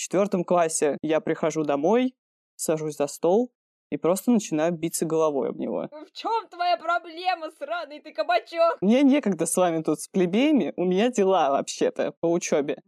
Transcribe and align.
В 0.00 0.02
четвертом 0.02 0.44
классе 0.44 0.96
я 1.02 1.20
прихожу 1.20 1.62
домой, 1.62 2.14
сажусь 2.56 2.96
за 2.96 3.06
стол 3.06 3.52
и 3.90 3.98
просто 3.98 4.30
начинаю 4.30 4.72
биться 4.72 5.04
головой 5.04 5.50
об 5.50 5.58
него. 5.58 5.90
В 5.90 6.12
чем 6.12 6.48
твоя 6.48 6.78
проблема, 6.78 7.50
сраный 7.58 8.00
ты 8.00 8.10
кабачок? 8.10 8.78
Мне 8.80 9.02
некогда 9.02 9.44
с 9.44 9.54
вами 9.54 9.82
тут 9.82 10.00
с 10.00 10.08
плебеями, 10.08 10.72
у 10.78 10.86
меня 10.86 11.10
дела 11.10 11.50
вообще-то 11.50 12.14
по 12.20 12.32
учебе. 12.32 12.78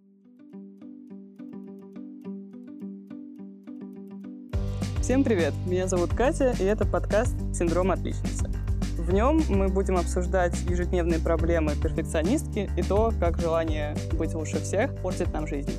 Всем 5.02 5.22
привет, 5.22 5.52
меня 5.66 5.88
зовут 5.88 6.14
Катя, 6.16 6.54
и 6.58 6.64
это 6.64 6.86
подкаст 6.86 7.34
«Синдром 7.52 7.90
отличницы». 7.90 8.50
В 8.96 9.12
нем 9.12 9.42
мы 9.50 9.68
будем 9.68 9.98
обсуждать 9.98 10.58
ежедневные 10.62 11.20
проблемы 11.20 11.72
перфекционистки 11.74 12.70
и 12.74 12.82
то, 12.82 13.12
как 13.20 13.38
желание 13.38 13.94
быть 14.18 14.32
лучше 14.32 14.60
всех 14.60 14.96
портит 15.02 15.30
нам 15.34 15.46
жизнь. 15.46 15.72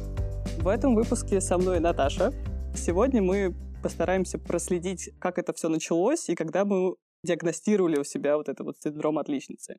В 0.64 0.70
этом 0.70 0.96
выпуске 0.96 1.42
со 1.42 1.58
мной 1.58 1.82
Наташа. 1.82 2.32
Сегодня 2.74 3.22
мы 3.22 3.54
постараемся 3.84 4.40
проследить, 4.40 5.10
как 5.20 5.38
это 5.38 5.52
все 5.52 5.68
началось 5.68 6.30
и 6.30 6.36
когда 6.36 6.64
мы 6.64 6.96
диагностировали 7.22 8.00
у 8.00 8.06
себя 8.06 8.38
вот 8.38 8.48
это 8.48 8.64
вот 8.64 8.78
синдром 8.80 9.18
отличницы. 9.18 9.76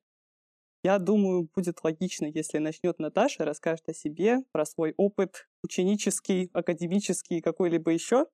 Я 0.83 0.99
думаю, 0.99 1.49
будет 1.57 1.83
логично, 1.83 2.27
если 2.27 2.59
начнет 2.59 2.99
Наташа, 2.99 3.47
расскажет 3.47 3.89
о 3.89 3.95
себе, 3.95 4.41
про 4.53 4.67
свой 4.67 4.93
опыт 4.99 5.49
ученический, 5.63 6.51
академический, 6.53 7.41
какой-либо 7.41 7.91
еще, 7.91 8.27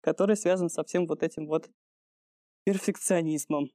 который 0.00 0.36
связан 0.36 0.70
со 0.70 0.84
всем 0.84 1.04
вот 1.08 1.24
этим 1.24 1.48
вот 1.48 1.68
перфекционизмом. 2.62 3.70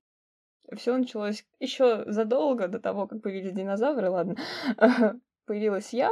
Все 0.77 0.95
началось 0.95 1.45
еще 1.59 2.09
задолго 2.09 2.69
до 2.69 2.79
того, 2.79 3.05
как 3.05 3.21
появились 3.21 3.51
динозавры, 3.51 4.09
ладно. 4.09 4.37
Появилась 5.45 5.91
я, 5.91 6.11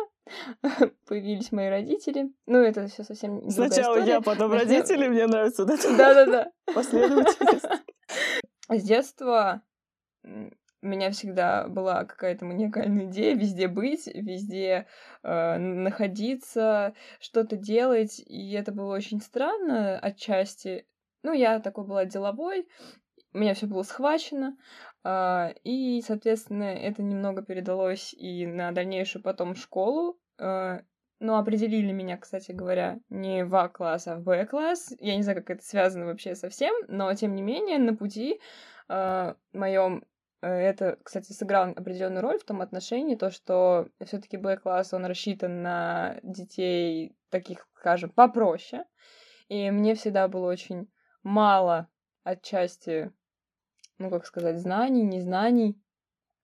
появились 1.07 1.51
мои 1.51 1.69
родители. 1.69 2.33
Ну, 2.47 2.57
это 2.59 2.87
все 2.87 3.03
совсем 3.03 3.49
Сначала 3.49 3.95
история. 3.95 4.13
я, 4.15 4.21
потом 4.21 4.51
родители, 4.51 5.07
мне 5.07 5.25
нравится 5.27 5.65
Да-да-да. 5.65 6.51
последовательность. 6.73 7.65
С 8.69 8.83
детства 8.83 9.61
у 10.23 10.87
меня 10.87 11.11
всегда 11.11 11.67
была 11.67 12.05
какая-то 12.05 12.45
маниакальная 12.45 13.05
идея 13.05 13.35
везде 13.35 13.67
быть, 13.67 14.07
везде 14.07 14.87
э, 15.23 15.57
находиться, 15.57 16.93
что-то 17.19 17.55
делать, 17.55 18.19
и 18.19 18.51
это 18.53 18.71
было 18.71 18.95
очень 18.95 19.21
странно 19.21 19.99
отчасти. 19.99 20.87
Ну, 21.23 21.33
я 21.33 21.59
такой 21.59 21.85
была 21.85 22.05
деловой, 22.05 22.67
у 23.33 23.37
меня 23.37 23.53
все 23.53 23.67
было 23.67 23.83
схвачено, 23.83 24.57
и, 25.03 26.03
соответственно, 26.05 26.63
это 26.63 27.01
немного 27.01 27.41
передалось 27.41 28.13
и 28.13 28.45
на 28.45 28.71
дальнейшую 28.71 29.23
потом 29.23 29.55
школу. 29.55 30.19
а, 30.37 30.81
Но 31.19 31.37
определили 31.37 31.91
меня, 31.91 32.17
кстати 32.17 32.51
говоря, 32.51 32.99
не 33.09 33.43
в 33.45 33.55
А-класс, 33.55 34.07
а 34.07 34.15
в 34.17 34.23
Б-класс. 34.23 34.93
Я 34.99 35.15
не 35.15 35.23
знаю, 35.23 35.39
как 35.39 35.49
это 35.51 35.63
связано 35.63 36.05
вообще 36.05 36.35
со 36.35 36.49
всем, 36.49 36.73
но, 36.87 37.13
тем 37.13 37.35
не 37.35 37.41
менее, 37.41 37.79
на 37.79 37.95
пути 37.95 38.39
а, 38.87 39.35
моем 39.53 40.03
э, 40.41 40.47
это, 40.47 40.97
кстати, 41.03 41.31
сыграло 41.31 41.71
определенную 41.71 42.21
роль 42.21 42.39
в 42.39 42.43
том 42.43 42.61
отношении, 42.61 43.15
то, 43.15 43.31
что 43.31 43.87
все-таки 44.03 44.37
Б-класс, 44.37 44.93
он 44.93 45.05
рассчитан 45.05 45.61
на 45.61 46.19
детей 46.23 47.15
таких, 47.29 47.67
скажем, 47.75 48.09
попроще. 48.09 48.85
И 49.47 49.69
мне 49.71 49.95
всегда 49.95 50.27
было 50.27 50.49
очень 50.51 50.91
мало 51.23 51.87
отчасти 52.23 53.11
ну, 54.01 54.09
как 54.09 54.25
сказать, 54.25 54.59
знаний, 54.59 55.03
незнаний. 55.03 55.81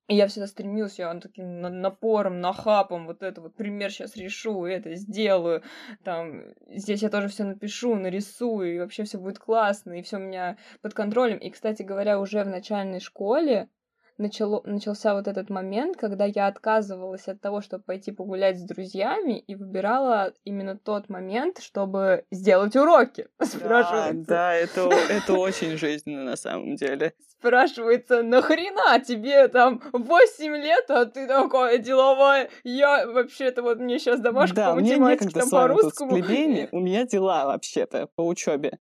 И 0.08 0.16
я 0.16 0.28
всегда 0.28 0.48
стремилась, 0.48 1.00
я 1.00 1.14
таким 1.20 1.60
на- 1.60 1.70
напором, 1.70 2.40
нахапом, 2.40 3.08
вот 3.08 3.24
это 3.24 3.42
вот 3.42 3.56
пример 3.56 3.92
сейчас 3.92 4.16
решу, 4.16 4.66
это 4.66 4.96
сделаю, 4.96 5.64
там, 6.06 6.44
здесь 6.70 7.02
я 7.02 7.10
тоже 7.10 7.28
все 7.28 7.44
напишу, 7.44 7.96
нарисую, 7.96 8.74
и 8.74 8.80
вообще 8.80 9.04
все 9.04 9.18
будет 9.18 9.38
классно, 9.38 10.00
и 10.00 10.02
все 10.02 10.16
у 10.16 10.22
меня 10.22 10.58
под 10.82 10.94
контролем. 10.94 11.38
И, 11.40 11.50
кстати 11.50 11.84
говоря, 11.84 12.22
уже 12.22 12.42
в 12.46 12.48
начальной 12.48 13.02
школе 13.02 13.70
начало, 14.18 14.62
начался 14.66 15.14
вот 15.14 15.28
этот 15.28 15.50
момент, 15.50 15.98
когда 15.98 16.26
я 16.26 16.48
отказывалась 16.48 17.28
от 17.28 17.42
того, 17.42 17.62
чтобы 17.62 17.84
пойти 17.84 18.12
погулять 18.12 18.60
с 18.60 18.64
друзьями, 18.64 19.40
и 19.40 19.56
выбирала 19.56 20.34
именно 20.44 20.78
тот 20.78 21.10
момент, 21.10 21.60
чтобы 21.60 22.26
сделать 22.32 22.76
уроки. 22.76 23.28
Спрашивается. 23.42 24.26
да, 24.28 24.54
это, 24.54 24.82
это 25.10 25.34
очень 25.34 25.78
жизненно 25.78 26.24
на 26.24 26.36
самом 26.36 26.76
деле. 26.76 27.14
Спрашивается, 27.40 28.24
нахрена 28.24 29.00
тебе 29.00 29.48
там 29.48 29.82
8 29.94 30.56
лет, 30.56 30.86
а 30.90 31.06
ты 31.06 31.28
такая 31.28 31.78
деловая? 31.78 32.50
Я 32.64 33.06
вообще-то 33.06 33.62
вот 33.62 33.80
мне 33.80 34.00
сейчас 34.00 34.20
домашка 34.20 34.56
да, 34.56 34.70
по 34.72 34.80
математике, 34.80 35.40
там 35.40 35.50
по-русскому. 35.50 36.12
у 36.72 36.80
меня 36.80 37.06
дела 37.06 37.46
вообще-то 37.46 38.08
по 38.16 38.26
учебе. 38.26 38.80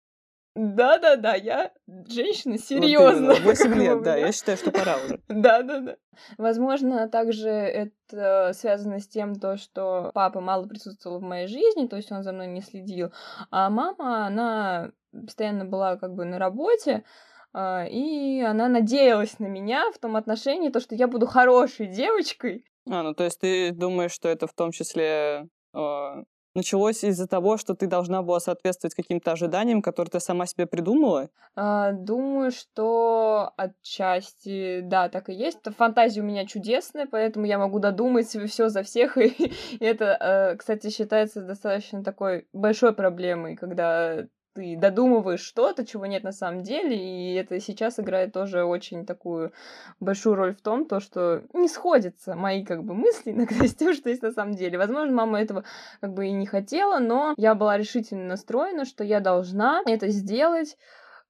Да-да-да, 0.56 1.34
я 1.34 1.70
женщина 2.08 2.54
Вот 2.54 2.62
серьезно. 2.62 3.32
именно, 3.32 3.44
8 3.44 3.74
лет, 3.74 4.02
да, 4.02 4.16
я 4.16 4.32
считаю, 4.32 4.56
что 4.56 4.70
пора 4.70 4.96
уже. 4.96 5.20
Да-да-да. 5.28 5.96
Возможно, 6.38 7.08
также 7.08 7.50
это 7.50 8.52
связано 8.54 8.98
с 8.98 9.06
тем, 9.06 9.34
то, 9.34 9.58
что 9.58 10.10
папа 10.14 10.40
мало 10.40 10.66
присутствовал 10.66 11.18
в 11.18 11.22
моей 11.22 11.46
жизни, 11.46 11.86
то 11.86 11.96
есть 11.96 12.10
он 12.10 12.22
за 12.22 12.32
мной 12.32 12.46
не 12.46 12.62
следил, 12.62 13.12
а 13.50 13.68
мама, 13.68 14.26
она 14.26 14.92
постоянно 15.12 15.66
была 15.66 15.96
как 15.96 16.14
бы 16.14 16.24
на 16.24 16.38
работе, 16.38 17.04
а, 17.52 17.84
и 17.84 18.40
она 18.40 18.68
надеялась 18.68 19.38
на 19.38 19.46
меня 19.46 19.90
в 19.92 19.98
том 19.98 20.16
отношении, 20.16 20.70
то, 20.70 20.80
что 20.80 20.94
я 20.94 21.06
буду 21.06 21.26
хорошей 21.26 21.86
девочкой, 21.86 22.64
А, 22.88 23.02
ну 23.02 23.14
то 23.14 23.24
есть 23.24 23.40
ты 23.40 23.72
думаешь, 23.72 24.12
что 24.12 24.28
это 24.30 24.46
в 24.46 24.54
том 24.54 24.72
числе 24.72 25.48
э, 25.74 26.22
началось 26.56 27.04
из-за 27.04 27.28
того, 27.28 27.56
что 27.56 27.74
ты 27.74 27.86
должна 27.86 28.22
была 28.22 28.40
соответствовать 28.40 28.94
каким-то 28.94 29.32
ожиданиям, 29.32 29.82
которые 29.82 30.10
ты 30.10 30.20
сама 30.20 30.46
себе 30.46 30.66
придумала? 30.66 31.28
А, 31.54 31.92
Думаю, 31.92 32.50
что 32.50 33.52
отчасти, 33.56 34.80
да, 34.80 35.08
так 35.08 35.28
и 35.28 35.34
есть. 35.34 35.58
Фантазия 35.76 36.22
у 36.22 36.24
меня 36.24 36.46
чудесная, 36.46 37.06
поэтому 37.10 37.46
я 37.46 37.58
могу 37.58 37.78
додумать 37.78 38.26
все 38.26 38.68
за 38.68 38.82
всех. 38.82 39.16
И 39.18 39.52
это, 39.78 40.16
э, 40.18 40.56
кстати, 40.56 40.90
считается 40.90 41.42
достаточно 41.42 42.02
такой 42.02 42.48
большой 42.52 42.94
проблемой, 42.94 43.56
когда 43.56 44.26
ты 44.56 44.74
додумываешь 44.76 45.40
что-то, 45.40 45.84
чего 45.84 46.06
нет 46.06 46.24
на 46.24 46.32
самом 46.32 46.62
деле, 46.62 46.96
и 46.96 47.34
это 47.34 47.60
сейчас 47.60 48.00
играет 48.00 48.32
тоже 48.32 48.64
очень 48.64 49.04
такую 49.04 49.52
большую 50.00 50.34
роль 50.34 50.54
в 50.54 50.62
том, 50.62 50.86
то, 50.86 50.98
что 50.98 51.42
не 51.52 51.68
сходятся 51.68 52.34
мои 52.34 52.64
как 52.64 52.82
бы 52.82 52.94
мысли 52.94 53.32
иногда 53.32 53.66
с 53.66 53.74
тем, 53.74 53.92
что 53.92 54.08
есть 54.08 54.22
на 54.22 54.32
самом 54.32 54.54
деле. 54.54 54.78
Возможно, 54.78 55.14
мама 55.14 55.40
этого 55.40 55.64
как 56.00 56.14
бы 56.14 56.26
и 56.26 56.32
не 56.32 56.46
хотела, 56.46 56.98
но 56.98 57.34
я 57.36 57.54
была 57.54 57.76
решительно 57.76 58.24
настроена, 58.24 58.86
что 58.86 59.04
я 59.04 59.20
должна 59.20 59.82
это 59.86 60.08
сделать, 60.08 60.78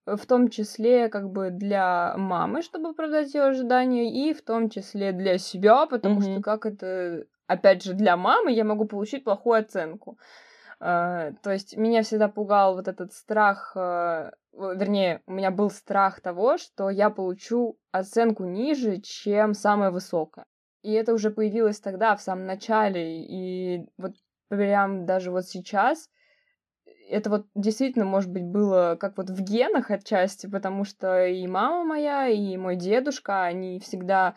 в 0.07 0.25
том 0.25 0.49
числе 0.51 1.09
как 1.09 1.31
бы 1.31 1.51
для 1.51 2.15
мамы, 2.17 2.63
чтобы 2.63 2.91
оправдать 2.91 3.35
ее 3.35 3.43
ожидания, 3.43 4.09
и 4.09 4.33
в 4.35 4.43
том 4.43 4.71
числе 4.71 5.11
для 5.11 5.37
себя, 5.39 5.87
потому 5.87 6.21
Мгм. 6.21 6.23
что 6.23 6.43
как 6.43 6.65
это, 6.65 7.25
опять 7.49 7.83
же, 7.83 7.93
для 7.95 8.17
мамы 8.17 8.53
я 8.53 8.63
могу 8.63 8.85
получить 8.85 9.25
плохую 9.25 9.59
оценку. 9.59 10.17
А, 10.81 11.33
То 11.43 11.53
есть 11.53 11.77
меня 11.77 12.03
всегда 12.03 12.29
пугал 12.29 12.75
вот 12.77 12.89
этот 12.89 13.13
страх, 13.13 13.75
в- 13.75 14.33
вернее, 14.53 15.23
у 15.27 15.33
меня 15.33 15.51
был 15.51 15.71
страх 15.71 16.21
того, 16.21 16.59
что 16.59 16.91
я 16.91 17.11
получу 17.11 17.79
оценку 17.93 18.45
ниже, 18.45 19.01
чем 19.01 19.55
самая 19.55 19.91
высокая. 19.91 20.47
И 20.83 20.93
это 20.93 21.13
уже 21.15 21.31
появилось 21.31 21.81
тогда, 21.81 22.15
в 22.17 22.23
самом 22.23 22.47
начале, 22.47 23.23
и 23.23 23.87
вот 23.99 24.13
прям 24.49 25.05
даже 25.07 25.31
вот 25.31 25.47
сейчас 25.47 26.09
это 27.09 27.31
вот 27.31 27.47
действительно, 27.55 28.05
может 28.05 28.31
быть, 28.31 28.45
было 28.45 28.97
как 28.99 29.17
вот 29.17 29.31
в 29.31 29.41
генах 29.41 29.91
отчасти, 29.91 30.47
потому 30.47 30.85
что 30.85 31.27
и 31.27 31.47
мама 31.47 31.85
моя, 31.85 32.29
и 32.29 32.57
мой 32.57 32.77
дедушка, 32.77 33.45
они 33.45 33.79
всегда 33.81 34.35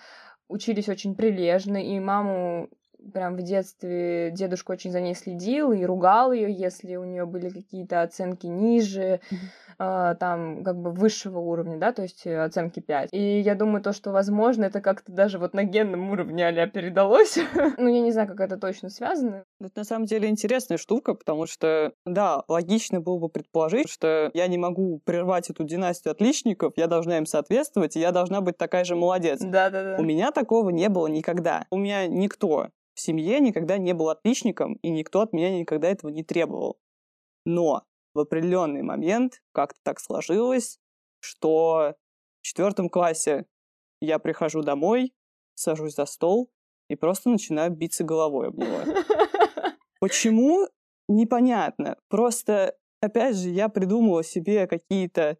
учились 0.47 0.89
очень 0.89 1.15
прилежно, 1.15 1.77
и 1.77 1.99
маму 1.99 2.69
прям 3.13 3.35
в 3.35 3.41
детстве 3.41 4.31
дедушка 4.31 4.71
очень 4.71 4.91
за 4.91 5.01
ней 5.01 5.15
следил 5.15 5.71
и 5.71 5.83
ругал 5.83 6.31
ее, 6.31 6.51
если 6.51 6.95
у 6.95 7.03
нее 7.03 7.25
были 7.25 7.49
какие-то 7.49 8.01
оценки 8.01 8.47
ниже, 8.47 9.21
а, 9.77 10.15
там 10.15 10.63
как 10.63 10.77
бы 10.77 10.91
высшего 10.91 11.39
уровня, 11.39 11.77
да, 11.77 11.93
то 11.93 12.01
есть 12.01 12.27
э, 12.27 12.37
оценки 12.37 12.81
5. 12.81 13.09
И 13.13 13.39
я 13.39 13.55
думаю, 13.55 13.81
то, 13.81 13.93
что, 13.93 14.11
возможно, 14.11 14.65
это 14.65 14.81
как-то 14.81 15.11
даже 15.11 15.39
вот 15.39 15.53
на 15.53 15.63
генном 15.63 16.11
уровне 16.11 16.47
а 16.47 16.67
передалось. 16.67 17.39
Ну, 17.77 17.87
я 17.87 18.01
не 18.01 18.11
знаю, 18.11 18.27
как 18.27 18.41
это 18.41 18.57
точно 18.57 18.89
связано. 18.89 19.45
Это 19.61 19.79
на 19.79 19.83
самом 19.83 20.05
деле 20.05 20.29
интересная 20.29 20.77
штука, 20.77 21.13
потому 21.13 21.45
что, 21.45 21.93
да, 22.05 22.43
логично 22.47 23.01
было 23.01 23.17
бы 23.19 23.27
предположить, 23.27 23.89
что 23.89 24.31
я 24.33 24.47
не 24.47 24.57
могу 24.57 24.99
прервать 25.03 25.49
эту 25.49 25.65
династию 25.65 26.13
отличников, 26.13 26.73
я 26.77 26.87
должна 26.87 27.17
им 27.17 27.25
соответствовать, 27.25 27.97
и 27.97 27.99
я 27.99 28.11
должна 28.13 28.39
быть 28.39 28.57
такая 28.57 28.85
же 28.85 28.95
молодец. 28.95 29.39
Да-да-да. 29.41 29.97
У 29.99 30.03
меня 30.03 30.31
такого 30.31 30.69
не 30.69 30.87
было 30.87 31.07
никогда. 31.07 31.67
У 31.71 31.77
меня 31.77 32.07
никто 32.07 32.69
в 32.93 33.01
семье 33.01 33.41
никогда 33.41 33.77
не 33.77 33.93
был 33.93 34.09
отличником, 34.09 34.75
и 34.75 34.89
никто 34.89 35.21
от 35.21 35.33
меня 35.33 35.51
никогда 35.51 35.89
этого 35.89 36.09
не 36.09 36.23
требовал. 36.23 36.79
Но 37.45 37.83
в 38.13 38.19
определенный 38.19 38.81
момент 38.81 39.41
как-то 39.51 39.79
так 39.83 39.99
сложилось, 39.99 40.79
что 41.19 41.95
в 42.41 42.45
четвертом 42.45 42.87
классе 42.87 43.45
я 44.01 44.19
прихожу 44.19 44.61
домой, 44.61 45.13
сажусь 45.55 45.95
за 45.95 46.05
стол 46.05 46.49
и 46.89 46.95
просто 46.95 47.29
начинаю 47.29 47.71
биться 47.71 48.05
головой 48.05 48.47
об 48.47 48.57
него. 48.57 48.79
Почему? 49.99 50.67
непонятно. 51.09 51.97
Просто, 52.07 52.75
опять 53.01 53.35
же, 53.35 53.49
я 53.49 53.67
придумала 53.67 54.23
себе 54.23 54.67
какие-то 54.67 55.37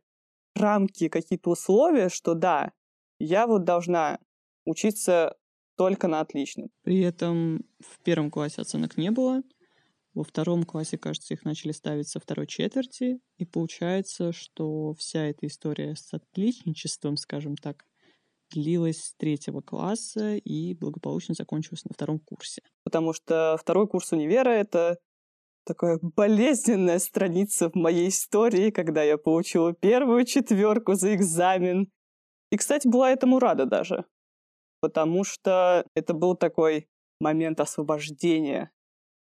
рамки, 0.55 1.07
какие-то 1.07 1.51
условия, 1.51 2.09
что 2.09 2.33
да, 2.33 2.73
я 3.19 3.47
вот 3.47 3.63
должна 3.63 4.19
учиться 4.65 5.37
только 5.77 6.07
на 6.07 6.19
отличном. 6.19 6.69
При 6.83 6.99
этом 6.99 7.65
в 7.79 8.03
первом 8.03 8.29
классе 8.31 8.61
оценок 8.61 8.97
не 8.97 9.11
было, 9.11 9.41
во 10.13 10.23
втором 10.23 10.63
классе, 10.63 10.97
кажется, 10.97 11.33
их 11.33 11.45
начали 11.45 11.71
ставить 11.71 12.09
со 12.09 12.19
второй 12.19 12.47
четверти, 12.47 13.21
и 13.37 13.45
получается, 13.45 14.33
что 14.33 14.93
вся 14.95 15.25
эта 15.25 15.47
история 15.47 15.95
с 15.95 16.13
отличничеством, 16.13 17.15
скажем 17.15 17.55
так, 17.55 17.85
длилась 18.51 19.03
с 19.03 19.15
третьего 19.15 19.61
класса 19.61 20.35
и 20.35 20.73
благополучно 20.73 21.33
закончилась 21.33 21.85
на 21.85 21.93
втором 21.93 22.19
курсе. 22.19 22.61
Потому 22.83 23.13
что 23.13 23.57
второй 23.59 23.87
курс 23.87 24.11
универа— 24.11 24.49
это 24.49 24.97
такая 25.65 25.99
болезненная 26.01 26.99
страница 26.99 27.69
в 27.69 27.75
моей 27.75 28.09
истории, 28.09 28.71
когда 28.71 29.03
я 29.03 29.17
получила 29.17 29.73
первую 29.73 30.25
четверку 30.25 30.95
за 30.95 31.15
экзамен. 31.15 31.91
И, 32.51 32.57
кстати, 32.57 32.87
была 32.87 33.11
этому 33.11 33.39
рада 33.39 33.65
даже, 33.65 34.05
потому 34.81 35.23
что 35.23 35.85
это 35.93 36.13
был 36.13 36.35
такой 36.35 36.87
момент 37.19 37.59
освобождения. 37.59 38.71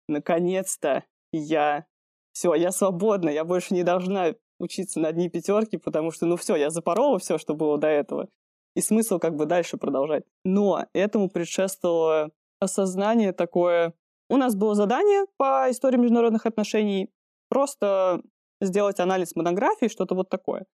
Наконец-то 0.08 1.04
я... 1.32 1.86
Все, 2.32 2.54
я 2.54 2.70
свободна, 2.70 3.30
я 3.30 3.44
больше 3.44 3.74
не 3.74 3.82
должна 3.82 4.32
учиться 4.60 5.00
на 5.00 5.08
одни 5.08 5.28
пятерки, 5.28 5.76
потому 5.76 6.12
что, 6.12 6.24
ну 6.24 6.36
все, 6.36 6.56
я 6.56 6.70
запорола 6.70 7.18
все, 7.18 7.36
что 7.36 7.54
было 7.54 7.78
до 7.78 7.88
этого. 7.88 8.28
И 8.74 8.80
смысл 8.80 9.18
как 9.18 9.34
бы 9.34 9.46
дальше 9.46 9.76
продолжать. 9.76 10.24
Но 10.44 10.86
этому 10.92 11.28
предшествовало 11.28 12.30
осознание 12.60 13.32
такое, 13.32 13.94
у 14.28 14.36
нас 14.36 14.54
было 14.54 14.74
задание 14.74 15.24
по 15.36 15.70
истории 15.70 15.96
международных 15.96 16.46
отношений 16.46 17.10
просто 17.48 18.22
сделать 18.60 19.00
анализ 19.00 19.34
монографии, 19.34 19.88
что-то 19.88 20.14
вот 20.14 20.28
такое. 20.28 20.66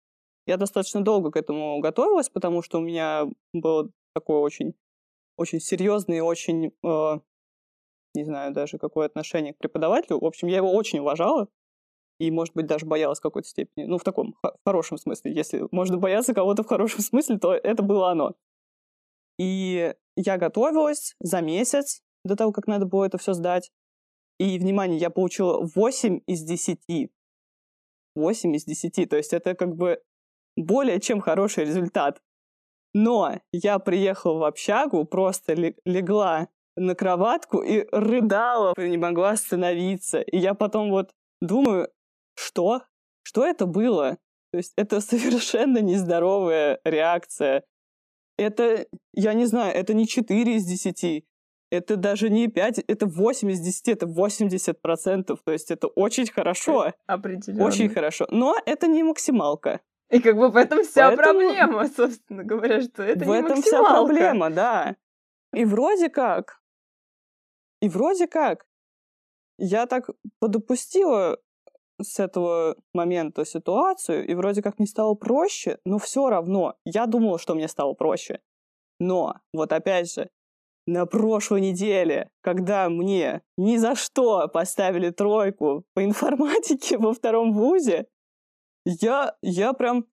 Я 0.47 0.56
достаточно 0.56 1.03
долго 1.03 1.31
к 1.31 1.37
этому 1.37 1.79
готовилась, 1.81 2.29
потому 2.29 2.62
что 2.62 2.79
у 2.79 2.83
меня 2.83 3.27
было 3.53 3.91
такое 4.15 4.39
очень, 4.39 4.75
очень 5.37 5.61
серьезное 5.61 6.19
и 6.19 6.21
очень, 6.21 6.73
э, 6.85 7.19
не 8.15 8.25
знаю 8.25 8.53
даже 8.53 8.79
какое 8.79 9.06
отношение 9.06 9.55
к 9.55 9.59
преподавателю. 9.59 10.21
В 10.21 10.25
общем, 10.25 10.49
я 10.49 10.56
его 10.56 10.73
очень 10.73 10.99
уважала 10.99 11.49
и, 12.23 12.31
может 12.31 12.55
быть, 12.55 12.67
даже 12.67 12.87
боялась 12.87 13.19
в 13.19 13.23
какой-то 13.23 13.49
степени. 13.49 13.85
Ну, 13.85 13.99
в 13.99 14.05
таком 14.05 14.37
в 14.43 14.57
хорошем 14.65 14.97
смысле. 14.97 15.35
Если 15.35 15.67
можно 15.73 15.99
бояться 15.99 16.35
кого-то 16.35 16.63
в 16.63 16.69
хорошем 16.69 17.01
смысле, 17.11 17.39
то 17.39 17.53
это 17.53 17.83
было 17.83 18.11
оно. 18.11 18.35
И 19.41 19.93
я 20.17 20.39
готовилась 20.39 21.17
за 21.21 21.41
месяц, 21.41 22.01
до 22.25 22.37
того, 22.37 22.53
как 22.53 22.69
надо 22.69 22.87
было 22.87 23.07
это 23.07 23.19
все 23.19 23.33
сдать. 23.33 23.73
И, 24.39 24.57
внимание, 24.59 24.99
я 24.99 25.11
получила 25.11 25.69
8 25.75 26.21
из 26.27 26.43
10. 26.43 27.11
8 28.15 28.57
из 28.57 28.65
10. 28.65 29.09
То 29.09 29.17
есть 29.17 29.33
это 29.33 29.57
как 29.57 29.75
бы 29.75 30.01
более 30.57 31.01
чем 31.01 31.21
хороший 31.21 31.65
результат. 31.65 32.23
Но 32.95 33.41
я 33.53 33.81
приехала 33.81 34.39
в 34.39 34.45
общагу, 34.45 35.05
просто 35.07 35.55
легла 35.55 36.49
на 36.77 36.95
кроватку 36.95 37.63
и 37.63 37.85
рыдала, 37.91 38.75
не 38.77 38.99
могла 38.99 39.31
остановиться. 39.31 40.21
И 40.21 40.39
я 40.39 40.55
потом 40.55 40.91
вот 40.91 41.11
думаю, 41.41 41.89
что? 42.34 42.82
Что 43.23 43.46
это 43.46 43.67
было? 43.67 44.19
То 44.52 44.58
есть 44.58 44.73
это 44.76 45.00
совершенно 45.00 45.79
нездоровая 45.79 46.81
реакция. 46.84 47.64
Это, 48.38 48.87
я 49.12 49.34
не 49.34 49.46
знаю, 49.46 49.75
это 49.75 49.94
не 49.94 50.06
4 50.06 50.56
из 50.56 50.64
10, 50.64 51.25
это 51.70 51.96
даже 51.96 52.29
не 52.29 52.49
5, 52.49 52.81
это 52.87 53.06
8 53.06 53.50
из 53.50 53.61
10, 53.61 53.88
это 53.88 54.06
80 54.06 54.81
процентов. 54.81 55.40
То 55.44 55.52
есть 55.52 55.70
это 55.70 55.87
очень 55.87 56.26
хорошо. 56.26 56.93
Определенно. 57.06 57.64
Очень 57.64 57.88
хорошо. 57.88 58.26
Но 58.31 58.56
это 58.67 58.87
не 58.87 59.02
максималка. 59.02 59.81
И 60.11 60.20
как 60.20 60.37
бы 60.37 60.50
в 60.50 60.56
этом 60.56 60.84
вся 60.84 61.08
Поэтому... 61.08 61.40
проблема, 61.40 61.88
собственно 61.96 62.44
говоря, 62.44 62.82
что 62.82 63.02
это 63.02 63.25
в 63.25 63.29
не 63.29 63.38
этом 63.38 63.62
вся 63.62 63.82
проблема, 63.82 64.50
да. 64.50 64.96
И 65.55 65.64
вроде 65.64 66.11
как, 66.11 66.61
и 67.81 67.88
вроде 67.88 68.26
как, 68.26 68.67
я 69.58 69.87
так 69.87 70.11
подопустила 70.38 71.38
с 72.00 72.19
этого 72.21 72.77
момента 72.94 73.44
ситуацию, 73.44 74.27
и 74.27 74.35
вроде 74.35 74.62
как 74.62 74.79
мне 74.79 74.87
стало 74.87 75.15
проще, 75.15 75.79
но 75.85 75.99
все 75.99 76.29
равно 76.29 76.75
я 76.85 77.06
думала, 77.06 77.39
что 77.39 77.55
мне 77.55 77.69
стало 77.69 77.94
проще. 77.94 78.41
Но, 78.99 79.37
вот 79.53 79.73
опять 79.73 80.12
же, 80.12 80.31
на 80.87 81.06
прошлой 81.06 81.61
неделе, 81.61 82.31
когда 82.41 82.89
мне 82.89 83.43
ни 83.56 83.77
за 83.77 83.94
что 83.94 84.49
поставили 84.49 85.11
тройку 85.11 85.85
по 85.94 86.05
информатике 86.05 86.99
во 86.99 87.12
втором 87.12 87.53
вузе, 87.53 88.06
я, 88.85 89.37
я 89.43 89.73
прям... 89.73 90.06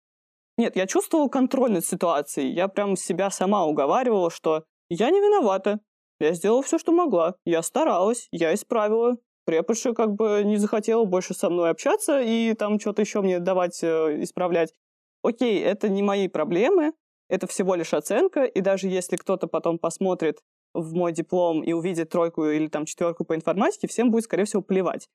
Нет, 0.58 0.74
я 0.74 0.86
чувствовала 0.86 1.28
контроль 1.28 1.72
над 1.72 1.84
ситуацией. 1.84 2.52
Я 2.52 2.68
прям 2.68 2.96
себя 2.96 3.30
сама 3.30 3.64
уговаривала, 3.64 4.30
что 4.30 4.64
я 4.88 5.10
не 5.10 5.20
виновата. 5.20 5.80
Я 6.18 6.32
сделала 6.32 6.62
все, 6.62 6.78
что 6.78 6.92
могла. 6.92 7.34
Я 7.44 7.62
старалась, 7.62 8.28
я 8.32 8.54
исправила. 8.54 9.16
Преподша 9.46 9.94
как 9.94 10.14
бы 10.14 10.42
не 10.44 10.56
захотела 10.56 11.04
больше 11.04 11.32
со 11.32 11.48
мной 11.48 11.70
общаться 11.70 12.20
и 12.20 12.52
там 12.54 12.78
что-то 12.78 13.00
еще 13.00 13.22
мне 13.22 13.38
давать, 13.38 13.82
э, 13.82 14.22
исправлять. 14.22 14.74
Окей, 15.22 15.62
это 15.62 15.88
не 15.88 16.02
мои 16.02 16.26
проблемы, 16.26 16.92
это 17.28 17.46
всего 17.46 17.76
лишь 17.76 17.94
оценка, 17.94 18.44
и 18.44 18.60
даже 18.60 18.88
если 18.88 19.16
кто-то 19.16 19.46
потом 19.46 19.78
посмотрит 19.78 20.40
в 20.74 20.94
мой 20.94 21.12
диплом 21.12 21.62
и 21.62 21.72
увидит 21.72 22.10
тройку 22.10 22.44
или 22.44 22.66
там 22.66 22.86
четверку 22.86 23.24
по 23.24 23.34
информатике, 23.34 23.86
всем 23.86 24.10
будет, 24.10 24.24
скорее 24.24 24.44
всего, 24.44 24.62
плевать. 24.62 25.08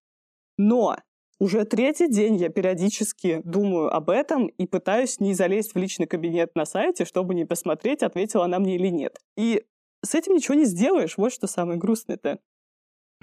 Но 0.57 0.95
уже 1.39 1.65
третий 1.65 2.07
день 2.07 2.35
я 2.37 2.49
периодически 2.49 3.41
думаю 3.43 3.93
об 3.93 4.09
этом 4.09 4.47
и 4.47 4.65
пытаюсь 4.65 5.19
не 5.19 5.33
залезть 5.33 5.73
в 5.73 5.77
личный 5.77 6.07
кабинет 6.07 6.55
на 6.55 6.65
сайте, 6.65 7.03
чтобы 7.03 7.33
не 7.33 7.45
посмотреть, 7.45 8.03
ответила 8.03 8.45
она 8.45 8.59
мне 8.59 8.75
или 8.75 8.87
нет. 8.87 9.17
И 9.35 9.65
с 10.03 10.15
этим 10.15 10.35
ничего 10.35 10.55
не 10.55 10.65
сделаешь. 10.65 11.17
Вот 11.17 11.33
что 11.33 11.47
самое 11.47 11.79
грустное-то. 11.79 12.39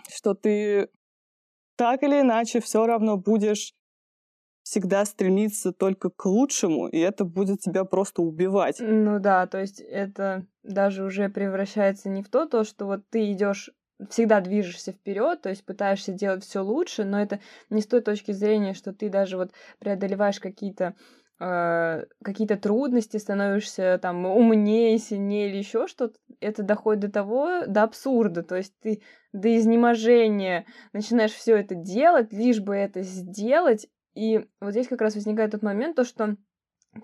Что 0.09 0.35
ты 0.35 0.89
так 1.79 2.03
или 2.03 2.21
иначе 2.21 2.61
все 2.61 2.85
равно 2.87 3.17
будешь 3.17 3.73
всегда 4.65 5.07
стремиться 5.07 5.73
только 5.73 6.11
к 6.11 6.27
лучшему, 6.27 6.89
и 6.89 6.99
это 6.99 7.25
будет 7.25 7.61
тебя 7.61 7.85
просто 7.85 8.21
убивать. 8.21 8.77
Ну 8.81 9.19
да, 9.19 9.47
то 9.47 9.59
есть 9.59 9.81
это 9.81 10.45
даже 10.63 11.05
уже 11.05 11.31
превращается 11.31 12.11
не 12.11 12.23
в 12.23 12.29
то, 12.29 12.47
то 12.47 12.65
что 12.65 12.85
вот 12.85 13.09
ты 13.09 13.33
идешь 13.33 13.71
всегда 14.11 14.41
движешься 14.41 14.93
вперед, 14.93 15.41
то 15.41 15.49
есть 15.49 15.65
пытаешься 15.65 16.13
делать 16.13 16.45
все 16.45 16.61
лучше, 16.61 17.05
но 17.05 17.21
это 17.21 17.41
не 17.71 17.81
с 17.81 17.87
той 17.87 18.01
точки 18.01 18.33
зрения, 18.33 18.75
что 18.75 18.93
ты 18.93 19.09
даже 19.09 19.37
вот 19.37 19.53
преодолеваешь 19.79 20.39
какие-то 20.39 20.95
э, 21.41 22.05
какие-то 22.23 22.57
трудности, 22.57 23.17
становишься 23.17 23.99
там 24.01 24.27
умнее, 24.27 24.99
сильнее 24.99 25.49
или 25.51 25.59
еще 25.59 25.87
что-то, 25.87 26.19
это 26.41 26.63
доходит 26.63 27.01
до 27.01 27.11
того, 27.11 27.67
до 27.67 27.83
абсурда, 27.83 28.43
то 28.43 28.57
есть 28.57 28.75
ты 28.81 29.03
до 29.33 29.57
изнеможения 29.57 30.67
начинаешь 30.93 31.33
все 31.33 31.57
это 31.57 31.75
делать, 31.75 32.33
лишь 32.33 32.61
бы 32.61 32.75
это 32.75 33.03
сделать, 33.03 33.89
и 34.15 34.47
вот 34.61 34.73
здесь 34.73 34.89
как 34.89 35.01
раз 35.01 35.15
возникает 35.15 35.53
тот 35.53 35.63
момент, 35.63 35.97
то, 35.97 36.05
что 36.05 36.37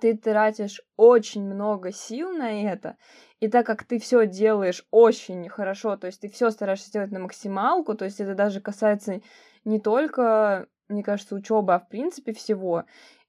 ты 0.00 0.16
тратишь 0.16 0.82
очень 0.96 1.44
много 1.44 1.92
сил 1.92 2.32
на 2.32 2.62
это, 2.72 2.96
и 3.40 3.48
так 3.48 3.66
как 3.66 3.84
ты 3.84 3.98
все 3.98 4.26
делаешь 4.26 4.86
очень 4.90 5.48
хорошо, 5.48 5.96
то 5.96 6.06
есть 6.06 6.20
ты 6.20 6.28
все 6.28 6.50
стараешься 6.50 6.88
сделать 6.88 7.12
на 7.12 7.20
максималку, 7.20 7.94
то 7.94 8.04
есть 8.04 8.20
это 8.20 8.34
даже 8.34 8.60
касается 8.60 9.20
не 9.64 9.78
только, 9.78 10.66
мне 10.88 11.02
кажется, 11.02 11.34
учебы, 11.34 11.74
а 11.74 11.78
в 11.78 11.88
принципе 11.88 12.32
всего 12.32 12.84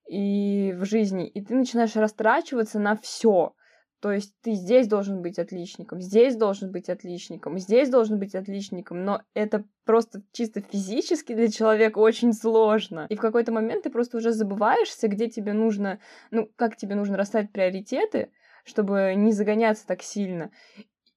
и 0.08 0.74
в 0.74 0.86
жизни, 0.86 1.28
и 1.28 1.44
ты 1.44 1.56
начинаешь 1.56 1.96
растрачиваться 1.96 2.80
на 2.80 2.96
все. 2.96 3.54
То 4.02 4.12
есть 4.12 4.36
ты 4.42 4.54
здесь 4.54 4.88
должен 4.88 5.22
быть 5.22 5.40
отличником, 5.40 6.00
здесь 6.00 6.36
должен 6.36 6.72
быть 6.72 6.90
отличником, 6.90 7.58
здесь 7.58 7.90
должен 7.90 8.20
быть 8.20 8.36
отличником, 8.36 9.04
но 9.04 9.24
это 9.34 9.64
просто 9.84 10.22
чисто 10.32 10.62
физически 10.62 11.34
для 11.34 11.50
человека 11.50 11.98
очень 12.00 12.34
сложно. 12.34 13.08
И 13.10 13.16
в 13.16 13.20
какой-то 13.20 13.52
момент 13.52 13.84
ты 13.84 13.90
просто 13.90 14.18
уже 14.18 14.32
забываешься, 14.32 15.08
где 15.08 15.28
тебе 15.28 15.54
нужно, 15.54 16.00
ну, 16.30 16.52
как 16.56 16.76
тебе 16.76 16.94
нужно 16.94 17.18
расставить 17.18 17.52
приоритеты, 17.52 18.32
чтобы 18.64 19.14
не 19.16 19.32
загоняться 19.32 19.88
так 19.88 20.04
сильно. 20.04 20.52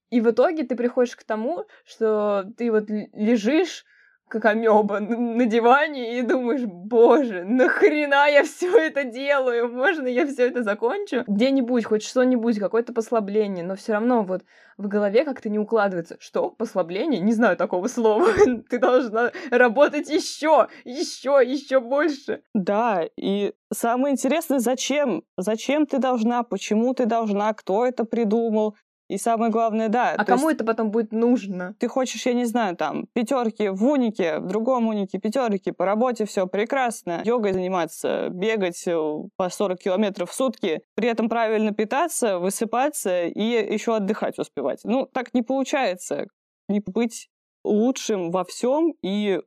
И 0.09 0.23
в 0.23 0.31
итоге 0.31 0.65
ты 0.65 0.75
приходишь 0.75 1.17
к 1.17 1.25
тому, 1.25 1.67
что 1.85 2.47
ты 2.57 2.71
вот 2.71 2.89
лежишь 2.89 3.85
как 4.29 4.45
амеба 4.45 5.01
на 5.01 5.47
диване 5.47 6.19
и 6.19 6.23
думаешь, 6.23 6.65
боже, 6.65 7.45
нахрена 7.45 8.29
я 8.29 8.45
все 8.45 8.77
это 8.77 9.05
делаю? 9.05 9.73
Можно 9.73 10.07
я 10.07 10.27
все 10.27 10.49
это 10.49 10.63
закончу? 10.63 11.25
Где-нибудь, 11.27 11.85
хоть 11.85 12.03
что-нибудь, 12.03 12.59
какое-то 12.59 12.93
послабление, 12.93 13.65
но 13.65 13.77
все 13.77 13.95
равно 13.95 14.23
вот 14.23 14.43
в 14.77 14.87
голове 14.87 15.25
как-то 15.25 15.49
не 15.49 15.59
укладывается. 15.59 16.17
Что? 16.21 16.51
Послабление? 16.51 17.21
Не 17.21 17.33
знаю 17.33 17.57
такого 17.57 17.89
слова. 17.89 18.29
Ты 18.71 18.79
должна 18.79 19.33
работать 19.51 20.09
еще, 20.09 20.69
еще, 20.85 21.41
еще 21.45 21.81
больше. 21.81 22.43
Да, 22.55 23.03
и 23.17 23.53
самое 23.73 24.13
интересное, 24.13 24.61
зачем? 24.61 25.25
Зачем 25.37 25.87
ты 25.87 25.99
должна? 25.99 26.43
Почему 26.43 26.95
ты 26.95 27.07
должна? 27.07 27.53
Кто 27.55 27.87
это 27.87 28.05
придумал? 28.05 28.77
И 29.09 29.17
самое 29.17 29.51
главное, 29.51 29.89
да. 29.89 30.15
А 30.17 30.25
кому 30.25 30.51
это 30.51 30.65
потом 30.65 30.91
будет 30.91 31.13
нужно? 31.13 31.75
Ты 31.79 31.89
хочешь, 31.89 32.27
я 32.27 32.35
не 32.35 32.45
знаю, 32.45 32.77
там, 32.77 33.07
пятерки 33.15 33.69
в 33.69 33.83
унике, 33.85 34.39
в 34.39 34.47
другом 34.47 34.89
унике 34.89 35.19
пятерки, 35.19 35.71
по 35.71 35.87
работе 35.87 36.27
все 36.27 36.47
прекрасно, 36.47 37.23
йогой 37.25 37.55
заниматься, 37.55 38.29
бегать 38.29 38.87
э, 38.87 38.95
по 39.37 39.49
40 39.49 39.79
километров 39.79 40.31
в 40.31 40.35
сутки, 40.35 40.83
при 40.95 41.09
этом 41.09 41.31
правильно 41.31 41.73
питаться, 41.73 42.39
высыпаться 42.39 43.25
и 43.25 43.43
еще 43.43 43.97
отдыхать 43.97 44.39
успевать. 44.39 44.81
Ну, 44.85 45.07
так 45.07 45.33
не 45.33 45.43
получается. 45.43 46.27
Не 46.69 46.81
быть 46.81 47.31
лучшим 47.65 48.31
во 48.31 48.45
всем 48.45 48.93
и 49.03 49.41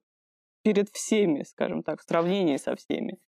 перед 0.64 0.90
всеми, 0.90 1.44
скажем 1.44 1.84
так, 1.84 2.02
в 2.02 2.04
сравнении 2.04 2.58
со 2.58 2.76
всеми. 2.76 3.20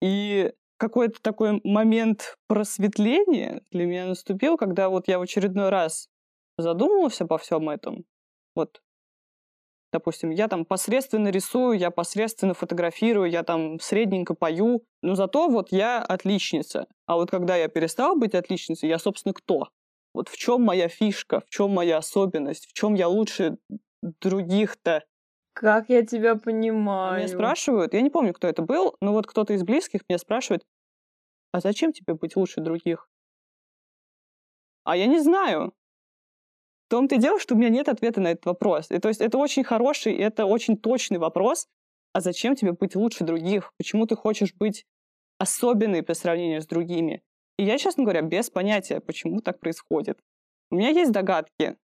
И 0.00 0.52
какой-то 0.78 1.20
такой 1.22 1.60
момент 1.64 2.36
просветления 2.48 3.62
для 3.72 3.86
меня 3.86 4.06
наступил, 4.06 4.56
когда 4.56 4.88
вот 4.88 5.08
я 5.08 5.18
в 5.18 5.22
очередной 5.22 5.68
раз 5.70 6.08
задумалась 6.58 7.20
обо 7.20 7.38
всем 7.38 7.68
этом. 7.70 8.04
Вот, 8.54 8.80
допустим, 9.92 10.30
я 10.30 10.48
там 10.48 10.64
посредственно 10.64 11.28
рисую, 11.28 11.78
я 11.78 11.90
посредственно 11.90 12.54
фотографирую, 12.54 13.30
я 13.30 13.42
там 13.42 13.80
средненько 13.80 14.34
пою, 14.34 14.84
но 15.02 15.14
зато 15.14 15.48
вот 15.48 15.72
я 15.72 16.02
отличница. 16.02 16.86
А 17.06 17.16
вот 17.16 17.30
когда 17.30 17.56
я 17.56 17.68
перестала 17.68 18.14
быть 18.14 18.34
отличницей, 18.34 18.88
я, 18.88 18.98
собственно, 18.98 19.32
кто? 19.34 19.68
Вот 20.14 20.28
в 20.28 20.36
чем 20.36 20.62
моя 20.62 20.88
фишка, 20.88 21.40
в 21.40 21.50
чем 21.50 21.70
моя 21.70 21.98
особенность, 21.98 22.66
в 22.66 22.72
чем 22.72 22.94
я 22.94 23.08
лучше 23.08 23.58
других-то? 24.02 25.04
Как 25.58 25.88
я 25.88 26.06
тебя 26.06 26.36
понимаю. 26.36 27.18
Меня 27.18 27.26
спрашивают, 27.26 27.92
я 27.92 28.00
не 28.00 28.10
помню, 28.10 28.32
кто 28.32 28.46
это 28.46 28.62
был, 28.62 28.94
но 29.00 29.12
вот 29.12 29.26
кто-то 29.26 29.54
из 29.54 29.64
близких 29.64 30.02
меня 30.08 30.16
спрашивает, 30.18 30.62
а 31.50 31.58
зачем 31.58 31.92
тебе 31.92 32.14
быть 32.14 32.36
лучше 32.36 32.60
других? 32.60 33.10
А 34.84 34.96
я 34.96 35.06
не 35.06 35.18
знаю. 35.18 35.74
В 36.86 36.90
том-то 36.90 37.16
и 37.16 37.18
дело, 37.18 37.40
что 37.40 37.56
у 37.56 37.58
меня 37.58 37.70
нет 37.70 37.88
ответа 37.88 38.20
на 38.20 38.28
этот 38.28 38.46
вопрос. 38.46 38.92
И, 38.92 38.98
то 39.00 39.08
есть 39.08 39.20
это 39.20 39.36
очень 39.36 39.64
хороший, 39.64 40.16
это 40.16 40.46
очень 40.46 40.76
точный 40.76 41.18
вопрос. 41.18 41.66
А 42.12 42.20
зачем 42.20 42.54
тебе 42.54 42.70
быть 42.70 42.94
лучше 42.94 43.24
других? 43.24 43.72
Почему 43.78 44.06
ты 44.06 44.14
хочешь 44.14 44.54
быть 44.54 44.86
особенной 45.38 46.04
по 46.04 46.14
сравнению 46.14 46.62
с 46.62 46.66
другими? 46.66 47.20
И 47.58 47.64
я, 47.64 47.78
честно 47.78 48.04
говоря, 48.04 48.22
без 48.22 48.48
понятия, 48.48 49.00
почему 49.00 49.40
так 49.40 49.58
происходит. 49.58 50.20
У 50.70 50.76
меня 50.76 50.90
есть 50.90 51.10
догадки, 51.10 51.76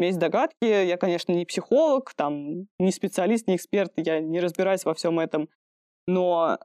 у 0.00 0.02
меня 0.02 0.08
есть 0.08 0.18
догадки, 0.18 0.64
я, 0.64 0.96
конечно, 0.96 1.32
не 1.32 1.44
психолог, 1.44 2.14
там, 2.14 2.66
не 2.78 2.90
специалист, 2.90 3.46
не 3.46 3.56
эксперт, 3.56 3.92
я 3.96 4.18
не 4.18 4.40
разбираюсь 4.40 4.86
во 4.86 4.94
всем 4.94 5.20
этом, 5.20 5.50
но 6.06 6.58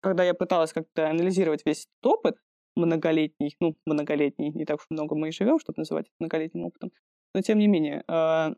когда 0.00 0.24
я 0.24 0.32
пыталась 0.32 0.72
как-то 0.72 1.10
анализировать 1.10 1.66
весь 1.66 1.82
этот 1.82 2.06
опыт 2.06 2.36
многолетний, 2.74 3.54
ну, 3.60 3.76
многолетний, 3.84 4.52
не 4.52 4.64
так 4.64 4.78
уж 4.78 4.86
много 4.88 5.14
мы 5.14 5.28
и 5.28 5.32
живем, 5.32 5.58
чтобы 5.58 5.80
называть 5.80 6.06
это 6.06 6.14
многолетним 6.18 6.64
опытом, 6.64 6.92
но 7.34 7.42
тем 7.42 7.58
не 7.58 7.68
менее, 7.68 8.04
э, 8.08 8.54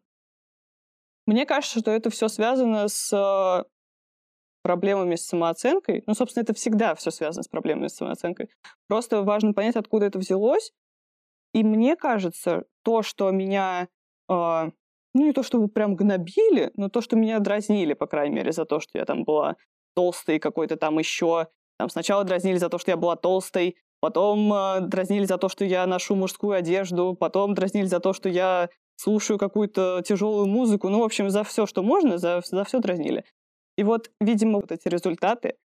мне 1.27 1.45
кажется, 1.45 1.81
что 1.81 1.91
это 1.91 2.11
все 2.11 2.29
связано 2.29 2.87
с 2.87 3.67
проблемами 4.63 5.17
с 5.17 5.27
самооценкой. 5.27 6.05
Ну, 6.07 6.15
собственно, 6.15 6.45
это 6.45 6.55
всегда 6.55 6.95
все 6.95 7.11
связано 7.11 7.43
с 7.43 7.49
проблемами 7.49 7.89
с 7.89 7.97
самооценкой. 7.97 8.49
Просто 8.87 9.23
важно 9.23 9.55
понять, 9.55 9.75
откуда 9.75 10.07
это 10.07 10.21
взялось. 10.21 10.73
И 11.53 11.65
мне 11.65 11.97
кажется, 11.97 12.65
то, 12.83 13.03
что 13.03 13.31
меня 13.31 13.89
ну, 14.29 14.73
не 15.15 15.33
то 15.33 15.43
чтобы 15.43 15.69
прям 15.69 15.95
гнобили, 15.95 16.73
но 16.77 16.89
то, 16.89 17.01
что 17.01 17.17
меня 17.17 17.39
дразнили, 17.39 17.95
по 17.95 18.07
крайней 18.07 18.35
мере, 18.35 18.53
за 18.53 18.65
то, 18.65 18.81
что 18.81 18.99
я 18.99 19.05
там 19.05 19.25
была 19.25 19.57
толстой 19.95 20.39
какой-то 20.39 20.77
там 20.77 20.99
еще. 20.99 21.49
Там 21.79 21.89
сначала 21.89 22.25
дразнили 22.25 22.57
за 22.59 22.69
то, 22.69 22.79
что 22.79 22.91
я 22.91 22.97
была 22.97 23.17
толстой, 23.17 23.77
потом 24.01 24.53
э, 24.53 24.81
дразнили 24.81 25.25
за 25.25 25.39
то, 25.39 25.49
что 25.49 25.65
я 25.65 25.87
ношу 25.87 26.15
мужскую 26.15 26.53
одежду, 26.53 27.17
потом 27.19 27.55
дразнили 27.55 27.87
за 27.87 28.01
то, 28.01 28.13
что 28.13 28.29
я 28.29 28.69
слушаю 28.97 29.39
какую-то 29.39 30.03
тяжелую 30.07 30.47
музыку. 30.47 30.89
Ну, 30.89 31.01
в 31.01 31.05
общем, 31.05 31.31
за 31.31 31.43
все, 31.45 31.67
что 31.67 31.83
можно, 31.83 32.19
за, 32.19 32.43
за 32.45 32.65
все 32.65 32.79
дразнили. 32.79 33.25
И 33.77 33.83
вот, 33.83 34.11
видимо, 34.21 34.61
вот 34.61 34.71
эти 34.71 34.89
результаты, 34.89 35.57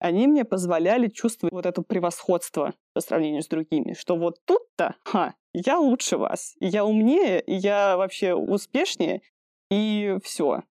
они 0.00 0.26
мне 0.26 0.44
позволяли 0.44 1.08
чувствовать 1.08 1.52
вот 1.52 1.64
это 1.64 1.82
превосходство 1.82 2.74
по 2.92 3.00
сравнению 3.00 3.42
с 3.42 3.46
другими, 3.46 3.92
что 3.92 4.16
вот 4.16 4.38
тут-то, 4.44 4.96
ха, 5.04 5.34
я 5.52 5.78
лучше 5.78 6.16
вас, 6.16 6.54
и 6.60 6.66
я 6.66 6.84
умнее, 6.84 7.40
и 7.40 7.54
я 7.54 7.96
вообще 7.96 8.34
успешнее, 8.34 9.22
и 9.70 10.16
все. 10.22 10.62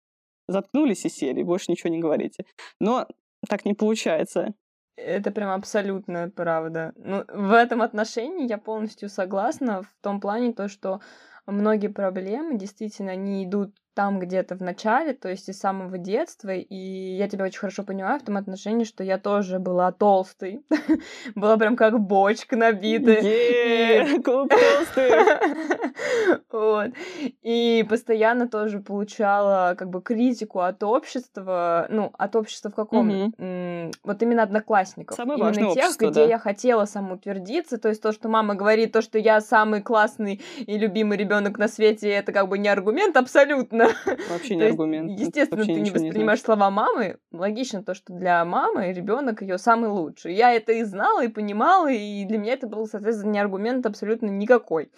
Заткнулись 0.48 1.06
и 1.06 1.10
сели, 1.10 1.44
больше 1.44 1.72
ничего 1.72 1.90
не 1.90 2.00
говорите. 2.00 2.46
Но 2.80 3.08
так 3.48 3.66
не 3.66 3.74
получается. 3.74 4.54
Это 4.98 5.32
прям 5.32 5.52
абсолютно 5.52 6.30
правда. 6.30 6.94
Ну, 6.96 7.24
в 7.28 7.54
этом 7.54 7.82
отношении 7.82 8.48
я 8.48 8.58
полностью 8.58 9.10
согласна 9.10 9.84
в 9.84 9.96
том 10.02 10.20
плане, 10.20 10.54
то, 10.54 10.68
что 10.68 11.00
многие 11.46 11.88
проблемы 11.88 12.58
действительно 12.58 13.16
не 13.16 13.46
идут 13.46 13.76
там 13.94 14.20
где-то 14.20 14.56
в 14.56 14.62
начале, 14.62 15.14
то 15.14 15.30
есть 15.30 15.50
из 15.50 15.60
самого 15.60 15.98
детства, 15.98 16.52
и 16.52 16.76
я 16.76 17.28
тебя 17.28 17.46
очень 17.46 17.60
хорошо 17.60 17.84
понимаю 17.84 18.20
в 18.20 18.24
том 18.24 18.38
отношении, 18.38 18.86
что 18.86 19.04
я 19.04 19.18
тоже 19.18 19.60
была 19.60 19.92
толстой, 19.92 20.64
была 21.36 21.58
прям 21.58 21.76
как 21.76 22.00
бочка 22.00 22.56
набитая. 22.56 23.22
толстый. 24.22 25.12
Вот. 26.52 26.92
И 27.42 27.86
постоянно 27.90 28.48
тоже 28.48 28.80
получала 28.80 29.76
как 29.78 29.90
бы 29.90 30.02
критику 30.02 30.60
от 30.60 30.84
общества, 30.84 31.88
ну, 31.90 32.12
от 32.18 32.36
общества 32.36 32.70
в 32.70 32.76
каком? 32.76 33.34
Вот 34.04 34.22
именно 34.22 34.44
одноклассников. 34.44 35.18
Важное 35.18 35.74
тех, 35.74 35.98
где 35.98 36.28
я 36.28 36.38
хотела 36.38 36.86
самоутвердиться, 36.86 37.78
то 37.78 37.90
есть 37.90 38.02
то, 38.02 38.12
что 38.12 38.30
мама 38.30 38.56
говорит, 38.56 38.92
то, 38.92 39.02
что 39.02 39.18
я 39.18 39.42
самый 39.42 39.82
классный 39.82 40.42
и 40.58 40.78
любимый 40.78 41.18
ребенок 41.18 41.58
на 41.58 41.68
свете, 41.68 42.10
это 42.10 42.32
как 42.32 42.48
бы 42.48 42.58
не 42.58 42.70
аргумент 42.70 43.16
абсолютно, 43.18 43.81
абсолютно. 43.86 44.34
Вообще 44.34 44.56
не 44.56 44.64
аргумент. 44.64 45.20
Естественно, 45.20 45.64
ты 45.64 45.74
не 45.74 45.92
воспринимаешь 45.92 46.40
не 46.40 46.46
слова 46.46 46.70
мамы. 46.70 47.18
Логично 47.32 47.84
то, 47.84 47.94
что 47.94 48.14
для 48.14 48.44
мамы 48.46 48.92
ребенок 48.92 49.42
ее 49.42 49.58
самый 49.58 49.90
лучший. 49.90 50.34
Я 50.34 50.54
это 50.54 50.72
и 50.72 50.84
знала, 50.84 51.24
и 51.24 51.28
понимала, 51.28 51.92
и 51.92 52.26
для 52.26 52.38
меня 52.38 52.54
это 52.54 52.68
был, 52.68 52.88
соответственно, 52.88 53.32
не 53.32 53.40
аргумент 53.40 53.86
абсолютно 53.86 54.28
никакой. 54.28 54.92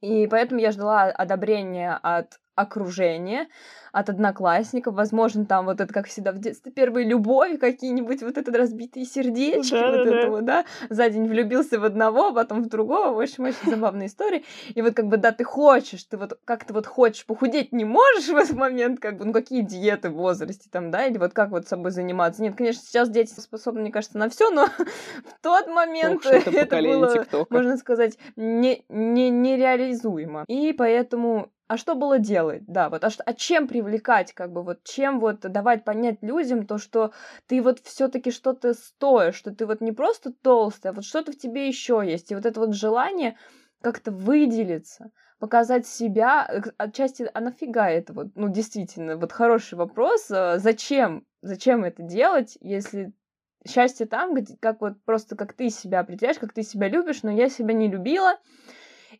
И 0.00 0.26
поэтому 0.26 0.60
я 0.60 0.72
ждала 0.72 1.04
одобрения 1.04 1.98
от 2.02 2.38
окружения, 2.54 3.48
от 3.92 4.08
одноклассников, 4.08 4.94
возможно, 4.94 5.44
там 5.44 5.66
вот 5.66 5.80
это, 5.80 5.92
как 5.92 6.06
всегда 6.06 6.32
в 6.32 6.38
детстве, 6.38 6.72
первые 6.72 7.06
любовь, 7.06 7.58
какие-нибудь 7.58 8.22
вот 8.22 8.38
это 8.38 8.50
разбитые 8.50 9.04
сердечки, 9.04 9.74
да, 9.74 9.90
вот 9.90 10.04
да, 10.04 10.16
это 10.18 10.30
вот, 10.30 10.44
да, 10.44 10.64
за 10.88 11.10
день 11.10 11.28
влюбился 11.28 11.78
в 11.78 11.84
одного, 11.84 12.28
а 12.28 12.32
потом 12.32 12.62
в 12.62 12.68
другого, 12.68 13.14
в 13.14 13.20
общем, 13.20 13.44
очень 13.44 13.70
забавная 13.70 14.06
история. 14.06 14.42
И 14.74 14.80
вот 14.80 14.94
как 14.94 15.06
бы, 15.06 15.18
да, 15.18 15.32
ты 15.32 15.44
хочешь, 15.44 16.02
ты 16.04 16.16
вот 16.16 16.38
как 16.44 16.64
то 16.64 16.72
вот 16.72 16.86
хочешь, 16.86 17.26
похудеть 17.26 17.72
не 17.72 17.84
можешь 17.84 18.28
в 18.28 18.36
этот 18.36 18.56
момент, 18.56 18.98
как 18.98 19.18
бы, 19.18 19.26
ну 19.26 19.32
какие 19.32 19.60
диеты 19.60 20.08
в 20.08 20.14
возрасте 20.14 20.68
там, 20.70 20.90
да, 20.90 21.06
или 21.06 21.18
вот 21.18 21.34
как 21.34 21.50
вот 21.50 21.68
собой 21.68 21.90
заниматься. 21.90 22.42
Нет, 22.42 22.56
конечно, 22.56 22.82
сейчас 22.82 23.10
дети 23.10 23.38
способны, 23.38 23.82
мне 23.82 23.92
кажется, 23.92 24.16
на 24.16 24.30
все, 24.30 24.50
но 24.50 24.66
в 24.66 25.42
тот 25.42 25.66
момент 25.66 26.24
Ох, 26.24 26.32
это, 26.32 26.50
это 26.50 26.76
было, 26.80 27.14
TikTok. 27.14 27.46
можно 27.50 27.76
сказать, 27.76 28.16
не, 28.36 28.84
не, 28.88 29.28
нереализуемо. 29.28 30.44
И 30.48 30.72
поэтому 30.72 31.50
а 31.72 31.78
что 31.78 31.94
было 31.94 32.18
делать? 32.18 32.64
Да, 32.66 32.90
вот, 32.90 33.02
а, 33.02 33.08
что, 33.08 33.22
а 33.22 33.32
чем 33.32 33.66
привлекать, 33.82 34.32
как 34.32 34.52
бы, 34.52 34.62
вот, 34.62 34.84
чем 34.84 35.20
вот 35.20 35.40
давать 35.40 35.84
понять 35.84 36.18
людям 36.22 36.66
то, 36.66 36.78
что 36.78 37.12
ты 37.46 37.60
вот 37.60 37.80
все-таки 37.80 38.30
что-то 38.30 38.74
стоишь, 38.74 39.34
что 39.34 39.54
ты 39.54 39.66
вот 39.66 39.80
не 39.80 39.92
просто 39.92 40.32
толстая, 40.32 40.92
а 40.92 40.94
вот 40.94 41.04
что-то 41.04 41.32
в 41.32 41.38
тебе 41.38 41.68
еще 41.68 42.02
есть. 42.04 42.30
И 42.30 42.34
вот 42.34 42.46
это 42.46 42.60
вот 42.60 42.74
желание 42.74 43.36
как-то 43.80 44.12
выделиться, 44.12 45.10
показать 45.38 45.86
себя, 45.86 46.46
э, 46.48 46.62
отчасти, 46.76 47.28
а 47.32 47.40
нафига 47.40 47.90
это 47.90 48.12
вот, 48.12 48.28
ну, 48.36 48.48
действительно, 48.48 49.16
вот 49.16 49.32
хороший 49.32 49.74
вопрос, 49.74 50.30
а 50.30 50.58
зачем, 50.58 51.26
зачем 51.42 51.84
это 51.84 52.02
делать, 52.02 52.56
если 52.60 53.12
счастье 53.68 54.06
там, 54.06 54.34
где, 54.34 54.56
как 54.60 54.80
вот 54.80 55.02
просто 55.04 55.36
как 55.36 55.52
ты 55.52 55.70
себя 55.70 56.00
определяешь, 56.00 56.38
как 56.38 56.52
ты 56.52 56.62
себя 56.62 56.88
любишь, 56.88 57.22
но 57.22 57.30
я 57.30 57.48
себя 57.48 57.74
не 57.74 57.88
любила, 57.88 58.38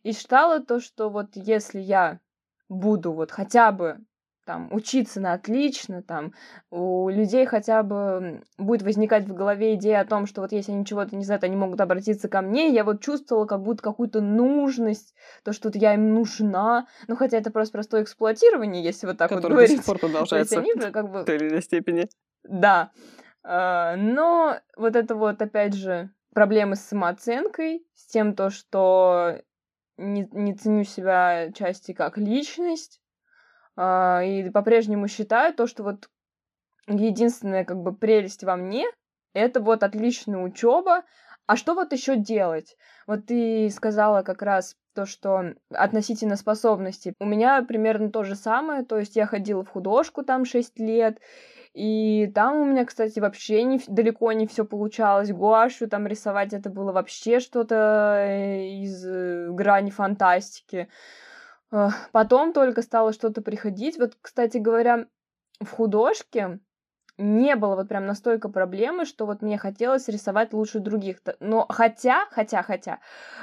и 0.03 0.11
считала 0.11 0.59
то, 0.59 0.79
что 0.79 1.09
вот 1.09 1.31
если 1.35 1.79
я 1.79 2.19
буду 2.67 3.13
вот 3.13 3.31
хотя 3.31 3.71
бы 3.71 3.99
там 4.45 4.67
учиться 4.71 5.19
на 5.19 5.33
отлично, 5.33 6.01
там 6.01 6.33
у 6.69 7.09
людей 7.09 7.45
хотя 7.45 7.83
бы 7.83 8.43
будет 8.57 8.81
возникать 8.81 9.25
в 9.25 9.33
голове 9.33 9.75
идея 9.75 10.01
о 10.01 10.05
том, 10.05 10.25
что 10.25 10.41
вот 10.41 10.51
если 10.51 10.71
они 10.71 10.85
чего-то 10.85 11.15
не 11.15 11.23
знают, 11.23 11.43
они 11.43 11.55
могут 11.55 11.81
обратиться 11.81 12.27
ко 12.27 12.41
мне, 12.41 12.69
я 12.69 12.83
вот 12.83 13.01
чувствовала 13.01 13.45
как 13.45 13.61
будто 13.61 13.81
какую-то 13.81 14.21
нужность, 14.21 15.13
то, 15.43 15.53
что 15.53 15.69
вот 15.69 15.75
я 15.75 15.93
им 15.93 16.13
нужна, 16.13 16.87
ну 17.07 17.15
хотя 17.15 17.37
это 17.37 17.51
просто 17.51 17.73
простое 17.73 18.03
эксплуатирование, 18.03 18.83
если 18.83 19.07
вот 19.07 19.17
так 19.17 19.29
Который 19.29 19.43
вот 19.43 19.51
говорить. 19.51 19.71
до 19.71 19.77
сих 19.77 19.85
пор 19.85 19.99
продолжается 19.99 20.59
они, 20.59 20.73
как 20.73 21.11
бы... 21.11 21.21
в 21.21 21.25
той 21.25 21.35
или 21.37 21.49
иной 21.49 21.61
степени. 21.61 22.07
Да, 22.43 22.91
а, 23.43 23.95
но 23.95 24.59
вот 24.77 24.95
это 24.95 25.15
вот 25.15 25.41
опять 25.41 25.73
же 25.73 26.09
проблемы 26.33 26.75
с 26.75 26.81
самооценкой, 26.81 27.85
с 27.93 28.07
тем 28.07 28.35
то, 28.35 28.49
что 28.49 29.39
не, 29.97 30.27
не 30.31 30.55
ценю 30.55 30.83
себя 30.83 31.51
части 31.53 31.93
как 31.93 32.17
личность, 32.17 32.99
и 33.77 34.49
по-прежнему 34.53 35.07
считаю 35.07 35.53
то, 35.53 35.67
что 35.67 35.83
вот 35.83 36.09
единственная 36.87 37.65
как 37.65 37.81
бы 37.81 37.95
прелесть 37.95 38.43
во 38.43 38.55
мне 38.55 38.85
это 39.33 39.59
вот 39.59 39.83
отличная 39.83 40.39
учеба, 40.39 41.03
А 41.45 41.57
что 41.57 41.73
вот 41.73 41.91
еще 41.91 42.15
делать? 42.15 42.77
Вот 43.05 43.25
ты 43.25 43.69
сказала 43.69 44.21
как 44.21 44.41
раз 44.41 44.77
то, 44.95 45.05
что 45.05 45.55
относительно 45.73 46.37
способностей. 46.37 47.13
У 47.19 47.25
меня 47.25 47.61
примерно 47.63 48.11
то 48.11 48.23
же 48.23 48.35
самое, 48.35 48.85
то 48.85 48.97
есть 48.97 49.17
я 49.17 49.25
ходила 49.25 49.63
в 49.65 49.69
художку 49.69 50.23
там 50.23 50.45
6 50.45 50.79
лет, 50.79 51.19
и 51.73 52.31
там 52.33 52.57
у 52.57 52.65
меня, 52.65 52.85
кстати, 52.85 53.19
вообще 53.19 53.63
не, 53.63 53.81
далеко 53.87 54.31
не 54.31 54.47
все 54.47 54.63
получалось. 54.63 55.31
Гуашу 55.31 55.89
там 55.89 56.07
рисовать 56.07 56.53
это 56.53 56.69
было 56.69 56.91
вообще 56.93 57.39
что-то 57.39 58.15
э, 58.19 58.67
из 58.83 59.05
э, 59.05 59.49
грани 59.49 59.89
фантастики. 59.89 60.87
Потом 62.11 62.53
только 62.53 62.81
стало 62.81 63.13
что-то 63.13 63.41
приходить. 63.41 63.97
Вот, 63.97 64.13
кстати 64.21 64.57
говоря, 64.57 65.07
в 65.59 65.69
художке 65.69 66.59
не 67.17 67.55
было 67.55 67.75
вот 67.75 67.87
прям 67.87 68.05
настолько 68.05 68.49
проблемы, 68.49 69.05
что 69.05 69.25
вот 69.25 69.41
мне 69.41 69.57
хотелось 69.57 70.07
рисовать 70.07 70.53
лучше 70.53 70.79
других. 70.79 71.17
Но 71.39 71.65
хотя, 71.69 72.25
хотя, 72.31 72.63
хотя, 72.63 72.99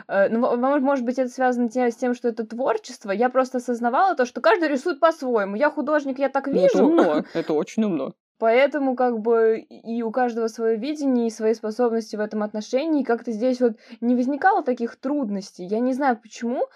э, 0.08 0.28
ну, 0.28 0.56
может 0.80 1.04
быть, 1.04 1.18
это 1.18 1.30
связано 1.30 1.68
с 1.68 1.96
тем, 1.96 2.14
что 2.14 2.28
это 2.28 2.44
творчество, 2.44 3.12
я 3.12 3.30
просто 3.30 3.58
осознавала 3.58 4.16
то, 4.16 4.25
что 4.25 4.40
каждый 4.40 4.68
рисует 4.68 4.99
по-своему. 4.99 5.54
Я 5.54 5.70
художник, 5.70 6.18
я 6.18 6.28
так 6.28 6.49
вижу. 6.49 6.68
Ну, 6.75 7.00
это 7.00 7.10
умно, 7.10 7.25
это 7.34 7.52
очень 7.52 7.84
умно. 7.84 8.14
Поэтому 8.38 8.96
как 8.96 9.20
бы 9.20 9.58
и 9.58 10.02
у 10.02 10.10
каждого 10.10 10.49
свое 10.49 10.76
видение, 10.76 11.26
и 11.26 11.30
свои 11.30 11.52
способности 11.52 12.16
в 12.16 12.20
этом 12.20 12.42
отношении. 12.42 13.04
Как-то 13.04 13.32
здесь 13.32 13.60
вот 13.60 13.75
не 14.00 14.16
возникало 14.16 14.62
таких 14.64 14.96
трудностей. 14.96 15.64
Я 15.66 15.78
не 15.78 15.92
знаю 15.92 16.18
почему, 16.20 16.66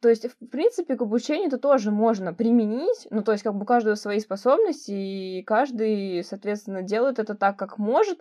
то 0.00 0.08
есть, 0.08 0.26
в 0.26 0.48
принципе, 0.48 0.96
к 0.96 1.02
обучению 1.02 1.48
это 1.48 1.58
тоже 1.58 1.90
можно 1.90 2.32
применить, 2.32 3.06
ну, 3.10 3.22
то 3.22 3.32
есть, 3.32 3.44
как 3.44 3.54
бы 3.54 3.62
у 3.62 3.66
каждого 3.66 3.94
свои 3.94 4.18
способности, 4.20 4.92
и 4.92 5.42
каждый, 5.42 6.24
соответственно, 6.24 6.82
делает 6.82 7.18
это 7.18 7.34
так, 7.34 7.58
как 7.58 7.78
может, 7.78 8.20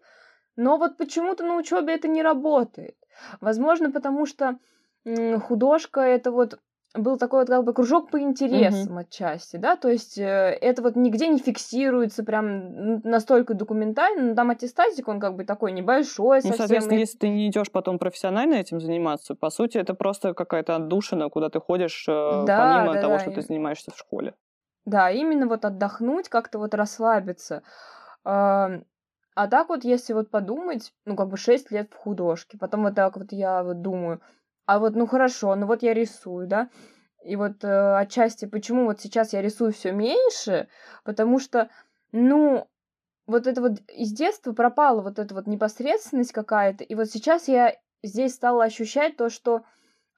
но 0.55 0.77
вот 0.77 0.97
почему-то 0.97 1.45
на 1.45 1.55
учебе 1.55 1.95
это 1.95 2.07
не 2.07 2.21
работает. 2.21 2.97
Возможно, 3.39 3.91
потому 3.91 4.25
что 4.25 4.59
художка 5.47 6.01
это 6.01 6.31
вот 6.31 6.59
был 6.95 7.17
такой 7.17 7.41
вот 7.41 7.49
как 7.49 7.63
бы 7.63 7.73
кружок 7.73 8.09
по 8.09 8.19
интересам 8.19 8.97
mm-hmm. 8.97 9.01
отчасти, 9.01 9.57
да, 9.57 9.75
то 9.75 9.89
есть 9.89 10.17
э, 10.17 10.23
это 10.59 10.81
вот 10.81 10.95
нигде 10.95 11.27
не 11.27 11.37
фиксируется 11.37 12.23
прям 12.23 12.99
настолько 13.01 13.53
документально, 13.53 14.29
но 14.29 14.35
там 14.35 14.49
аттестатик, 14.49 15.07
он 15.07 15.19
как 15.19 15.35
бы 15.35 15.45
такой 15.45 15.71
небольшой 15.71 16.37
ну, 16.37 16.41
совсем. 16.41 16.57
соответственно, 16.57 16.97
и... 16.97 17.01
если 17.01 17.17
ты 17.17 17.29
не 17.29 17.47
идешь 17.47 17.71
потом 17.71 17.99
профессионально 17.99 18.55
этим 18.55 18.81
заниматься, 18.81 19.35
по 19.35 19.51
сути, 19.51 19.77
это 19.77 19.93
просто 19.93 20.33
какая-то 20.33 20.75
отдушина, 20.77 21.29
куда 21.29 21.49
ты 21.49 21.59
ходишь 21.59 22.05
э, 22.07 22.43
да, 22.47 22.79
помимо 22.79 22.95
да, 22.95 23.01
того, 23.01 23.13
да. 23.13 23.19
что 23.19 23.31
ты 23.31 23.41
занимаешься 23.41 23.91
в 23.91 23.97
школе. 23.97 24.33
Да, 24.85 25.11
именно 25.11 25.47
вот 25.47 25.65
отдохнуть, 25.65 26.29
как-то 26.29 26.57
вот 26.57 26.73
расслабиться. 26.73 27.61
А, 28.23 28.81
а 29.35 29.47
так 29.47 29.69
вот, 29.69 29.83
если 29.83 30.13
вот 30.13 30.31
подумать, 30.31 30.91
ну, 31.05 31.15
как 31.15 31.29
бы 31.29 31.37
6 31.37 31.69
лет 31.71 31.93
в 31.93 31.97
художке, 31.97 32.57
потом 32.57 32.83
вот 32.83 32.95
так 32.95 33.15
вот 33.15 33.31
я 33.31 33.63
вот 33.63 33.81
думаю, 33.81 34.21
а 34.69 34.77
вот, 34.77 34.95
ну 34.95 35.07
хорошо, 35.07 35.55
ну 35.55 35.65
вот 35.65 35.81
я 35.81 35.95
рисую, 35.95 36.45
да, 36.45 36.69
и 37.25 37.35
вот 37.35 37.63
э, 37.63 37.97
отчасти, 37.97 38.45
почему 38.45 38.85
вот 38.85 39.01
сейчас 39.01 39.33
я 39.33 39.41
рисую 39.41 39.73
все 39.73 39.91
меньше, 39.91 40.67
потому 41.03 41.39
что, 41.39 41.71
ну, 42.11 42.67
вот 43.25 43.47
это 43.47 43.61
вот 43.61 43.79
из 43.87 44.11
детства 44.11 44.53
пропала 44.53 45.01
вот 45.01 45.17
эта 45.17 45.33
вот 45.33 45.47
непосредственность 45.47 46.33
какая-то, 46.33 46.83
и 46.83 46.93
вот 46.93 47.09
сейчас 47.09 47.47
я 47.47 47.77
здесь 48.03 48.35
стала 48.35 48.63
ощущать 48.63 49.17
то, 49.17 49.31
что 49.31 49.63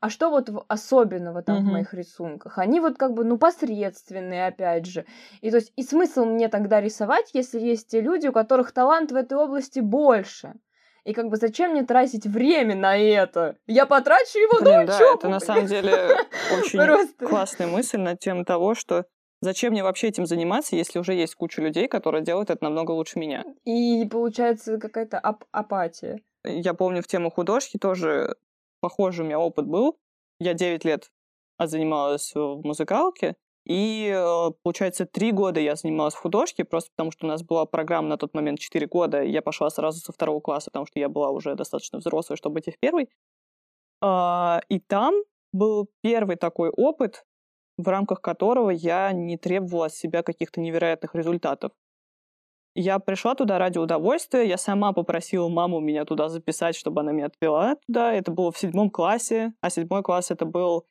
а 0.01 0.09
что 0.09 0.29
вот 0.29 0.49
особенного 0.67 1.43
там 1.43 1.59
mm-hmm. 1.59 1.69
в 1.69 1.71
моих 1.71 1.93
рисунках? 1.93 2.57
Они 2.57 2.81
вот 2.81 2.97
как 2.97 3.13
бы, 3.13 3.23
ну, 3.23 3.37
посредственные, 3.37 4.47
опять 4.47 4.85
же. 4.85 5.05
И 5.39 5.49
то 5.49 5.57
есть, 5.57 5.71
и 5.77 5.83
смысл 5.83 6.25
мне 6.25 6.49
тогда 6.49 6.81
рисовать, 6.81 7.29
если 7.31 7.57
есть 7.57 7.87
те 7.87 8.01
люди, 8.01 8.27
у 8.27 8.33
которых 8.33 8.73
талант 8.73 9.13
в 9.13 9.15
этой 9.15 9.37
области 9.37 9.79
больше? 9.79 10.55
И 11.03 11.13
как 11.13 11.29
бы 11.29 11.37
зачем 11.37 11.71
мне 11.71 11.83
тратить 11.83 12.25
время 12.25 12.75
на 12.75 12.97
это? 12.97 13.57
Я 13.65 13.85
потрачу 13.85 14.37
его 14.37 14.59
Блин, 14.61 14.73
на 14.73 14.81
учебу. 14.83 14.97
Да, 14.99 15.13
это 15.15 15.29
на 15.29 15.39
самом 15.39 15.65
деле 15.65 15.93
очень 16.57 17.27
классная 17.27 17.67
мысль 17.67 17.97
на 17.97 18.15
тему 18.15 18.45
того, 18.45 18.75
что 18.75 19.05
зачем 19.41 19.71
мне 19.73 19.83
вообще 19.83 20.09
этим 20.09 20.25
заниматься, 20.25 20.75
если 20.75 20.99
уже 20.99 21.13
есть 21.13 21.35
куча 21.35 21.61
людей, 21.61 21.87
которые 21.87 22.23
делают 22.23 22.51
это 22.51 22.63
намного 22.63 22.91
лучше 22.91 23.17
меня. 23.17 23.43
И 23.65 24.07
получается 24.09 24.77
какая-то 24.77 25.19
ап- 25.23 25.47
апатия. 25.51 26.21
Я 26.43 26.73
помню 26.73 27.01
в 27.01 27.07
тему 27.07 27.31
художки 27.31 27.77
тоже 27.77 28.35
похожий 28.79 29.23
у 29.23 29.27
меня 29.27 29.39
опыт 29.39 29.65
был. 29.65 29.97
Я 30.39 30.53
9 30.53 30.85
лет 30.85 31.11
занималась 31.59 32.31
в 32.33 32.61
музыкалке, 32.63 33.35
и, 33.65 34.11
э, 34.13 34.51
получается, 34.63 35.05
три 35.05 35.31
года 35.31 35.59
я 35.59 35.75
занималась 35.75 36.15
в 36.15 36.19
художке, 36.19 36.63
просто 36.63 36.91
потому 36.95 37.11
что 37.11 37.25
у 37.25 37.29
нас 37.29 37.43
была 37.43 37.65
программа 37.65 38.09
на 38.09 38.17
тот 38.17 38.33
момент 38.33 38.59
четыре 38.59 38.87
года, 38.87 39.21
я 39.21 39.41
пошла 39.41 39.69
сразу 39.69 39.99
со 39.99 40.11
второго 40.11 40.39
класса, 40.39 40.71
потому 40.71 40.85
что 40.85 40.99
я 40.99 41.09
была 41.09 41.29
уже 41.29 41.55
достаточно 41.55 41.99
взрослой, 41.99 42.37
чтобы 42.37 42.59
идти 42.59 42.71
в 42.71 42.79
первый. 42.79 43.09
А, 44.01 44.61
и 44.69 44.79
там 44.79 45.13
был 45.53 45.89
первый 46.01 46.37
такой 46.37 46.69
опыт, 46.69 47.23
в 47.77 47.87
рамках 47.87 48.21
которого 48.21 48.69
я 48.71 49.11
не 49.11 49.37
требовала 49.37 49.87
от 49.87 49.93
себя 49.93 50.23
каких-то 50.23 50.59
невероятных 50.59 51.15
результатов. 51.15 51.71
Я 52.73 52.99
пришла 52.99 53.35
туда 53.35 53.59
ради 53.59 53.77
удовольствия, 53.79 54.47
я 54.47 54.57
сама 54.57 54.93
попросила 54.93 55.49
маму 55.49 55.79
меня 55.81 56.05
туда 56.05 56.29
записать, 56.29 56.75
чтобы 56.75 57.01
она 57.01 57.11
меня 57.11 57.25
отвела 57.25 57.75
туда. 57.85 58.13
Это 58.13 58.31
было 58.31 58.51
в 58.51 58.57
седьмом 58.57 58.89
классе, 58.89 59.53
а 59.59 59.69
седьмой 59.69 60.03
класс 60.03 60.31
это 60.31 60.45
был 60.45 60.85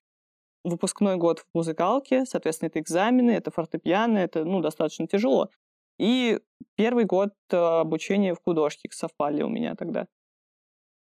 выпускной 0.65 1.17
год 1.17 1.41
в 1.41 1.45
музыкалке, 1.55 2.25
соответственно, 2.27 2.69
это 2.69 2.81
экзамены, 2.81 3.31
это 3.31 3.51
фортепиано, 3.51 4.19
это, 4.19 4.45
ну, 4.45 4.61
достаточно 4.61 5.07
тяжело. 5.07 5.51
И 5.99 6.41
первый 6.77 7.05
год 7.05 7.35
э, 7.51 7.57
обучения 7.57 8.35
в 8.35 8.43
художке 8.43 8.89
совпали 8.93 9.43
у 9.43 9.49
меня 9.49 9.75
тогда. 9.75 10.07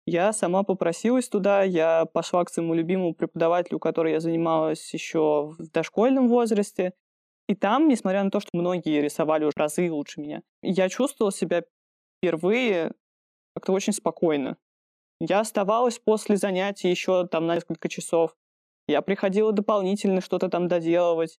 Я 0.07 0.33
сама 0.33 0.63
попросилась 0.65 1.29
туда, 1.29 1.63
я 1.63 2.07
пошла 2.07 2.45
к 2.45 2.51
своему 2.51 2.75
любимому 2.75 3.15
преподавателю, 3.15 3.77
у 3.77 3.81
которого 3.81 4.13
я 4.13 4.21
занималась 4.21 4.93
еще 4.93 5.55
в 5.57 5.71
дошкольном 5.71 6.29
возрасте. 6.29 6.95
И 7.49 7.55
там, 7.55 7.89
несмотря 7.89 8.25
на 8.25 8.31
то, 8.31 8.41
что 8.41 8.51
многие 8.55 9.01
рисовали 9.01 9.45
уже 9.45 9.55
разы 9.57 9.91
лучше 9.91 10.21
меня, 10.21 10.43
я 10.63 10.89
чувствовала 10.89 11.33
себя 11.33 11.63
впервые 12.19 12.93
как-то 13.55 13.73
очень 13.73 13.93
спокойно. 13.93 14.57
Я 15.21 15.41
оставалась 15.41 15.99
после 15.99 16.37
занятий 16.37 16.89
еще 16.89 17.27
там 17.27 17.47
на 17.47 17.55
несколько 17.55 17.89
часов. 17.89 18.35
Я 18.91 19.03
приходила 19.03 19.53
дополнительно 19.53 20.21
что-то 20.21 20.49
там 20.49 20.67
доделывать. 20.67 21.39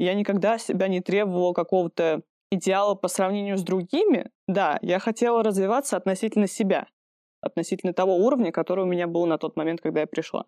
Я 0.00 0.14
никогда 0.14 0.58
себя 0.58 0.88
не 0.88 1.00
требовала 1.00 1.52
какого-то 1.52 2.22
идеала 2.50 2.96
по 2.96 3.06
сравнению 3.06 3.56
с 3.56 3.62
другими. 3.62 4.30
Да, 4.48 4.80
я 4.82 4.98
хотела 4.98 5.44
развиваться 5.44 5.96
относительно 5.96 6.48
себя, 6.48 6.88
относительно 7.40 7.92
того 7.92 8.16
уровня, 8.16 8.50
который 8.50 8.82
у 8.82 8.88
меня 8.88 9.06
был 9.06 9.26
на 9.26 9.38
тот 9.38 9.56
момент, 9.56 9.80
когда 9.80 10.00
я 10.00 10.06
пришла. 10.08 10.46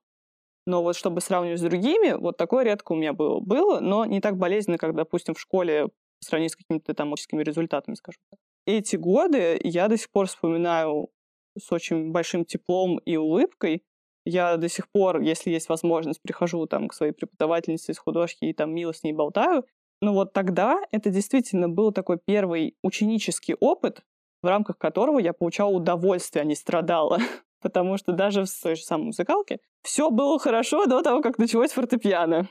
Но 0.66 0.82
вот 0.82 0.96
чтобы 0.96 1.20
сравнивать 1.20 1.60
с 1.60 1.62
другими, 1.62 2.14
вот 2.14 2.36
такое 2.36 2.64
редко 2.64 2.92
у 2.92 2.96
меня 2.96 3.12
было. 3.12 3.38
Было, 3.38 3.78
но 3.78 4.04
не 4.04 4.20
так 4.20 4.36
болезненно, 4.36 4.76
как, 4.76 4.96
допустим, 4.96 5.34
в 5.34 5.40
школе 5.40 5.88
сравнению 6.20 6.50
с 6.50 6.56
какими-то 6.56 6.94
там 6.94 7.12
учительскими 7.12 7.44
результатами, 7.44 7.94
скажем 7.94 8.20
так. 8.30 8.40
Эти 8.66 8.96
годы 8.96 9.60
я 9.62 9.86
до 9.86 9.96
сих 9.96 10.10
пор 10.10 10.26
вспоминаю 10.26 11.10
с 11.56 11.70
очень 11.70 12.10
большим 12.10 12.44
теплом 12.44 12.98
и 12.98 13.16
улыбкой, 13.16 13.84
я 14.24 14.56
до 14.56 14.68
сих 14.68 14.88
пор, 14.90 15.20
если 15.20 15.50
есть 15.50 15.68
возможность, 15.68 16.20
прихожу 16.22 16.66
там 16.66 16.88
к 16.88 16.94
своей 16.94 17.12
преподавательнице 17.12 17.92
из 17.92 17.98
художки 17.98 18.44
и 18.46 18.52
там 18.52 18.74
мило 18.74 18.92
с 18.92 19.02
ней 19.02 19.12
болтаю. 19.12 19.64
Но 20.00 20.12
вот 20.12 20.32
тогда 20.32 20.78
это 20.90 21.10
действительно 21.10 21.68
был 21.68 21.92
такой 21.92 22.18
первый 22.24 22.76
ученический 22.82 23.54
опыт, 23.54 24.02
в 24.42 24.46
рамках 24.46 24.78
которого 24.78 25.18
я 25.18 25.32
получала 25.32 25.70
удовольствие, 25.70 26.42
а 26.42 26.44
не 26.44 26.54
страдала. 26.54 27.18
Потому 27.62 27.96
что 27.96 28.12
даже 28.12 28.44
в 28.44 28.62
той 28.62 28.76
же 28.76 28.82
самой 28.82 29.06
музыкалке 29.06 29.58
все 29.82 30.10
было 30.10 30.38
хорошо 30.38 30.84
до 30.86 31.02
того, 31.02 31.22
как 31.22 31.38
началось 31.38 31.72
фортепиано. 31.72 32.48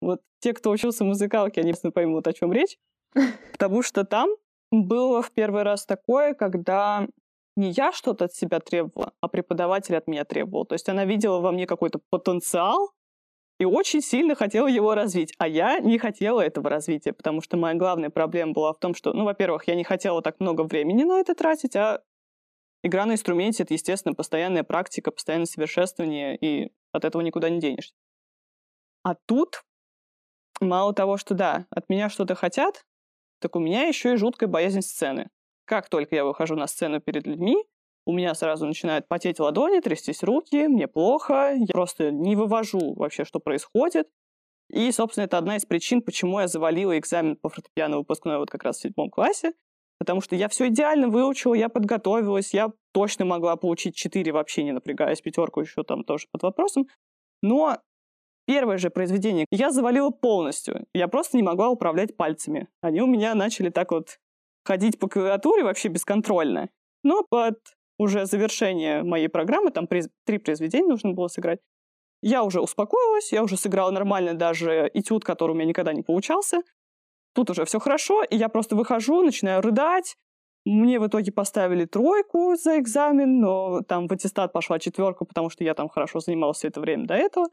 Вот 0.00 0.20
те, 0.40 0.52
кто 0.52 0.70
учился 0.70 1.04
в 1.04 1.08
музыкалке, 1.08 1.60
они, 1.60 1.72
поймут, 1.94 2.26
о 2.26 2.32
чем 2.32 2.52
речь. 2.52 2.76
Потому 3.52 3.82
что 3.82 4.04
там 4.04 4.30
было 4.70 5.22
в 5.22 5.30
первый 5.32 5.62
раз 5.62 5.86
такое, 5.86 6.34
когда 6.34 7.06
не 7.58 7.70
я 7.72 7.92
что-то 7.92 8.26
от 8.26 8.34
себя 8.34 8.60
требовала, 8.60 9.12
а 9.20 9.28
преподаватель 9.28 9.96
от 9.96 10.06
меня 10.06 10.24
требовал. 10.24 10.64
То 10.64 10.74
есть 10.74 10.88
она 10.88 11.04
видела 11.04 11.40
во 11.40 11.50
мне 11.52 11.66
какой-то 11.66 12.00
потенциал 12.08 12.92
и 13.58 13.64
очень 13.64 14.00
сильно 14.00 14.36
хотела 14.36 14.68
его 14.68 14.94
развить. 14.94 15.34
А 15.38 15.48
я 15.48 15.80
не 15.80 15.98
хотела 15.98 16.40
этого 16.40 16.70
развития, 16.70 17.12
потому 17.12 17.42
что 17.42 17.56
моя 17.56 17.74
главная 17.74 18.10
проблема 18.10 18.52
была 18.52 18.72
в 18.72 18.78
том, 18.78 18.94
что, 18.94 19.12
ну, 19.12 19.24
во-первых, 19.24 19.66
я 19.66 19.74
не 19.74 19.82
хотела 19.82 20.22
так 20.22 20.38
много 20.38 20.62
времени 20.62 21.02
на 21.02 21.18
это 21.18 21.34
тратить, 21.34 21.74
а 21.74 22.00
игра 22.84 23.06
на 23.06 23.12
инструменте— 23.12 23.62
это, 23.64 23.74
естественно, 23.74 24.14
постоянная 24.14 24.62
практика, 24.62 25.10
постоянное 25.10 25.46
совершенствование, 25.46 26.36
и 26.36 26.72
от 26.92 27.04
этого 27.04 27.22
никуда 27.22 27.50
не 27.50 27.58
денешься. 27.58 27.92
А 29.02 29.16
тут 29.26 29.64
мало 30.60 30.94
того, 30.94 31.16
что 31.16 31.34
да, 31.34 31.66
от 31.70 31.88
меня 31.88 32.08
что-то 32.08 32.36
хотят, 32.36 32.84
так 33.40 33.56
у 33.56 33.58
меня 33.58 33.82
еще 33.82 34.12
и 34.12 34.16
жуткая 34.16 34.48
боязнь 34.48 34.82
сцены. 34.82 35.28
Как 35.68 35.90
только 35.90 36.16
я 36.16 36.24
выхожу 36.24 36.56
на 36.56 36.66
сцену 36.66 36.98
перед 36.98 37.26
людьми, 37.26 37.62
у 38.06 38.12
меня 38.12 38.34
сразу 38.34 38.66
начинают 38.66 39.06
потеть 39.06 39.38
ладони, 39.38 39.80
трястись 39.80 40.22
руки, 40.22 40.66
мне 40.66 40.88
плохо, 40.88 41.52
я 41.54 41.66
просто 41.70 42.10
не 42.10 42.36
вывожу 42.36 42.94
вообще, 42.94 43.26
что 43.26 43.38
происходит. 43.38 44.08
И, 44.70 44.90
собственно, 44.92 45.26
это 45.26 45.36
одна 45.36 45.56
из 45.56 45.66
причин, 45.66 46.00
почему 46.00 46.40
я 46.40 46.48
завалила 46.48 46.98
экзамен 46.98 47.36
по 47.36 47.50
фортепиано 47.50 47.98
выпускной 47.98 48.38
вот 48.38 48.50
как 48.50 48.64
раз 48.64 48.78
в 48.78 48.80
седьмом 48.80 49.10
классе, 49.10 49.52
потому 49.98 50.22
что 50.22 50.36
я 50.36 50.48
все 50.48 50.68
идеально 50.68 51.08
выучила, 51.08 51.52
я 51.52 51.68
подготовилась, 51.68 52.54
я 52.54 52.72
точно 52.94 53.26
могла 53.26 53.56
получить 53.56 53.94
4 53.94 54.32
вообще 54.32 54.64
не 54.64 54.72
напрягаясь, 54.72 55.20
пятерку 55.20 55.60
еще 55.60 55.82
там 55.82 56.02
тоже 56.02 56.28
под 56.32 56.44
вопросом. 56.44 56.86
Но 57.42 57.78
первое 58.46 58.78
же 58.78 58.88
произведение 58.88 59.44
я 59.50 59.70
завалила 59.70 60.08
полностью. 60.08 60.86
Я 60.94 61.08
просто 61.08 61.36
не 61.36 61.42
могла 61.42 61.68
управлять 61.68 62.16
пальцами. 62.16 62.68
Они 62.80 63.02
у 63.02 63.06
меня 63.06 63.34
начали 63.34 63.68
так 63.68 63.90
вот 63.90 64.18
ходить 64.68 64.98
по 64.98 65.08
клавиатуре 65.08 65.64
вообще 65.64 65.88
бесконтрольно. 65.88 66.68
Но 67.02 67.22
под 67.22 67.56
уже 67.98 68.26
завершение 68.26 69.02
моей 69.02 69.28
программы, 69.28 69.70
там 69.70 69.88
три 70.26 70.38
произведения 70.38 70.88
нужно 70.88 71.12
было 71.12 71.28
сыграть, 71.28 71.60
я 72.20 72.42
уже 72.42 72.60
успокоилась, 72.60 73.32
я 73.32 73.42
уже 73.42 73.56
сыграла 73.56 73.90
нормально 73.90 74.34
даже 74.34 74.90
этюд, 74.92 75.24
который 75.24 75.52
у 75.52 75.54
меня 75.54 75.66
никогда 75.66 75.94
не 75.94 76.02
получался. 76.02 76.60
Тут 77.34 77.50
уже 77.50 77.64
все 77.64 77.78
хорошо, 77.78 78.22
и 78.22 78.36
я 78.36 78.48
просто 78.48 78.76
выхожу, 78.76 79.22
начинаю 79.22 79.62
рыдать. 79.62 80.16
Мне 80.66 81.00
в 81.00 81.06
итоге 81.06 81.32
поставили 81.32 81.86
тройку 81.86 82.54
за 82.56 82.78
экзамен, 82.78 83.40
но 83.40 83.80
там 83.82 84.06
в 84.06 84.12
аттестат 84.12 84.52
пошла 84.52 84.78
четверка, 84.78 85.24
потому 85.24 85.48
что 85.48 85.64
я 85.64 85.74
там 85.74 85.88
хорошо 85.88 86.20
занималась 86.20 86.58
все 86.58 86.68
это 86.68 86.80
время 86.80 87.06
до 87.06 87.14
этого. 87.14 87.46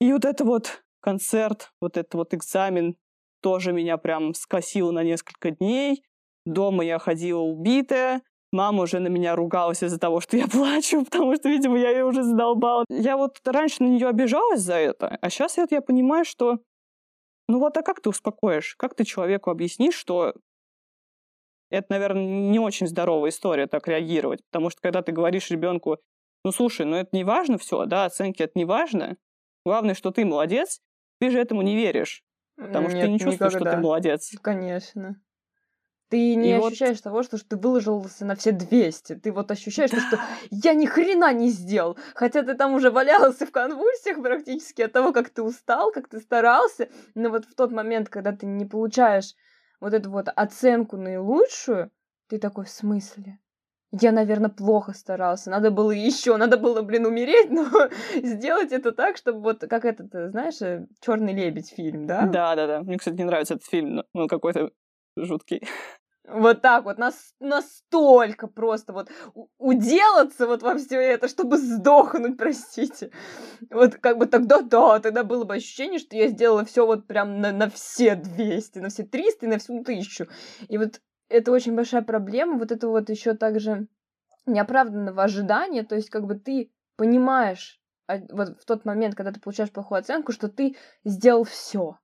И 0.00 0.12
вот 0.12 0.24
это 0.24 0.44
вот 0.44 0.84
концерт, 1.00 1.72
вот 1.80 1.96
этот 1.96 2.14
вот 2.14 2.34
экзамен 2.34 2.96
тоже 3.42 3.72
меня 3.72 3.96
прям 3.96 4.34
скосил 4.34 4.92
на 4.92 5.02
несколько 5.02 5.50
дней. 5.50 6.04
Дома 6.46 6.84
я 6.84 6.98
ходила 6.98 7.40
убитая, 7.40 8.22
Мама 8.52 8.82
уже 8.82 8.98
на 8.98 9.06
меня 9.06 9.36
ругалась 9.36 9.82
из-за 9.82 9.98
того, 9.98 10.20
что 10.20 10.36
я 10.36 10.46
плачу, 10.48 11.04
потому 11.04 11.36
что, 11.36 11.48
видимо, 11.48 11.78
я 11.78 11.90
ее 11.90 12.04
уже 12.04 12.22
задолбала. 12.22 12.84
Я 12.88 13.16
вот 13.16 13.40
раньше 13.44 13.82
на 13.82 13.88
нее 13.88 14.08
обижалась 14.08 14.60
за 14.60 14.74
это, 14.74 15.18
а 15.20 15.30
сейчас 15.30 15.56
вот 15.56 15.70
я 15.70 15.80
понимаю, 15.80 16.24
что 16.24 16.58
ну 17.48 17.58
вот, 17.58 17.76
а 17.76 17.82
как 17.82 18.00
ты 18.00 18.08
успокоишь? 18.08 18.76
Как 18.76 18.94
ты 18.94 19.04
человеку 19.04 19.50
объяснишь, 19.50 19.94
что 19.94 20.34
это, 21.68 21.86
наверное, 21.90 22.24
не 22.24 22.60
очень 22.60 22.86
здоровая 22.86 23.30
история 23.30 23.66
так 23.66 23.88
реагировать, 23.88 24.40
потому 24.50 24.70
что 24.70 24.80
когда 24.80 25.02
ты 25.02 25.10
говоришь 25.12 25.50
ребенку, 25.50 25.98
ну 26.44 26.52
слушай, 26.52 26.86
ну 26.86 26.96
это 26.96 27.10
не 27.12 27.24
важно 27.24 27.58
все, 27.58 27.86
да, 27.86 28.04
оценки 28.04 28.42
это 28.42 28.52
не 28.54 28.64
важно, 28.64 29.16
главное, 29.64 29.94
что 29.94 30.10
ты 30.10 30.24
молодец, 30.24 30.80
ты 31.20 31.30
же 31.30 31.38
этому 31.40 31.62
не 31.62 31.76
веришь, 31.76 32.22
потому 32.56 32.88
Нет, 32.88 32.96
что 32.96 33.00
ты 33.02 33.12
не 33.12 33.18
чувствуешь, 33.18 33.52
никогда. 33.52 33.70
что 33.70 33.76
ты 33.76 33.82
молодец. 33.82 34.32
Конечно. 34.40 35.20
Ты 36.10 36.34
не 36.34 36.50
и 36.50 36.52
ощущаешь 36.52 36.96
вот... 36.96 37.04
того, 37.04 37.22
что, 37.22 37.38
что 37.38 37.50
ты 37.50 37.56
выложился 37.56 38.24
на 38.24 38.34
все 38.34 38.50
200. 38.50 39.14
Ты 39.14 39.32
вот 39.32 39.50
ощущаешь, 39.50 39.90
да. 39.90 40.00
что 40.00 40.20
я 40.50 40.74
ни 40.74 40.86
хрена 40.86 41.32
не 41.32 41.48
сделал. 41.50 41.96
Хотя 42.14 42.42
ты 42.42 42.54
там 42.54 42.74
уже 42.74 42.90
валялся 42.90 43.46
в 43.46 43.52
конвульсиях 43.52 44.20
практически 44.20 44.82
от 44.82 44.92
того, 44.92 45.12
как 45.12 45.30
ты 45.30 45.42
устал, 45.42 45.92
как 45.92 46.08
ты 46.08 46.18
старался. 46.18 46.88
Но 47.14 47.30
вот 47.30 47.44
в 47.44 47.54
тот 47.54 47.70
момент, 47.70 48.08
когда 48.08 48.32
ты 48.32 48.46
не 48.46 48.66
получаешь 48.66 49.34
вот 49.80 49.94
эту 49.94 50.10
вот 50.10 50.28
оценку 50.34 50.96
наилучшую, 50.96 51.92
ты 52.28 52.38
такой, 52.38 52.64
в 52.64 52.70
смысле? 52.70 53.38
Я, 53.92 54.10
наверное, 54.10 54.50
плохо 54.50 54.92
старался. 54.92 55.50
Надо 55.50 55.70
было 55.70 55.92
еще, 55.92 56.36
надо 56.36 56.56
было, 56.56 56.82
блин, 56.82 57.06
умереть, 57.06 57.50
но 57.50 57.68
сделать 58.22 58.72
это 58.72 58.90
так, 58.90 59.16
чтобы 59.16 59.40
вот 59.40 59.60
как 59.60 59.84
этот, 59.84 60.30
знаешь, 60.30 60.60
э, 60.60 60.86
Черный 61.00 61.34
лебедь 61.34 61.70
фильм, 61.70 62.06
да? 62.06 62.26
Да, 62.26 62.56
да, 62.56 62.66
да. 62.66 62.82
Мне, 62.82 62.98
кстати, 62.98 63.16
не 63.16 63.24
нравится 63.24 63.54
этот 63.54 63.66
фильм, 63.68 63.94
но 63.94 64.04
он 64.12 64.28
какой-то 64.28 64.70
жуткий. 65.16 65.62
Вот 66.32 66.62
так 66.62 66.84
вот, 66.84 66.98
нас, 66.98 67.34
настолько 67.40 68.46
просто 68.46 68.92
вот 68.92 69.10
уделаться 69.58 70.46
вот 70.46 70.62
во 70.62 70.76
все 70.76 71.00
это, 71.00 71.28
чтобы 71.28 71.56
сдохнуть, 71.56 72.36
простите. 72.38 73.10
Вот 73.70 73.96
как 73.96 74.18
бы 74.18 74.26
тогда, 74.26 74.60
да, 74.60 75.00
тогда 75.00 75.24
было 75.24 75.44
бы 75.44 75.54
ощущение, 75.54 75.98
что 75.98 76.16
я 76.16 76.28
сделала 76.28 76.64
все 76.64 76.86
вот 76.86 77.06
прям 77.06 77.40
на, 77.40 77.52
на 77.52 77.68
все 77.68 78.14
200, 78.14 78.78
на 78.78 78.88
все 78.90 79.02
300 79.02 79.46
и 79.46 79.48
на 79.48 79.58
всю 79.58 79.82
тысячу. 79.82 80.28
И 80.68 80.78
вот 80.78 81.00
это 81.28 81.52
очень 81.52 81.74
большая 81.74 82.02
проблема, 82.02 82.58
вот 82.58 82.70
это 82.70 82.88
вот 82.88 83.10
еще 83.10 83.34
также 83.34 83.88
неоправданного 84.46 85.22
ожидания, 85.22 85.84
то 85.84 85.94
есть 85.94 86.10
как 86.10 86.26
бы 86.26 86.34
ты 86.34 86.72
понимаешь 86.96 87.80
а, 88.06 88.18
вот 88.30 88.60
в 88.60 88.64
тот 88.64 88.84
момент, 88.84 89.14
когда 89.14 89.32
ты 89.32 89.40
получаешь 89.40 89.70
плохую 89.70 90.00
оценку, 90.00 90.32
что 90.32 90.48
ты 90.48 90.76
сделал 91.04 91.44
все 91.44 91.99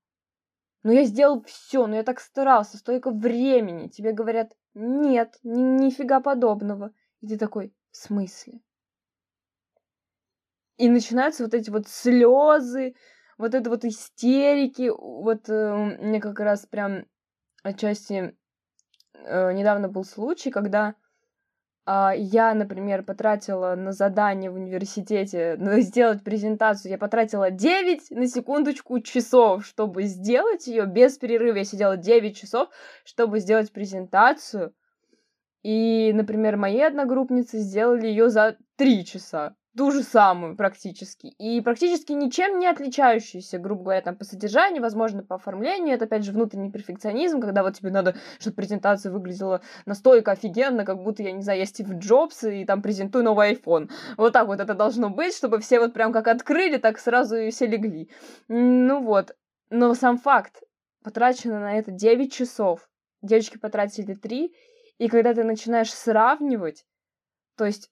но 0.86 0.92
я 0.92 1.02
сделал 1.02 1.42
все, 1.42 1.88
но 1.88 1.96
я 1.96 2.04
так 2.04 2.20
старался, 2.20 2.78
столько 2.78 3.10
времени. 3.10 3.88
Тебе 3.88 4.12
говорят, 4.12 4.52
нет, 4.74 5.36
ни, 5.42 5.82
нифига 5.82 6.20
подобного. 6.20 6.92
И 7.20 7.26
ты 7.26 7.36
такой, 7.36 7.74
в 7.90 7.96
смысле? 7.96 8.60
И 10.76 10.88
начинаются 10.88 11.42
вот 11.42 11.54
эти 11.54 11.70
вот 11.70 11.88
слезы, 11.88 12.94
вот 13.36 13.56
это 13.56 13.68
вот 13.68 13.84
истерики. 13.84 14.88
Вот 14.88 15.48
э, 15.48 15.74
мне 15.74 16.20
как 16.20 16.38
раз 16.38 16.66
прям 16.66 17.06
отчасти 17.64 18.36
э, 19.14 19.52
недавно 19.54 19.88
был 19.88 20.04
случай, 20.04 20.52
когда 20.52 20.94
я, 21.86 22.52
например, 22.54 23.04
потратила 23.04 23.74
на 23.76 23.92
задание 23.92 24.50
в 24.50 24.54
университете, 24.54 25.56
на 25.58 25.80
сделать 25.80 26.24
презентацию, 26.24 26.90
я 26.90 26.98
потратила 26.98 27.50
9, 27.50 28.10
на 28.10 28.26
секундочку, 28.26 29.00
часов, 29.00 29.64
чтобы 29.64 30.04
сделать 30.04 30.66
ее 30.66 30.86
без 30.86 31.16
перерыва. 31.16 31.58
Я 31.58 31.64
сидела 31.64 31.96
9 31.96 32.36
часов, 32.36 32.68
чтобы 33.04 33.38
сделать 33.38 33.70
презентацию. 33.70 34.74
И, 35.62 36.12
например, 36.12 36.56
мои 36.56 36.80
одногруппницы 36.80 37.58
сделали 37.58 38.06
ее 38.06 38.30
за 38.30 38.56
3 38.76 39.04
часа 39.04 39.54
ту 39.76 39.90
же 39.90 40.02
самую 40.02 40.56
практически. 40.56 41.26
И 41.26 41.60
практически 41.60 42.12
ничем 42.12 42.58
не 42.58 42.66
отличающуюся, 42.66 43.58
грубо 43.58 43.84
говоря, 43.84 44.00
там 44.00 44.16
по 44.16 44.24
содержанию, 44.24 44.82
возможно, 44.82 45.22
по 45.22 45.36
оформлению. 45.36 45.94
Это, 45.94 46.06
опять 46.06 46.24
же, 46.24 46.32
внутренний 46.32 46.70
перфекционизм, 46.70 47.40
когда 47.40 47.62
вот 47.62 47.76
тебе 47.76 47.90
надо, 47.90 48.16
чтобы 48.38 48.56
презентация 48.56 49.12
выглядела 49.12 49.60
настолько 49.84 50.32
офигенно, 50.32 50.84
как 50.84 51.02
будто, 51.02 51.22
я 51.22 51.32
не 51.32 51.42
знаю, 51.42 51.58
я 51.58 51.66
Стив 51.66 51.88
Джобс 51.90 52.44
и 52.44 52.64
там 52.64 52.82
презентую 52.82 53.24
новый 53.24 53.52
iPhone. 53.52 53.90
Вот 54.16 54.32
так 54.32 54.46
вот 54.46 54.60
это 54.60 54.74
должно 54.74 55.10
быть, 55.10 55.34
чтобы 55.34 55.60
все 55.60 55.78
вот 55.78 55.92
прям 55.92 56.12
как 56.12 56.28
открыли, 56.28 56.78
так 56.78 56.98
сразу 56.98 57.36
и 57.36 57.50
все 57.50 57.66
легли. 57.66 58.10
Ну 58.48 59.02
вот. 59.02 59.36
Но 59.68 59.94
сам 59.94 60.16
факт, 60.16 60.62
потрачено 61.02 61.60
на 61.60 61.78
это 61.78 61.90
9 61.90 62.32
часов, 62.32 62.88
девочки 63.20 63.58
потратили 63.58 64.14
3, 64.14 64.54
и 64.98 65.08
когда 65.08 65.34
ты 65.34 65.44
начинаешь 65.44 65.92
сравнивать, 65.92 66.86
то 67.56 67.64
есть 67.64 67.90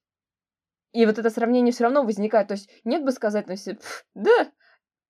и 0.94 1.07
вот 1.07 1.18
это 1.18 1.28
сравнение 1.28 1.72
все 1.72 1.85
равно 1.85 2.04
возникает. 2.04 2.48
То 2.48 2.54
есть 2.54 2.70
нет 2.85 3.04
бы 3.04 3.11
сказать, 3.11 3.48
ну, 3.48 3.57
все, 3.57 3.76
да, 4.14 4.52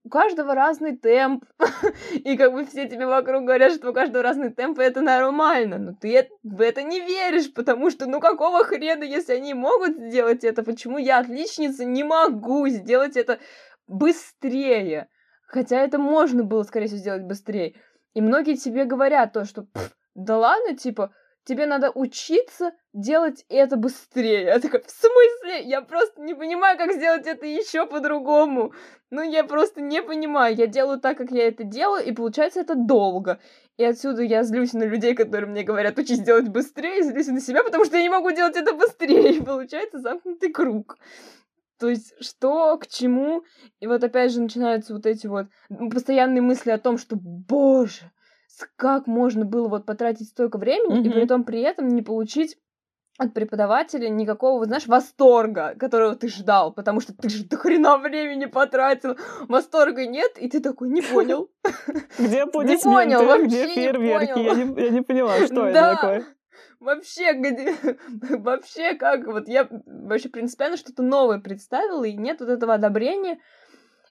у 0.02 0.08
каждого 0.08 0.54
разный 0.54 0.96
темп. 0.96 1.44
и 2.14 2.36
как 2.38 2.52
бы 2.52 2.64
все 2.64 2.88
тебе 2.88 3.06
вокруг 3.06 3.44
говорят, 3.44 3.74
что 3.74 3.90
у 3.90 3.92
каждого 3.92 4.22
разный 4.22 4.50
темп, 4.50 4.78
и 4.78 4.82
это 4.82 5.02
нормально. 5.02 5.78
Но 5.78 5.92
ты 5.92 6.30
в 6.42 6.60
это 6.62 6.82
не 6.82 7.00
веришь, 7.00 7.52
потому 7.52 7.90
что, 7.90 8.06
ну 8.06 8.18
какого 8.18 8.64
хрена, 8.64 9.04
если 9.04 9.34
они 9.34 9.52
могут 9.52 9.96
сделать 9.96 10.42
это, 10.42 10.62
почему 10.62 10.96
я, 10.96 11.18
отличница, 11.18 11.84
не 11.84 12.02
могу 12.02 12.66
сделать 12.68 13.18
это 13.18 13.38
быстрее? 13.86 15.08
Хотя 15.46 15.80
это 15.80 15.98
можно 15.98 16.44
было, 16.44 16.62
скорее 16.62 16.86
всего, 16.86 16.98
сделать 16.98 17.24
быстрее. 17.24 17.74
И 18.14 18.22
многие 18.22 18.56
тебе 18.56 18.86
говорят 18.86 19.34
то, 19.34 19.44
что, 19.44 19.66
да 20.14 20.38
ладно, 20.38 20.76
типа, 20.76 21.12
тебе 21.44 21.66
надо 21.66 21.90
учиться 21.90 22.72
делать 22.92 23.44
это 23.48 23.76
быстрее. 23.76 24.44
Я 24.44 24.60
такая, 24.60 24.82
в 24.82 24.90
смысле? 24.90 25.62
Я 25.62 25.82
просто 25.82 26.20
не 26.20 26.34
понимаю, 26.34 26.78
как 26.78 26.92
сделать 26.92 27.26
это 27.26 27.46
еще 27.46 27.86
по-другому. 27.86 28.72
Ну, 29.10 29.22
я 29.22 29.44
просто 29.44 29.80
не 29.80 30.02
понимаю. 30.02 30.56
Я 30.56 30.66
делаю 30.66 31.00
так, 31.00 31.18
как 31.18 31.30
я 31.30 31.48
это 31.48 31.64
делаю, 31.64 32.04
и 32.04 32.12
получается 32.12 32.60
это 32.60 32.74
долго. 32.74 33.38
И 33.76 33.84
отсюда 33.84 34.22
я 34.22 34.42
злюсь 34.42 34.72
на 34.72 34.84
людей, 34.84 35.14
которые 35.14 35.50
мне 35.50 35.64
говорят, 35.64 35.98
учись 35.98 36.20
делать 36.20 36.48
быстрее, 36.48 37.00
и 37.00 37.02
злюсь 37.02 37.26
на 37.28 37.40
себя, 37.40 37.62
потому 37.62 37.84
что 37.84 37.96
я 37.96 38.02
не 38.02 38.08
могу 38.08 38.30
делать 38.30 38.56
это 38.56 38.72
быстрее. 38.72 39.34
И 39.34 39.42
получается 39.42 39.98
замкнутый 39.98 40.52
круг. 40.52 40.96
То 41.78 41.88
есть, 41.88 42.14
что, 42.20 42.78
к 42.78 42.86
чему? 42.86 43.42
И 43.80 43.86
вот 43.86 44.02
опять 44.04 44.32
же 44.32 44.40
начинаются 44.40 44.94
вот 44.94 45.06
эти 45.06 45.26
вот 45.26 45.48
постоянные 45.90 46.40
мысли 46.40 46.70
о 46.70 46.78
том, 46.78 46.98
что, 46.98 47.16
боже, 47.16 48.10
как 48.76 49.06
можно 49.06 49.44
было 49.44 49.68
вот 49.68 49.86
потратить 49.86 50.28
столько 50.28 50.58
времени 50.58 51.00
mm-hmm. 51.00 51.08
и 51.08 51.12
при 51.12 51.26
том 51.26 51.44
при 51.44 51.60
этом 51.60 51.88
не 51.88 52.02
получить 52.02 52.56
от 53.16 53.32
преподавателя 53.32 54.08
никакого, 54.08 54.64
знаешь, 54.64 54.86
восторга, 54.86 55.76
которого 55.78 56.16
ты 56.16 56.28
ждал, 56.28 56.72
потому 56.72 57.00
что 57.00 57.14
ты 57.14 57.28
же 57.28 57.44
до 57.44 57.56
хрена 57.56 57.96
времени 57.98 58.46
потратил, 58.46 59.16
восторга 59.48 60.06
нет, 60.06 60.36
и 60.36 60.48
ты 60.48 60.60
такой, 60.60 60.88
не 60.88 61.00
понял. 61.00 61.48
Где 62.18 62.42
аплодисменты, 62.44 63.44
где 63.46 63.68
фейерверки, 63.68 64.38
я 64.40 64.54
не, 64.54 64.82
я 64.82 64.90
не 64.90 65.02
поняла, 65.02 65.36
что 65.46 65.66
это 65.66 65.94
такое. 65.94 66.24
Вообще, 66.80 67.32
где, 67.32 67.74
вообще 68.36 68.94
как, 68.94 69.26
вот 69.26 69.48
я 69.48 69.68
вообще 69.86 70.28
принципиально 70.28 70.76
что-то 70.76 71.02
новое 71.02 71.38
представила, 71.38 72.04
и 72.04 72.14
нет 72.14 72.40
вот 72.40 72.48
этого 72.48 72.74
одобрения, 72.74 73.38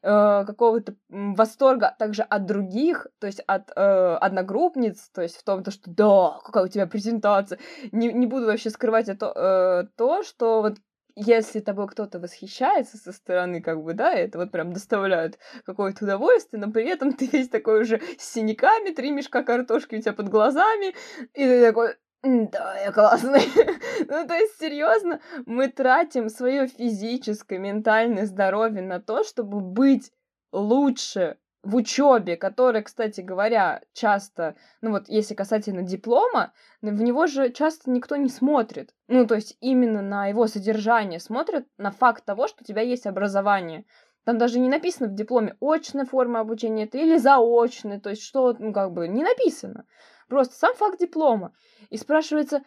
э, 0.03 0.45
какого-то 0.45 0.95
восторга 1.09 1.95
также 1.97 2.21
от 2.23 2.45
других, 2.45 3.07
то 3.19 3.27
есть 3.27 3.39
от 3.47 3.71
э, 3.75 4.17
одногруппниц, 4.21 5.09
то 5.13 5.21
есть 5.21 5.37
в 5.37 5.43
том, 5.43 5.63
то, 5.63 5.71
что 5.71 5.89
да, 5.89 6.39
какая 6.45 6.65
у 6.65 6.67
тебя 6.67 6.85
презентация. 6.85 7.59
Не, 7.91 8.11
не 8.13 8.27
буду 8.27 8.45
вообще 8.45 8.69
скрывать 8.69 9.09
это, 9.09 9.31
э, 9.35 9.87
то, 9.97 10.23
что 10.23 10.61
вот 10.61 10.77
если 11.15 11.59
тобой 11.59 11.87
кто-то 11.87 12.19
восхищается 12.19 12.97
со 12.97 13.11
стороны, 13.11 13.61
как 13.61 13.83
бы, 13.83 13.93
да, 13.93 14.13
это 14.13 14.39
вот 14.39 14.51
прям 14.51 14.73
доставляет 14.73 15.37
какое-то 15.65 16.05
удовольствие, 16.05 16.63
но 16.63 16.71
при 16.71 16.85
этом 16.85 17.13
ты 17.13 17.27
весь 17.27 17.49
такой 17.49 17.81
уже 17.81 18.01
с 18.17 18.33
синяками, 18.33 18.93
три 18.93 19.11
мешка 19.11 19.43
картошки 19.43 19.95
у 19.95 20.01
тебя 20.01 20.13
под 20.13 20.29
глазами, 20.29 20.95
и 21.33 21.43
ты 21.43 21.61
такой, 21.65 21.95
Да, 22.23 22.79
я 22.79 22.91
классный. 22.93 23.41
ну, 24.07 24.25
то 24.27 24.33
есть, 24.33 24.57
серьезно, 24.57 25.19
мы 25.45 25.67
тратим 25.67 26.29
свое 26.29 26.67
физическое, 26.67 27.59
ментальное 27.59 28.25
здоровье 28.25 28.81
на 28.81 29.01
то, 29.01 29.23
чтобы 29.25 29.59
быть 29.59 30.11
лучше 30.53 31.37
в 31.63 31.75
учебе, 31.75 32.37
которая, 32.37 32.81
кстати 32.81 33.21
говоря, 33.21 33.81
часто, 33.93 34.55
ну 34.81 34.91
вот 34.91 35.07
если 35.07 35.33
касательно 35.33 35.81
диплома, 35.81 36.53
в 36.81 37.01
него 37.01 37.27
же 37.27 37.51
часто 37.51 37.89
никто 37.89 38.15
не 38.17 38.29
смотрит. 38.29 38.93
Ну, 39.07 39.25
то 39.25 39.35
есть 39.35 39.57
именно 39.61 40.01
на 40.01 40.27
его 40.27 40.47
содержание 40.47 41.19
смотрят, 41.19 41.65
на 41.77 41.91
факт 41.91 42.25
того, 42.25 42.47
что 42.47 42.63
у 42.63 42.65
тебя 42.65 42.81
есть 42.81 43.05
образование. 43.05 43.85
Там 44.25 44.37
даже 44.37 44.59
не 44.59 44.69
написано 44.69 45.09
в 45.09 45.15
дипломе 45.15 45.57
очная 45.59 46.05
форма 46.05 46.39
обучения 46.39 46.85
это 46.85 46.97
или 46.97 47.17
заочная, 47.17 47.99
то 47.99 48.09
есть 48.09 48.23
что, 48.23 48.55
ну, 48.57 48.71
как 48.71 48.93
бы, 48.93 49.07
не 49.07 49.23
написано. 49.23 49.85
Просто 50.29 50.55
сам 50.55 50.73
факт 50.75 50.99
диплома. 50.99 51.53
И 51.89 51.97
спрашивается, 51.97 52.63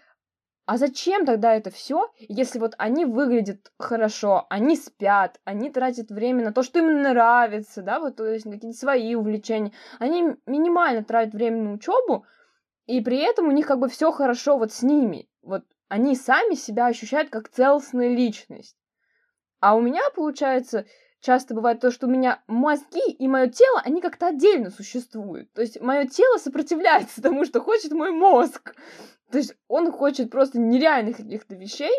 а 0.67 0.77
зачем 0.79 1.25
тогда 1.25 1.55
это 1.55 1.71
все, 1.71 2.11
если 2.19 2.59
вот 2.59 2.75
они 2.77 3.05
выглядят 3.05 3.73
хорошо, 3.79 4.47
они 4.51 4.77
спят, 4.77 5.41
они 5.45 5.71
тратят 5.71 6.11
время 6.11 6.45
на 6.45 6.53
то, 6.53 6.63
что 6.63 6.81
им 6.81 7.03
нравится, 7.03 7.83
да, 7.83 8.01
вот 8.01 8.17
то 8.17 8.27
есть 8.27 8.45
какие-то 8.45 8.77
свои 8.77 9.15
увлечения, 9.15 9.73
они 10.01 10.35
минимально 10.45 11.05
тратят 11.05 11.35
время 11.35 11.63
на 11.63 11.73
учебу, 11.73 12.27
и 12.87 13.01
при 13.01 13.19
этом 13.19 13.47
у 13.47 13.53
них 13.53 13.67
как 13.67 13.79
бы 13.79 13.89
все 13.89 14.11
хорошо 14.11 14.59
вот 14.59 14.73
с 14.73 14.83
ними, 14.83 15.29
вот 15.43 15.63
они 15.89 16.17
сами 16.17 16.55
себя 16.55 16.87
ощущают 16.87 17.31
как 17.31 17.49
целостная 17.49 18.09
личность. 18.09 18.77
А 19.61 19.77
у 19.77 19.81
меня 19.81 20.03
получается 20.17 20.85
часто 21.21 21.55
бывает 21.55 21.81
то, 21.81 21.91
что 21.91 22.07
у 22.07 22.11
меня 22.11 22.43
мозги 22.47 23.11
и 23.11 23.29
мое 23.29 23.49
тело, 23.49 23.81
они 23.85 24.01
как-то 24.01 24.29
отдельно 24.29 24.71
существуют. 24.71 25.53
То 25.53 25.63
есть 25.63 25.81
мое 25.81 26.07
тело 26.07 26.39
сопротивляется 26.39 27.23
тому, 27.23 27.45
что 27.45 27.61
хочет 27.61 27.93
мой 27.93 28.11
мозг. 28.11 28.75
То 29.31 29.39
есть 29.39 29.55
он 29.69 29.91
хочет 29.91 30.31
просто 30.31 30.59
нереальных 30.59 31.17
каких-то 31.17 31.55
вещей, 31.55 31.93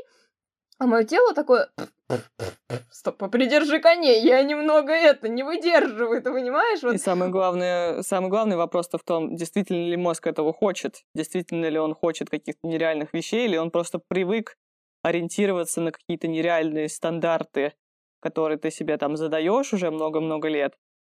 а 0.79 0.85
мое 0.85 1.03
тело 1.03 1.33
такое... 1.33 1.69
Стоп, 2.91 3.29
придержи 3.31 3.79
коней, 3.79 4.21
я 4.23 4.41
немного 4.43 4.93
это, 4.93 5.27
не 5.27 5.43
выдерживаю, 5.43 6.21
ты 6.21 6.31
понимаешь? 6.31 6.81
Вот. 6.83 6.93
И 6.93 6.97
самое 6.97 7.31
главное, 7.31 8.01
самый 8.01 8.29
главный 8.29 8.55
вопрос-то 8.55 8.97
в 8.97 9.03
том, 9.03 9.35
действительно 9.35 9.89
ли 9.89 9.97
мозг 9.97 10.27
этого 10.27 10.53
хочет, 10.53 11.03
действительно 11.13 11.67
ли 11.67 11.79
он 11.79 11.93
хочет 11.95 12.29
каких-то 12.29 12.67
нереальных 12.67 13.13
вещей, 13.13 13.45
или 13.45 13.57
он 13.57 13.71
просто 13.71 13.99
привык 13.99 14.57
ориентироваться 15.03 15.81
на 15.81 15.91
какие-то 15.91 16.27
нереальные 16.27 16.89
стандарты, 16.89 17.73
которые 18.19 18.57
ты 18.57 18.71
себе 18.71 18.97
там 18.97 19.17
задаешь 19.17 19.73
уже 19.73 19.91
много-много 19.91 20.47
лет. 20.47 20.75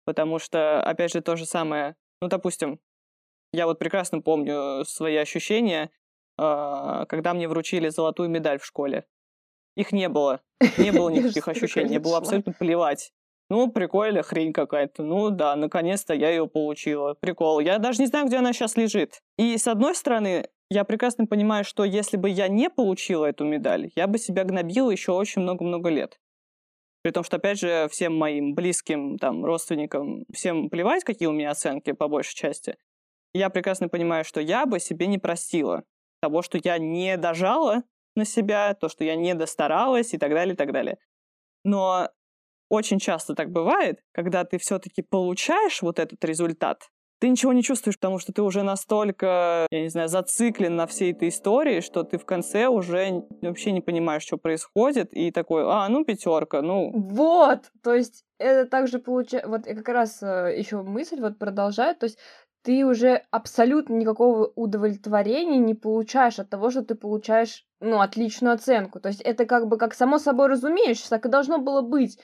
Потому 0.05 0.39
что, 0.39 0.81
опять 0.81 1.11
же, 1.13 1.21
то 1.21 1.35
же 1.35 1.45
самое, 1.45 1.95
ну, 2.21 2.27
допустим, 2.27 2.79
я 3.53 3.65
вот 3.65 3.79
прекрасно 3.79 4.21
помню 4.21 4.83
свои 4.85 5.15
ощущения, 5.15 5.89
а, 6.37 7.05
когда 7.05 7.33
мне 7.33 7.47
вручили 7.47 7.89
золотую 7.89 8.29
медаль 8.29 8.59
в 8.59 8.65
школе. 8.65 9.05
Их 9.75 9.91
не 9.91 10.09
было. 10.09 10.41
Не 10.77 10.91
было 10.91 11.09
никаких 11.09 11.47
ощущений. 11.47 11.89
Мне 11.89 11.99
было 11.99 12.17
абсолютно 12.17 12.53
плевать. 12.53 13.11
Ну, 13.49 13.71
прикольно, 13.71 14.23
хрень 14.23 14.51
какая-то. 14.51 15.03
Ну 15.03 15.29
да, 15.29 15.55
наконец-то 15.55 16.13
я 16.13 16.29
ее 16.29 16.47
получила. 16.47 17.13
Прикол. 17.13 17.59
Я 17.61 17.77
даже 17.77 18.01
не 18.01 18.07
знаю, 18.07 18.27
где 18.27 18.37
она 18.37 18.51
сейчас 18.51 18.75
лежит. 18.75 19.21
И 19.37 19.57
с 19.57 19.67
одной 19.67 19.95
стороны, 19.95 20.49
я 20.69 20.83
прекрасно 20.83 21.27
понимаю, 21.27 21.63
что 21.63 21.85
если 21.85 22.17
бы 22.17 22.29
я 22.29 22.49
не 22.49 22.69
получила 22.69 23.25
эту 23.25 23.45
медаль, 23.45 23.91
я 23.95 24.07
бы 24.07 24.17
себя 24.17 24.43
гнобила 24.43 24.91
еще 24.91 25.13
очень 25.13 25.41
много-много 25.43 25.89
лет. 25.89 26.19
При 27.03 27.11
том, 27.11 27.23
что, 27.23 27.37
опять 27.37 27.59
же, 27.59 27.87
всем 27.89 28.17
моим 28.17 28.53
близким, 28.53 29.17
там, 29.17 29.45
родственникам, 29.45 30.25
всем 30.33 30.69
плевать, 30.69 31.03
какие 31.03 31.27
у 31.27 31.31
меня 31.31 31.51
оценки, 31.51 31.91
по 31.93 32.07
большей 32.07 32.35
части 32.35 32.75
я 33.33 33.49
прекрасно 33.49 33.87
понимаю, 33.87 34.25
что 34.25 34.41
я 34.41 34.65
бы 34.65 34.79
себе 34.79 35.07
не 35.07 35.17
простила 35.17 35.83
того, 36.21 36.41
что 36.41 36.59
я 36.63 36.77
не 36.77 37.17
дожала 37.17 37.83
на 38.15 38.25
себя, 38.25 38.73
то, 38.73 38.89
что 38.89 39.03
я 39.03 39.15
не 39.15 39.35
достаралась 39.35 40.13
и 40.13 40.17
так 40.17 40.31
далее, 40.31 40.53
и 40.53 40.57
так 40.57 40.71
далее. 40.71 40.97
Но 41.63 42.09
очень 42.69 42.99
часто 42.99 43.35
так 43.35 43.51
бывает, 43.51 44.01
когда 44.11 44.43
ты 44.43 44.57
все-таки 44.57 45.01
получаешь 45.01 45.81
вот 45.81 45.99
этот 45.99 46.23
результат, 46.25 46.89
ты 47.19 47.29
ничего 47.29 47.53
не 47.53 47.63
чувствуешь, 47.63 47.97
потому 47.97 48.19
что 48.19 48.33
ты 48.33 48.41
уже 48.41 48.63
настолько, 48.63 49.67
я 49.71 49.81
не 49.81 49.89
знаю, 49.89 50.07
зациклен 50.07 50.75
на 50.75 50.87
всей 50.87 51.13
этой 51.13 51.29
истории, 51.29 51.81
что 51.81 52.03
ты 52.03 52.17
в 52.17 52.25
конце 52.25 52.67
уже 52.67 53.23
вообще 53.41 53.71
не 53.71 53.81
понимаешь, 53.81 54.23
что 54.23 54.37
происходит, 54.37 55.13
и 55.13 55.31
такой, 55.31 55.63
а, 55.65 55.87
ну, 55.89 56.05
пятерка, 56.05 56.61
ну. 56.61 56.91
Вот, 56.93 57.71
то 57.83 57.93
есть 57.93 58.23
это 58.37 58.69
также 58.69 58.99
получается, 58.99 59.49
вот 59.49 59.65
как 59.65 59.89
раз 59.89 60.21
э, 60.21 60.55
еще 60.57 60.81
мысль 60.83 61.19
вот 61.19 61.39
продолжает, 61.39 61.99
то 61.99 62.05
есть 62.05 62.19
ты 62.61 62.85
уже 62.85 63.23
абсолютно 63.31 63.93
никакого 63.93 64.51
удовлетворения 64.55 65.57
не 65.57 65.73
получаешь 65.73 66.37
от 66.37 66.49
того, 66.49 66.69
что 66.69 66.83
ты 66.83 66.95
получаешь, 66.95 67.65
ну, 67.79 68.01
отличную 68.01 68.53
оценку. 68.55 68.99
То 68.99 69.07
есть 69.07 69.21
это 69.21 69.45
как 69.45 69.67
бы 69.67 69.77
как 69.77 69.93
само 69.93 70.19
собой 70.19 70.47
разумеющееся, 70.49 71.11
так 71.11 71.25
и 71.25 71.29
должно 71.29 71.59
было 71.59 71.81
быть. 71.81 72.19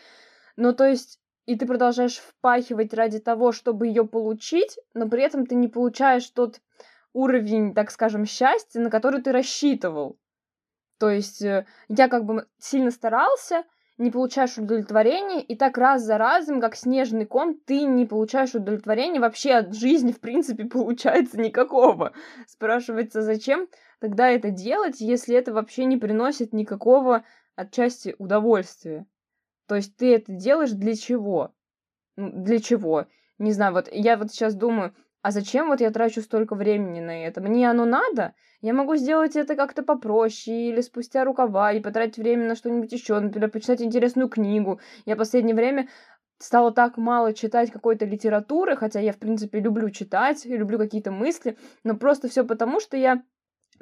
Но 0.58 0.73
то 0.73 0.86
есть 0.86 1.19
и 1.45 1.56
ты 1.58 1.65
продолжаешь 1.65 2.17
впахивать 2.17 2.93
ради 2.93 3.19
того, 3.19 3.51
чтобы 3.51 3.88
ее 3.88 4.06
получить, 4.06 4.79
но 4.93 5.08
при 5.08 5.23
этом 5.23 5.45
ты 5.45 5.56
не 5.56 5.67
получаешь 5.67 6.27
тот 6.29 6.62
уровень, 7.12 7.73
так 7.73 7.91
скажем, 7.91 8.25
счастья, 8.25 8.79
на 8.79 8.89
который 8.89 9.21
ты 9.21 9.32
рассчитывал. 9.32 10.17
То 10.99 11.10
есть 11.10 11.41
э, 11.41 11.65
я 11.89 12.08
как 12.08 12.25
бы 12.25 12.47
сильно 12.60 12.91
старался, 12.91 13.65
не 13.97 14.10
получаешь 14.10 14.58
удовлетворения, 14.58 15.41
и 15.41 15.56
так 15.56 15.77
раз 15.77 16.01
за 16.03 16.17
разом, 16.17 16.60
как 16.62 16.75
снежный 16.75 17.25
ком, 17.25 17.56
ты 17.56 17.84
не 17.84 18.06
получаешь 18.06 18.56
удовлетворения, 18.56 19.19
вообще 19.19 19.51
от 19.51 19.75
жизни, 19.75 20.12
в 20.12 20.19
принципе, 20.19 20.65
получается 20.71 21.39
никакого. 21.39 22.13
Спрашивается, 22.47 23.21
зачем 23.21 23.67
тогда 23.99 24.29
это 24.29 24.49
делать, 24.49 25.01
если 25.01 25.36
это 25.36 25.53
вообще 25.53 25.86
не 25.86 25.97
приносит 25.97 26.53
никакого 26.53 27.23
отчасти 27.56 28.15
удовольствия? 28.17 29.06
То 29.67 29.76
есть 29.76 29.95
ты 29.95 30.15
это 30.15 30.32
делаешь 30.32 30.71
для 30.71 30.95
чего? 30.95 31.54
Для 32.15 32.60
чего? 32.60 33.08
Не 33.39 33.52
знаю, 33.52 33.73
вот 33.73 33.89
я 33.91 34.17
вот 34.17 34.32
сейчас 34.32 34.56
думаю, 34.56 34.93
а 35.21 35.32
зачем 35.32 35.69
вот 35.69 35.80
я 35.80 35.89
трачу 35.89 36.21
столько 36.21 36.54
времени 36.54 36.99
на 36.99 37.26
это? 37.26 37.41
Мне 37.41 37.69
оно 37.69 37.86
надо? 37.86 38.36
Я 38.62 38.73
могу 38.73 38.95
сделать 38.95 39.36
это 39.36 39.56
как-то 39.56 39.82
попроще, 39.82 40.69
или 40.69 40.82
спустя 40.82 41.23
рукава, 41.23 41.71
и 41.71 41.80
потратить 41.80 42.17
время 42.17 42.47
на 42.47 42.56
что-нибудь 42.56 42.91
еще, 42.91 43.19
например, 43.19 43.49
почитать 43.49 43.82
интересную 43.82 44.30
книгу. 44.30 44.80
Я 45.06 45.15
в 45.15 45.19
последнее 45.19 45.56
время 45.56 45.88
стала 46.39 46.73
так 46.73 46.97
мало 46.97 47.34
читать 47.34 47.71
какой-то 47.71 48.06
литературы, 48.06 48.76
хотя 48.76 48.99
я, 48.99 49.13
в 49.13 49.17
принципе, 49.17 49.62
люблю 49.62 49.89
читать, 49.89 50.45
люблю 50.45 50.78
какие-то 50.78 51.12
мысли, 51.12 51.58
но 51.86 51.95
просто 51.95 52.28
все 52.28 52.43
потому, 52.43 52.82
что 52.82 52.97
я 52.97 53.23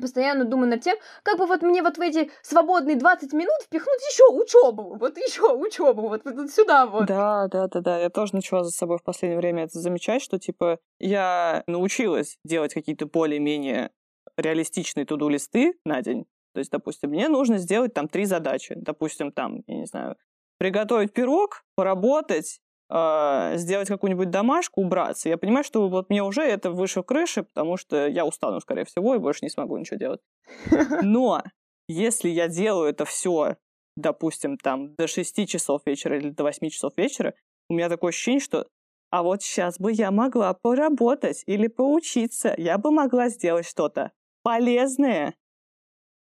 постоянно 0.01 0.45
думаю 0.45 0.69
над 0.69 0.81
тем, 0.81 0.97
как 1.23 1.37
бы 1.37 1.45
вот 1.45 1.61
мне 1.61 1.81
вот 1.81 1.97
в 1.97 2.01
эти 2.01 2.29
свободные 2.41 2.97
20 2.97 3.33
минут 3.33 3.55
впихнуть 3.63 4.01
еще 4.11 4.25
учебу, 4.33 4.97
вот 4.97 5.17
еще 5.17 5.53
учебу, 5.53 6.09
вот, 6.09 6.21
вот 6.25 6.51
сюда 6.51 6.85
вот. 6.85 7.05
Да, 7.05 7.47
да, 7.47 7.67
да, 7.67 7.79
да. 7.79 7.99
Я 7.99 8.09
тоже 8.09 8.35
начала 8.35 8.63
за 8.63 8.71
собой 8.71 8.97
в 8.97 9.03
последнее 9.03 9.37
время 9.37 9.63
это 9.63 9.79
замечать, 9.79 10.21
что 10.21 10.39
типа 10.39 10.79
я 10.99 11.63
научилась 11.67 12.37
делать 12.43 12.73
какие-то 12.73 13.05
более-менее 13.05 13.91
реалистичные 14.37 15.05
туду-листы 15.05 15.73
на 15.85 16.01
день. 16.01 16.25
То 16.53 16.59
есть, 16.59 16.71
допустим, 16.71 17.11
мне 17.11 17.29
нужно 17.29 17.57
сделать 17.57 17.93
там 17.93 18.07
три 18.07 18.25
задачи. 18.25 18.73
Допустим, 18.75 19.31
там, 19.31 19.63
я 19.67 19.75
не 19.77 19.85
знаю, 19.85 20.17
приготовить 20.57 21.13
пирог, 21.13 21.63
поработать, 21.75 22.59
э, 22.91 23.57
сделать 23.57 23.87
какую-нибудь 23.87 24.29
домашку, 24.29 24.81
убраться. 24.81 25.29
Я 25.29 25.37
понимаю, 25.37 25.63
что 25.63 25.87
вот 25.87 26.09
мне 26.09 26.23
уже 26.23 26.41
это 26.41 26.71
выше 26.71 27.03
крыши, 27.03 27.43
потому 27.43 27.77
что 27.77 28.07
я 28.07 28.25
устану, 28.25 28.59
скорее 28.59 28.85
всего, 28.85 29.15
и 29.15 29.19
больше 29.19 29.39
не 29.43 29.49
смогу 29.49 29.77
ничего 29.77 29.97
делать. 29.97 30.21
Но 31.01 31.43
если 31.87 32.29
я 32.29 32.47
делаю 32.47 32.89
это 32.89 33.05
все, 33.05 33.55
допустим, 33.95 34.57
там 34.57 34.93
до 34.95 35.07
6 35.07 35.47
часов 35.47 35.81
вечера 35.85 36.17
или 36.17 36.29
до 36.29 36.43
8 36.43 36.69
часов 36.69 36.93
вечера, 36.97 37.33
у 37.69 37.73
меня 37.73 37.89
такое 37.89 38.09
ощущение, 38.09 38.41
что 38.41 38.67
а 39.11 39.23
вот 39.23 39.43
сейчас 39.43 39.77
бы 39.77 39.91
я 39.91 40.09
могла 40.09 40.53
поработать 40.53 41.43
или 41.45 41.67
поучиться, 41.67 42.55
я 42.57 42.77
бы 42.77 42.91
могла 42.91 43.27
сделать 43.27 43.67
что-то 43.67 44.11
полезное. 44.41 45.35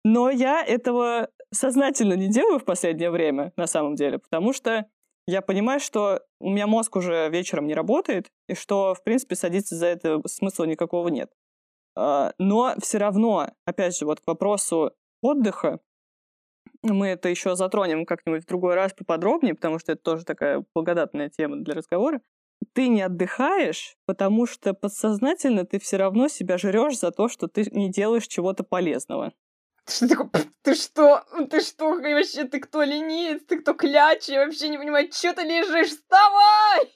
Но 0.03 0.29
я 0.29 0.63
этого 0.63 1.29
сознательно 1.53 2.13
не 2.13 2.27
делаю 2.27 2.59
в 2.59 2.65
последнее 2.65 3.11
время, 3.11 3.53
на 3.55 3.67
самом 3.67 3.95
деле, 3.95 4.19
потому 4.19 4.51
что 4.51 4.87
я 5.27 5.41
понимаю, 5.41 5.79
что 5.79 6.21
у 6.39 6.49
меня 6.49 6.67
мозг 6.67 6.95
уже 6.95 7.29
вечером 7.29 7.67
не 7.67 7.73
работает, 7.73 8.27
и 8.47 8.55
что, 8.55 8.93
в 8.93 9.03
принципе, 9.03 9.35
садиться 9.35 9.75
за 9.75 9.87
это 9.87 10.21
смысла 10.27 10.65
никакого 10.65 11.07
нет. 11.09 11.31
А, 11.95 12.33
но 12.37 12.73
все 12.81 12.97
равно, 12.97 13.51
опять 13.65 13.97
же, 13.97 14.05
вот 14.05 14.21
к 14.21 14.27
вопросу 14.27 14.91
отдыха, 15.21 15.79
мы 16.83 17.07
это 17.07 17.29
еще 17.29 17.55
затронем 17.55 18.05
как-нибудь 18.05 18.43
в 18.43 18.47
другой 18.47 18.75
раз 18.75 18.93
поподробнее, 18.93 19.53
потому 19.53 19.79
что 19.79 19.91
это 19.91 20.01
тоже 20.01 20.25
такая 20.25 20.65
благодатная 20.73 21.29
тема 21.29 21.57
для 21.57 21.75
разговора. 21.75 22.21
Ты 22.73 22.87
не 22.87 23.01
отдыхаешь, 23.01 23.95
потому 24.05 24.45
что 24.45 24.73
подсознательно 24.73 25.65
ты 25.65 25.79
все 25.79 25.97
равно 25.97 26.27
себя 26.27 26.57
жрешь 26.57 26.99
за 26.99 27.11
то, 27.11 27.27
что 27.27 27.47
ты 27.47 27.65
не 27.71 27.91
делаешь 27.91 28.27
чего-то 28.27 28.63
полезного. 28.63 29.33
Ты 29.99 30.07
такой, 30.07 30.29
ты 30.63 30.75
что? 30.75 31.23
Ты 31.49 31.59
что? 31.59 31.95
Вообще, 31.95 32.45
ты 32.45 32.59
кто 32.59 32.83
ленивец? 32.83 33.41
Ты 33.47 33.59
кто 33.59 33.73
клячий? 33.73 34.33
Я 34.35 34.45
вообще 34.45 34.69
не 34.69 34.77
понимаю, 34.77 35.11
что 35.11 35.33
ты 35.33 35.41
лежишь? 35.43 35.89
Вставай! 35.89 36.95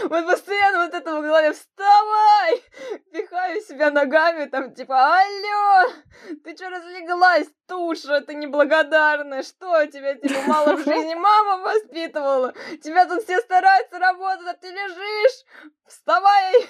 Вот 0.10 0.26
постоянно 0.26 0.86
вот 0.86 0.94
это 0.94 1.16
в 1.16 1.22
голове, 1.22 1.52
вставай! 1.52 2.62
Пихаю 3.12 3.60
себя 3.60 3.90
ногами, 3.90 4.46
там, 4.46 4.74
типа, 4.74 5.20
алло! 5.20 5.92
Ты 6.42 6.56
что 6.56 6.70
разлеглась, 6.70 7.48
туша? 7.70 8.20
Ты 8.20 8.34
неблагодарная? 8.34 9.42
Что, 9.42 9.86
тебя, 9.86 10.16
типа, 10.16 10.40
мало 10.46 10.76
в 10.76 10.84
жизни 10.84 11.14
мама 11.14 11.62
воспитывала? 11.62 12.52
Тебя 12.82 13.06
тут 13.06 13.22
все 13.22 13.38
стараются 13.38 13.98
работать, 13.98 14.46
а 14.48 14.54
ты 14.54 14.68
лежишь? 14.68 15.44
Вставай! 15.86 16.68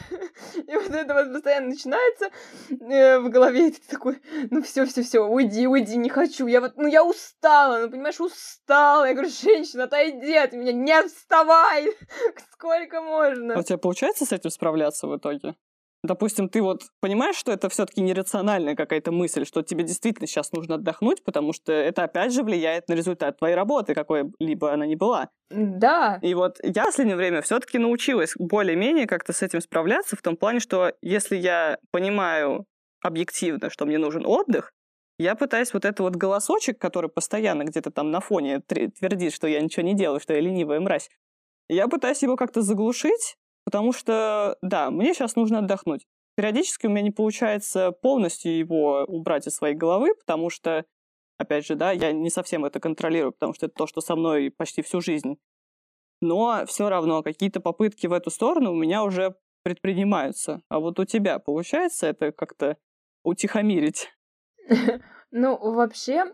И 0.56 0.76
вот 0.76 0.90
это 0.90 1.14
вот 1.14 1.32
постоянно 1.32 1.68
начинается 1.68 2.30
э, 2.70 3.18
в 3.18 3.28
голове, 3.30 3.68
и 3.68 3.70
ты 3.72 3.80
такой, 3.88 4.20
ну 4.50 4.62
все, 4.62 4.84
все, 4.84 5.02
все, 5.02 5.20
уйди, 5.20 5.66
уйди, 5.66 5.96
не 5.96 6.10
хочу. 6.10 6.46
Я 6.46 6.60
вот, 6.60 6.76
ну 6.76 6.86
я 6.86 7.04
устала, 7.04 7.80
ну 7.80 7.90
понимаешь, 7.90 8.20
устала. 8.20 9.06
Я 9.06 9.14
говорю, 9.14 9.30
женщина, 9.30 9.84
отойди 9.84 10.34
от 10.34 10.52
меня, 10.52 10.72
не 10.72 11.02
вставай. 11.06 11.92
Сколько 12.52 13.00
можно? 13.00 13.54
А 13.54 13.58
у 13.58 13.62
тебя 13.62 13.78
получается 13.78 14.26
с 14.26 14.32
этим 14.32 14.50
справляться 14.50 15.06
в 15.06 15.16
итоге? 15.16 15.54
Допустим, 16.02 16.48
ты 16.48 16.62
вот 16.62 16.84
понимаешь, 17.00 17.36
что 17.36 17.52
это 17.52 17.68
все-таки 17.68 18.00
нерациональная 18.00 18.74
какая-то 18.74 19.12
мысль, 19.12 19.44
что 19.44 19.62
тебе 19.62 19.84
действительно 19.84 20.26
сейчас 20.26 20.52
нужно 20.52 20.76
отдохнуть, 20.76 21.22
потому 21.24 21.52
что 21.52 21.72
это 21.72 22.04
опять 22.04 22.32
же 22.32 22.42
влияет 22.42 22.88
на 22.88 22.94
результат 22.94 23.38
твоей 23.38 23.54
работы, 23.54 23.94
какой-либо 23.94 24.72
она 24.72 24.86
ни 24.86 24.94
была. 24.94 25.28
Да. 25.50 26.18
И 26.22 26.32
вот 26.32 26.58
я 26.62 26.84
в 26.84 26.86
последнее 26.86 27.16
время 27.16 27.42
все-таки 27.42 27.78
научилась 27.78 28.32
более-менее 28.38 29.06
как-то 29.06 29.34
с 29.34 29.42
этим 29.42 29.60
справляться, 29.60 30.16
в 30.16 30.22
том 30.22 30.36
плане, 30.36 30.60
что 30.60 30.92
если 31.02 31.36
я 31.36 31.76
понимаю 31.90 32.64
объективно, 33.02 33.68
что 33.68 33.84
мне 33.84 33.98
нужен 33.98 34.24
отдых, 34.24 34.72
я 35.18 35.34
пытаюсь 35.34 35.74
вот 35.74 35.84
этот 35.84 36.00
вот 36.00 36.16
голосочек, 36.16 36.78
который 36.78 37.10
постоянно 37.10 37.64
где-то 37.64 37.90
там 37.90 38.10
на 38.10 38.20
фоне 38.20 38.60
твердит, 38.60 39.34
что 39.34 39.46
я 39.46 39.60
ничего 39.60 39.84
не 39.84 39.94
делаю, 39.94 40.18
что 40.18 40.32
я 40.32 40.40
ленивая 40.40 40.80
мразь, 40.80 41.10
я 41.68 41.88
пытаюсь 41.88 42.22
его 42.22 42.36
как-то 42.36 42.62
заглушить, 42.62 43.36
потому 43.70 43.92
что, 43.92 44.56
да, 44.62 44.90
мне 44.90 45.14
сейчас 45.14 45.37
нужно 45.37 45.61
отдохнуть. 45.61 46.04
Периодически 46.35 46.88
у 46.88 46.90
меня 46.90 47.02
не 47.02 47.12
получается 47.12 47.92
полностью 47.92 48.56
его 48.59 49.04
убрать 49.06 49.46
из 49.46 49.54
своей 49.54 49.76
головы, 49.76 50.12
потому 50.16 50.50
что, 50.50 50.85
опять 51.38 51.64
же, 51.66 51.76
да, 51.76 51.92
я 51.92 52.11
не 52.11 52.30
совсем 52.30 52.64
это 52.64 52.80
контролирую, 52.80 53.30
потому 53.30 53.54
что 53.54 53.66
это 53.66 53.76
то, 53.76 53.87
что 53.87 54.00
со 54.00 54.16
мной 54.16 54.50
почти 54.50 54.83
всю 54.83 55.00
жизнь. 55.00 55.37
Но 56.20 56.64
все 56.66 56.88
равно 56.88 57.22
какие-то 57.22 57.61
попытки 57.61 58.09
в 58.09 58.12
эту 58.12 58.30
сторону 58.30 58.72
у 58.72 58.76
меня 58.76 59.04
уже 59.04 59.37
предпринимаются. 59.62 60.62
А 60.68 60.80
вот 60.80 60.98
у 60.98 61.04
тебя 61.04 61.38
получается 61.38 62.09
это 62.09 62.33
как-то 62.33 62.76
утихомирить? 63.22 64.09
Ну, 65.33 65.56
вообще, 65.56 66.24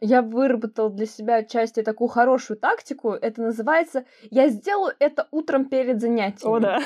я 0.00 0.22
выработал 0.22 0.90
для 0.90 1.06
себя 1.06 1.36
отчасти 1.36 1.82
такую 1.82 2.08
хорошую 2.08 2.58
тактику. 2.58 3.12
Это 3.12 3.42
называется 3.42 4.04
«я 4.30 4.48
сделаю 4.48 4.94
это 4.98 5.28
утром 5.30 5.66
перед 5.66 6.00
занятием». 6.00 6.52
О, 6.52 6.58
да. 6.58 6.80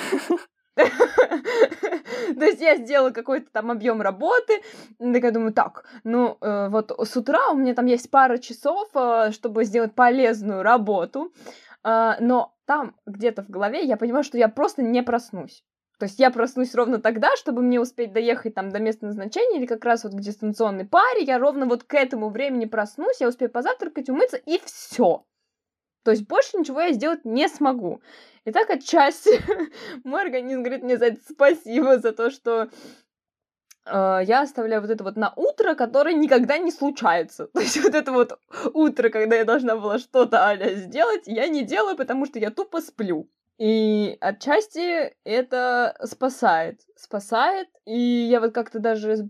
То 0.76 2.44
есть 2.44 2.60
я 2.60 2.76
сделала 2.76 3.10
какой-то 3.10 3.48
там 3.52 3.70
объем 3.70 4.02
работы, 4.02 4.60
такая 4.98 5.30
думаю, 5.30 5.52
так, 5.52 5.84
ну 6.02 6.36
э, 6.40 6.68
вот 6.68 6.90
с 6.90 7.16
утра 7.16 7.50
у 7.50 7.56
меня 7.56 7.74
там 7.74 7.86
есть 7.86 8.10
пара 8.10 8.38
часов, 8.38 8.88
э, 8.94 9.30
чтобы 9.30 9.64
сделать 9.64 9.94
полезную 9.94 10.62
работу, 10.62 11.32
э, 11.84 12.14
но 12.18 12.56
там 12.66 12.96
где-то 13.06 13.42
в 13.44 13.50
голове 13.50 13.84
я 13.84 13.96
понимаю, 13.96 14.24
что 14.24 14.36
я 14.36 14.48
просто 14.48 14.82
не 14.82 15.02
проснусь. 15.02 15.62
То 16.04 16.06
есть 16.06 16.18
я 16.18 16.30
проснусь 16.30 16.74
ровно 16.74 17.00
тогда, 17.00 17.34
чтобы 17.34 17.62
мне 17.62 17.80
успеть 17.80 18.12
доехать 18.12 18.54
там 18.54 18.68
до 18.68 18.78
места 18.78 19.06
назначения 19.06 19.56
или 19.56 19.64
как 19.64 19.82
раз 19.86 20.04
вот 20.04 20.12
к 20.12 20.20
дистанционной 20.20 20.84
паре, 20.84 21.22
я 21.22 21.38
ровно 21.38 21.64
вот 21.64 21.84
к 21.84 21.94
этому 21.94 22.28
времени 22.28 22.66
проснусь, 22.66 23.22
я 23.22 23.28
успею 23.28 23.50
позавтракать, 23.50 24.10
умыться 24.10 24.36
и 24.36 24.60
все. 24.66 25.24
То 26.02 26.10
есть 26.10 26.28
больше 26.28 26.58
ничего 26.58 26.82
я 26.82 26.92
сделать 26.92 27.24
не 27.24 27.48
смогу. 27.48 28.02
И 28.44 28.52
так 28.52 28.68
отчасти 28.68 29.40
мой 30.04 30.24
организм 30.24 30.60
говорит 30.60 30.82
мне 30.82 30.98
за 30.98 31.06
это 31.06 31.20
спасибо, 31.26 31.98
за 31.98 32.12
то, 32.12 32.30
что 32.30 32.68
э, 33.86 34.20
я 34.26 34.42
оставляю 34.42 34.82
вот 34.82 34.90
это 34.90 35.04
вот 35.04 35.16
на 35.16 35.32
утро, 35.36 35.74
которое 35.74 36.14
никогда 36.14 36.58
не 36.58 36.70
случается. 36.70 37.46
То 37.54 37.60
есть 37.60 37.82
вот 37.82 37.94
это 37.94 38.12
вот 38.12 38.38
утро, 38.74 39.08
когда 39.08 39.36
я 39.36 39.46
должна 39.46 39.74
была 39.74 39.98
что-то 39.98 40.44
аля 40.44 40.74
сделать, 40.74 41.22
я 41.24 41.48
не 41.48 41.62
делаю, 41.62 41.96
потому 41.96 42.26
что 42.26 42.38
я 42.38 42.50
тупо 42.50 42.82
сплю. 42.82 43.26
И 43.58 44.16
отчасти 44.20 45.14
это 45.24 45.96
спасает. 46.04 46.80
Спасает. 46.96 47.68
И 47.84 47.98
я 47.98 48.40
вот 48.40 48.52
как-то 48.52 48.80
даже 48.80 49.28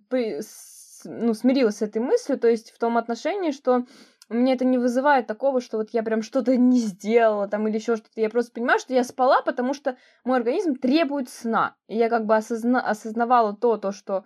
ну, 1.04 1.34
смирилась 1.34 1.78
с 1.78 1.82
этой 1.82 2.00
мыслью, 2.00 2.38
то 2.38 2.48
есть 2.48 2.70
в 2.70 2.78
том 2.78 2.96
отношении, 2.96 3.50
что 3.50 3.84
мне 4.30 4.54
это 4.54 4.64
не 4.64 4.78
вызывает 4.78 5.26
такого, 5.26 5.60
что 5.60 5.76
вот 5.76 5.90
я 5.90 6.02
прям 6.02 6.22
что-то 6.22 6.56
не 6.56 6.78
сделала 6.78 7.46
там 7.46 7.68
или 7.68 7.76
еще 7.76 7.96
что-то. 7.96 8.20
Я 8.20 8.30
просто 8.30 8.52
понимаю, 8.52 8.78
что 8.78 8.94
я 8.94 9.04
спала, 9.04 9.42
потому 9.42 9.74
что 9.74 9.96
мой 10.24 10.38
организм 10.38 10.76
требует 10.76 11.28
сна. 11.28 11.76
И 11.88 11.96
я 11.96 12.08
как 12.08 12.24
бы 12.24 12.34
осозна 12.34 12.80
осознавала 12.80 13.54
то, 13.54 13.76
то, 13.76 13.92
что 13.92 14.24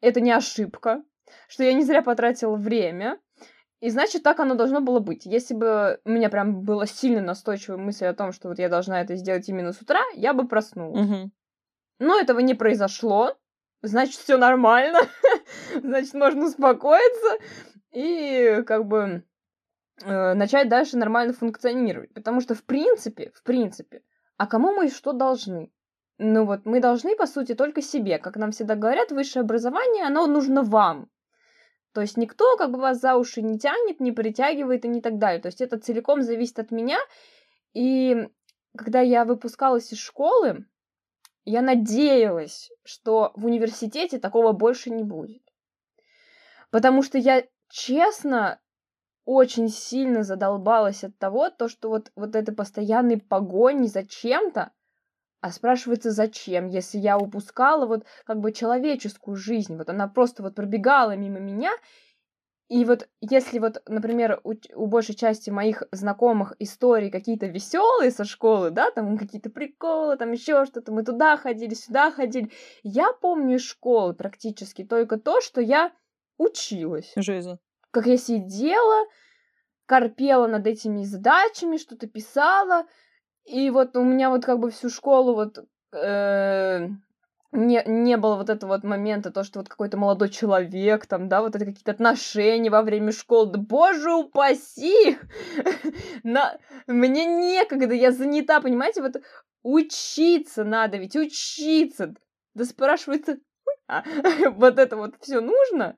это 0.00 0.20
не 0.20 0.30
ошибка, 0.30 1.02
что 1.48 1.64
я 1.64 1.72
не 1.72 1.82
зря 1.82 2.02
потратила 2.02 2.54
время, 2.54 3.18
и 3.86 3.90
значит, 3.90 4.24
так 4.24 4.40
оно 4.40 4.56
должно 4.56 4.80
было 4.80 4.98
быть. 4.98 5.26
Если 5.26 5.54
бы 5.54 6.00
у 6.04 6.10
меня 6.10 6.28
прям 6.28 6.62
была 6.62 6.86
сильно 6.86 7.20
настойчивая 7.20 7.78
мысль 7.78 8.06
о 8.06 8.14
том, 8.14 8.32
что 8.32 8.48
вот 8.48 8.58
я 8.58 8.68
должна 8.68 9.00
это 9.00 9.14
сделать 9.14 9.48
именно 9.48 9.72
с 9.72 9.80
утра, 9.80 10.00
я 10.16 10.34
бы 10.34 10.48
проснулась. 10.48 11.08
Угу. 11.08 11.30
Но 12.00 12.18
этого 12.18 12.40
не 12.40 12.54
произошло. 12.54 13.38
Значит, 13.82 14.16
все 14.16 14.38
нормально. 14.38 14.98
значит, 15.84 16.14
можно 16.14 16.46
успокоиться 16.46 17.38
и 17.92 18.64
как 18.66 18.86
бы 18.86 19.22
э, 20.02 20.34
начать 20.34 20.68
дальше 20.68 20.96
нормально 20.96 21.32
функционировать. 21.32 22.12
Потому 22.12 22.40
что, 22.40 22.56
в 22.56 22.64
принципе, 22.64 23.30
в 23.36 23.44
принципе, 23.44 24.02
а 24.36 24.48
кому 24.48 24.72
мы 24.72 24.90
что 24.90 25.12
должны? 25.12 25.70
Ну 26.18 26.44
вот, 26.44 26.62
мы 26.64 26.80
должны, 26.80 27.14
по 27.14 27.28
сути, 27.28 27.54
только 27.54 27.82
себе. 27.82 28.18
Как 28.18 28.34
нам 28.34 28.50
всегда 28.50 28.74
говорят, 28.74 29.12
высшее 29.12 29.42
образование, 29.42 30.06
оно 30.06 30.26
нужно 30.26 30.64
вам. 30.64 31.08
То 31.96 32.02
есть 32.02 32.18
никто 32.18 32.58
как 32.58 32.72
бы 32.72 32.78
вас 32.78 33.00
за 33.00 33.16
уши 33.16 33.40
не 33.40 33.58
тянет, 33.58 34.00
не 34.00 34.12
притягивает 34.12 34.84
и 34.84 34.88
не 34.88 35.00
так 35.00 35.16
далее. 35.16 35.40
То 35.40 35.46
есть 35.46 35.62
это 35.62 35.78
целиком 35.78 36.20
зависит 36.20 36.58
от 36.58 36.70
меня. 36.70 36.98
И 37.72 38.28
когда 38.76 39.00
я 39.00 39.24
выпускалась 39.24 39.90
из 39.94 39.98
школы, 39.98 40.66
я 41.46 41.62
надеялась, 41.62 42.70
что 42.84 43.32
в 43.34 43.46
университете 43.46 44.18
такого 44.18 44.52
больше 44.52 44.90
не 44.90 45.04
будет. 45.04 45.42
Потому 46.70 47.02
что 47.02 47.16
я, 47.16 47.44
честно, 47.70 48.60
очень 49.24 49.70
сильно 49.70 50.22
задолбалась 50.22 51.02
от 51.02 51.16
того, 51.16 51.48
то, 51.48 51.66
что 51.66 51.88
вот, 51.88 52.12
вот 52.14 52.36
этой 52.36 52.54
постоянной 52.54 53.18
погони 53.18 53.86
за 53.86 54.06
чем-то, 54.06 54.70
а 55.46 55.52
спрашивается, 55.52 56.10
зачем, 56.10 56.66
если 56.66 56.98
я 56.98 57.16
упускала 57.16 57.86
вот 57.86 58.04
как 58.24 58.40
бы 58.40 58.50
человеческую 58.50 59.36
жизнь, 59.36 59.76
вот 59.76 59.88
она 59.88 60.08
просто 60.08 60.42
вот 60.42 60.56
пробегала 60.56 61.14
мимо 61.14 61.38
меня, 61.38 61.70
и 62.68 62.84
вот 62.84 63.08
если 63.20 63.60
вот, 63.60 63.80
например, 63.86 64.40
у, 64.42 64.54
у 64.74 64.86
большей 64.88 65.14
части 65.14 65.50
моих 65.50 65.84
знакомых 65.92 66.54
истории 66.58 67.10
какие-то 67.10 67.46
веселые 67.46 68.10
со 68.10 68.24
школы, 68.24 68.70
да, 68.70 68.90
там 68.90 69.16
какие-то 69.16 69.48
приколы, 69.48 70.16
там 70.16 70.32
еще 70.32 70.64
что-то, 70.64 70.90
мы 70.90 71.04
туда 71.04 71.36
ходили, 71.36 71.74
сюда 71.74 72.10
ходили, 72.10 72.50
я 72.82 73.12
помню 73.12 73.54
из 73.54 73.62
школы 73.62 74.14
практически 74.14 74.82
только 74.82 75.16
то, 75.16 75.40
что 75.40 75.60
я 75.60 75.92
училась. 76.38 77.12
Жизнь. 77.14 77.56
Как 77.92 78.06
я 78.06 78.16
сидела, 78.16 79.06
корпела 79.86 80.48
над 80.48 80.66
этими 80.66 81.04
задачами, 81.04 81.76
что-то 81.76 82.08
писала, 82.08 82.86
и 83.46 83.70
вот 83.70 83.96
у 83.96 84.02
меня 84.02 84.30
вот 84.30 84.44
как 84.44 84.58
бы 84.58 84.70
всю 84.70 84.90
школу 84.90 85.34
вот 85.34 85.64
э, 85.92 86.88
не, 87.52 87.82
не 87.86 88.16
было 88.16 88.36
вот 88.36 88.50
этого 88.50 88.72
вот 88.72 88.84
момента, 88.84 89.30
то, 89.30 89.44
что 89.44 89.60
вот 89.60 89.68
какой-то 89.68 89.96
молодой 89.96 90.28
человек, 90.28 91.06
там, 91.06 91.28
да, 91.28 91.40
вот 91.40 91.54
это 91.54 91.64
какие-то 91.64 91.92
отношения 91.92 92.70
во 92.70 92.82
время 92.82 93.12
школы. 93.12 93.52
Да 93.52 93.58
боже 93.58 94.12
упаси! 94.12 95.18
На... 96.22 96.58
Мне 96.86 97.24
некогда, 97.24 97.94
я 97.94 98.12
занята, 98.12 98.60
понимаете, 98.60 99.02
вот 99.02 99.16
учиться 99.62 100.64
надо, 100.64 100.96
ведь 100.98 101.16
учиться. 101.16 102.14
Да 102.54 102.64
спрашивается, 102.64 103.38
а, 103.88 104.02
вот 104.50 104.78
это 104.78 104.96
вот 104.96 105.14
все 105.20 105.40
нужно? 105.40 105.96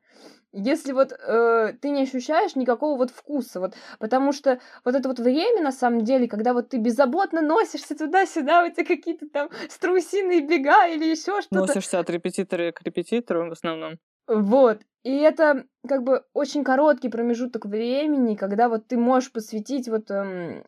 Если 0.53 0.93
вот 0.93 1.13
э, 1.13 1.75
ты 1.81 1.91
не 1.91 2.03
ощущаешь 2.03 2.57
никакого 2.57 2.97
вот 2.97 3.11
вкуса, 3.11 3.61
вот, 3.61 3.75
потому 3.99 4.33
что 4.33 4.61
вот 4.85 4.95
это 4.95 5.09
вот 5.09 5.19
время, 5.19 5.63
на 5.63 5.73
самом 5.73 6.05
деле, 6.05 6.29
когда 6.29 6.53
вот 6.53 6.71
ты 6.71 6.79
беззаботно 6.79 7.43
носишься 7.43 7.97
туда-сюда, 7.97 8.65
у 8.65 8.71
тебя 8.71 8.85
какие-то 8.85 9.29
там 9.29 9.51
страусиные 9.69 10.41
бега 10.41 10.87
или 10.87 11.05
еще 11.05 11.41
что-то. 11.43 11.61
Носишься 11.61 11.99
от 11.99 12.11
репетитора 12.11 12.73
к 12.73 12.83
репетитору 12.83 13.49
в 13.49 13.53
основном. 13.53 13.99
Вот. 14.27 14.81
И 15.05 15.17
это 15.17 15.65
как 15.87 16.03
бы 16.03 16.25
очень 16.35 16.65
короткий 16.65 17.09
промежуток 17.09 17.67
времени, 17.67 18.35
когда 18.35 18.69
вот 18.69 18.87
ты 18.89 18.99
можешь 18.99 19.33
посвятить 19.33 19.89
вот 19.89 20.11
эм, 20.11 20.65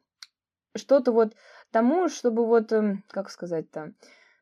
что-то 0.76 1.12
вот 1.12 1.34
тому, 1.70 2.08
чтобы 2.08 2.46
вот, 2.46 2.72
эм, 2.72 3.04
как 3.08 3.30
сказать-то, 3.30 3.92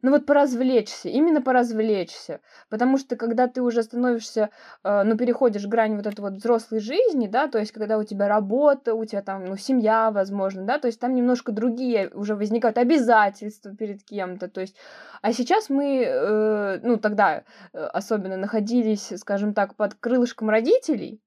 ну 0.02 0.10
вот 0.10 0.26
поразвлечься, 0.26 1.08
именно 1.08 1.42
поразвлечься. 1.42 2.40
Потому 2.68 2.98
что 2.98 3.16
когда 3.16 3.48
ты 3.48 3.62
уже 3.62 3.82
становишься, 3.82 4.50
э, 4.84 5.02
ну, 5.02 5.16
переходишь 5.16 5.66
грань 5.66 5.96
вот 5.96 6.06
этой 6.06 6.20
вот 6.20 6.34
взрослой 6.34 6.80
жизни, 6.80 7.26
да, 7.26 7.48
то 7.48 7.58
есть 7.58 7.72
когда 7.72 7.98
у 7.98 8.04
тебя 8.04 8.28
работа, 8.28 8.94
у 8.94 9.04
тебя 9.04 9.22
там, 9.22 9.44
ну, 9.44 9.56
семья, 9.56 10.10
возможно, 10.10 10.64
да, 10.64 10.78
то 10.78 10.86
есть 10.86 11.00
там 11.00 11.14
немножко 11.14 11.52
другие 11.52 12.10
уже 12.14 12.36
возникают 12.36 12.78
обязательства 12.78 13.74
перед 13.74 14.04
кем-то, 14.04 14.48
то 14.48 14.60
есть, 14.60 14.76
а 15.22 15.32
сейчас 15.32 15.68
мы, 15.68 16.04
э, 16.04 16.80
ну, 16.82 16.96
тогда 16.98 17.42
э, 17.72 17.78
особенно 17.78 18.36
находились, 18.36 19.12
скажем 19.16 19.52
так, 19.54 19.74
под 19.74 19.94
крылышком 19.94 20.48
родителей, 20.48 21.20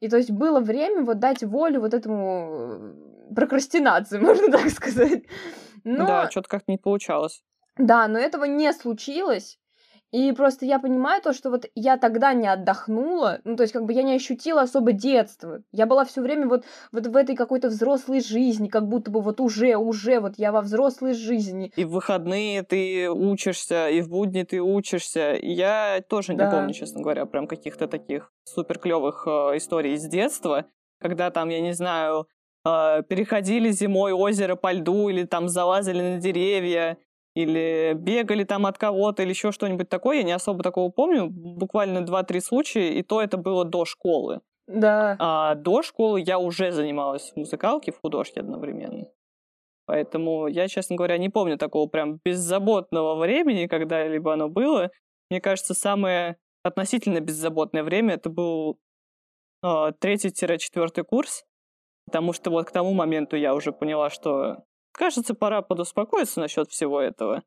и 0.00 0.08
то 0.08 0.16
есть 0.16 0.30
было 0.30 0.60
время 0.60 1.02
вот 1.02 1.18
дать 1.18 1.42
волю 1.42 1.80
вот 1.80 1.94
этому 1.94 2.94
э, 3.30 3.34
прокрастинации, 3.34 4.18
можно 4.20 4.52
так 4.52 4.68
сказать. 4.70 5.24
Но... 5.82 6.06
Да, 6.06 6.30
что-то 6.30 6.48
как-то 6.48 6.70
не 6.70 6.78
получалось. 6.78 7.42
Да, 7.76 8.08
но 8.08 8.18
этого 8.18 8.44
не 8.44 8.72
случилось. 8.72 9.58
И 10.14 10.30
просто 10.30 10.64
я 10.64 10.78
понимаю 10.78 11.20
то, 11.20 11.32
что 11.32 11.50
вот 11.50 11.66
я 11.74 11.96
тогда 11.96 12.34
не 12.34 12.46
отдохнула, 12.46 13.40
ну, 13.42 13.56
то 13.56 13.64
есть 13.64 13.72
как 13.72 13.84
бы 13.84 13.92
я 13.92 14.04
не 14.04 14.14
ощутила 14.14 14.62
особо 14.62 14.92
детства. 14.92 15.62
Я 15.72 15.86
была 15.86 16.04
все 16.04 16.20
время 16.20 16.46
вот, 16.46 16.64
вот 16.92 17.08
в 17.08 17.16
этой 17.16 17.34
какой-то 17.34 17.66
взрослой 17.66 18.20
жизни, 18.20 18.68
как 18.68 18.86
будто 18.86 19.10
бы 19.10 19.20
вот 19.20 19.40
уже, 19.40 19.74
уже 19.74 20.20
вот 20.20 20.34
я 20.36 20.52
во 20.52 20.60
взрослой 20.60 21.14
жизни. 21.14 21.72
И 21.74 21.84
в 21.84 21.90
выходные 21.90 22.62
ты 22.62 23.10
учишься, 23.10 23.88
и 23.88 24.02
в 24.02 24.08
будни 24.08 24.44
ты 24.44 24.60
учишься. 24.60 25.36
Я 25.42 26.00
тоже 26.08 26.34
да. 26.34 26.44
не 26.44 26.50
помню, 26.52 26.74
честно 26.74 27.00
говоря, 27.00 27.26
прям 27.26 27.48
каких-то 27.48 27.88
таких 27.88 28.30
супер 28.44 28.78
клевых 28.78 29.24
э, 29.26 29.56
историй 29.56 29.94
из 29.94 30.06
детства, 30.06 30.66
когда 31.00 31.32
там, 31.32 31.48
я 31.48 31.60
не 31.60 31.72
знаю, 31.72 32.28
э, 32.64 33.02
переходили 33.08 33.70
зимой 33.70 34.12
озеро 34.12 34.54
по 34.54 34.72
льду 34.72 35.08
или 35.08 35.24
там 35.24 35.48
залазили 35.48 36.02
на 36.02 36.20
деревья 36.20 36.98
или 37.34 37.94
бегали 37.94 38.44
там 38.44 38.66
от 38.66 38.78
кого-то, 38.78 39.22
или 39.22 39.30
еще 39.30 39.52
что-нибудь 39.52 39.88
такое. 39.88 40.18
Я 40.18 40.22
не 40.22 40.32
особо 40.32 40.62
такого 40.62 40.90
помню. 40.90 41.28
Буквально 41.28 42.04
два-три 42.04 42.40
случая, 42.40 42.90
и 42.92 43.02
то 43.02 43.20
это 43.20 43.36
было 43.36 43.64
до 43.64 43.84
школы. 43.84 44.40
Да. 44.66 45.16
А 45.18 45.54
до 45.56 45.82
школы 45.82 46.20
я 46.20 46.38
уже 46.38 46.72
занималась 46.72 47.32
в 47.32 47.36
музыкалке, 47.36 47.92
в 47.92 48.00
художке 48.00 48.40
одновременно. 48.40 49.06
Поэтому 49.86 50.46
я, 50.46 50.68
честно 50.68 50.96
говоря, 50.96 51.18
не 51.18 51.28
помню 51.28 51.58
такого 51.58 51.86
прям 51.88 52.18
беззаботного 52.24 53.16
времени, 53.16 53.66
когда-либо 53.66 54.32
оно 54.32 54.48
было. 54.48 54.90
Мне 55.28 55.40
кажется, 55.40 55.74
самое 55.74 56.36
относительно 56.62 57.20
беззаботное 57.20 57.82
время 57.82 58.14
это 58.14 58.30
был 58.30 58.78
э, 59.62 59.92
третий-четвертый 59.98 61.04
курс, 61.04 61.44
потому 62.06 62.32
что 62.32 62.50
вот 62.50 62.66
к 62.66 62.70
тому 62.70 62.94
моменту 62.94 63.36
я 63.36 63.54
уже 63.54 63.72
поняла, 63.72 64.08
что 64.08 64.64
Кажется, 64.94 65.34
пора 65.34 65.60
подуспокоиться 65.60 66.40
насчет 66.40 66.70
всего 66.70 67.00
этого. 67.00 67.42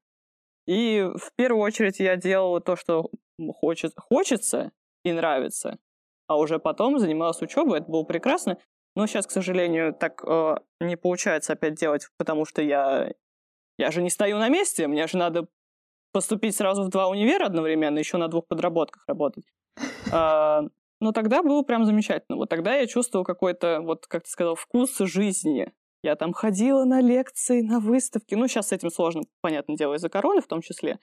И 0.67 1.09
в 1.15 1.31
первую 1.35 1.63
очередь 1.63 1.99
я 1.99 2.17
делала 2.17 2.59
то, 2.59 2.75
что 2.75 3.09
хочет, 3.55 3.93
хочется 3.97 4.71
и 5.05 5.13
нравится. 5.13 5.79
А 6.27 6.37
уже 6.37 6.59
потом 6.59 6.99
занималась 6.99 7.41
учебой, 7.41 7.79
это 7.79 7.89
было 7.89 8.03
прекрасно. 8.03 8.57
Но 8.95 9.07
сейчас, 9.07 9.27
к 9.27 9.31
сожалению, 9.31 9.93
так 9.93 10.21
э, 10.27 10.55
не 10.81 10.97
получается 10.97 11.53
опять 11.53 11.75
делать, 11.75 12.09
потому 12.17 12.45
что 12.45 12.61
я, 12.61 13.13
я 13.77 13.91
же 13.91 14.01
не 14.01 14.09
стою 14.09 14.39
на 14.39 14.49
месте, 14.49 14.87
мне 14.87 15.07
же 15.07 15.17
надо 15.17 15.47
поступить 16.11 16.55
сразу 16.55 16.83
в 16.83 16.89
два 16.89 17.07
универа 17.07 17.45
одновременно, 17.45 17.99
еще 17.99 18.17
на 18.17 18.27
двух 18.27 18.47
подработках 18.47 19.03
работать. 19.07 19.45
А, 20.11 20.63
но 20.99 21.11
тогда 21.11 21.43
было 21.43 21.61
прям 21.61 21.85
замечательно. 21.85 22.37
Вот 22.37 22.49
тогда 22.49 22.75
я 22.75 22.87
чувствовал 22.87 23.23
какой-то, 23.23 23.81
вот 23.81 24.07
как 24.07 24.23
ты 24.23 24.29
сказал, 24.29 24.55
вкус 24.55 24.97
жизни. 24.97 25.71
Я 26.03 26.15
там 26.15 26.33
ходила 26.33 26.85
на 26.85 27.01
лекции, 27.01 27.61
на 27.61 27.79
выставки. 27.79 28.35
Ну, 28.35 28.47
сейчас 28.47 28.69
с 28.69 28.71
этим 28.71 28.89
сложно, 28.89 29.23
понятное 29.41 29.75
дело, 29.75 29.95
из-за 29.95 30.09
короны 30.09 30.41
в 30.41 30.47
том 30.47 30.61
числе, 30.61 30.99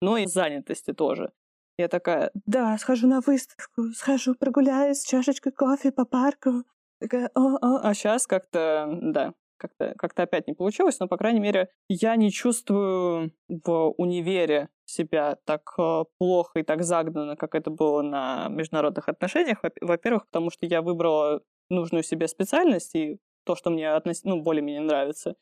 но 0.00 0.16
и 0.16 0.26
занятости 0.26 0.92
тоже. 0.92 1.32
Я 1.78 1.88
такая, 1.88 2.30
да, 2.46 2.76
схожу 2.78 3.06
на 3.06 3.20
выставку, 3.20 3.84
схожу 3.94 4.34
прогуляюсь 4.34 4.98
с 4.98 5.06
чашечкой 5.06 5.52
кофе 5.52 5.92
по 5.92 6.04
парку. 6.04 6.64
Такая, 7.00 7.30
о, 7.34 7.56
о. 7.56 7.80
А 7.82 7.94
сейчас 7.94 8.26
как-то, 8.26 8.98
да, 9.00 9.32
как-то 9.56 9.94
как 9.96 10.18
опять 10.18 10.46
не 10.46 10.54
получилось, 10.54 10.98
но, 11.00 11.08
по 11.08 11.16
крайней 11.16 11.40
мере, 11.40 11.68
я 11.88 12.16
не 12.16 12.30
чувствую 12.30 13.32
в 13.48 13.94
универе 13.96 14.68
себя 14.84 15.36
так 15.44 15.72
э, 15.78 16.04
плохо 16.18 16.60
и 16.60 16.62
так 16.62 16.82
загнано, 16.82 17.36
как 17.36 17.54
это 17.54 17.70
было 17.70 18.02
на 18.02 18.48
международных 18.48 19.08
отношениях. 19.08 19.62
Во-первых, 19.80 20.26
потому 20.26 20.50
что 20.50 20.66
я 20.66 20.82
выбрала 20.82 21.42
нужную 21.68 22.02
себе 22.02 22.26
специальность, 22.26 22.94
и 22.94 23.18
то, 23.44 23.56
что 23.56 23.70
мне 23.70 23.90
относ... 23.90 24.24
ну, 24.24 24.42
более-менее 24.42 24.82
нравится. 24.82 25.34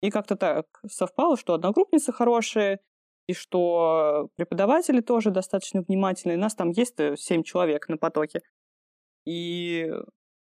И 0.00 0.10
как-то 0.10 0.36
так 0.36 0.66
совпало, 0.88 1.36
что 1.36 1.54
одногруппницы 1.54 2.12
хорошие, 2.12 2.80
и 3.26 3.32
что 3.32 4.28
преподаватели 4.36 5.00
тоже 5.00 5.30
достаточно 5.30 5.82
внимательные. 5.82 6.36
Нас 6.36 6.54
там 6.54 6.70
есть 6.70 6.98
э, 6.98 7.16
семь 7.16 7.42
человек 7.42 7.88
на 7.88 7.96
потоке. 7.96 8.40
И 9.24 9.90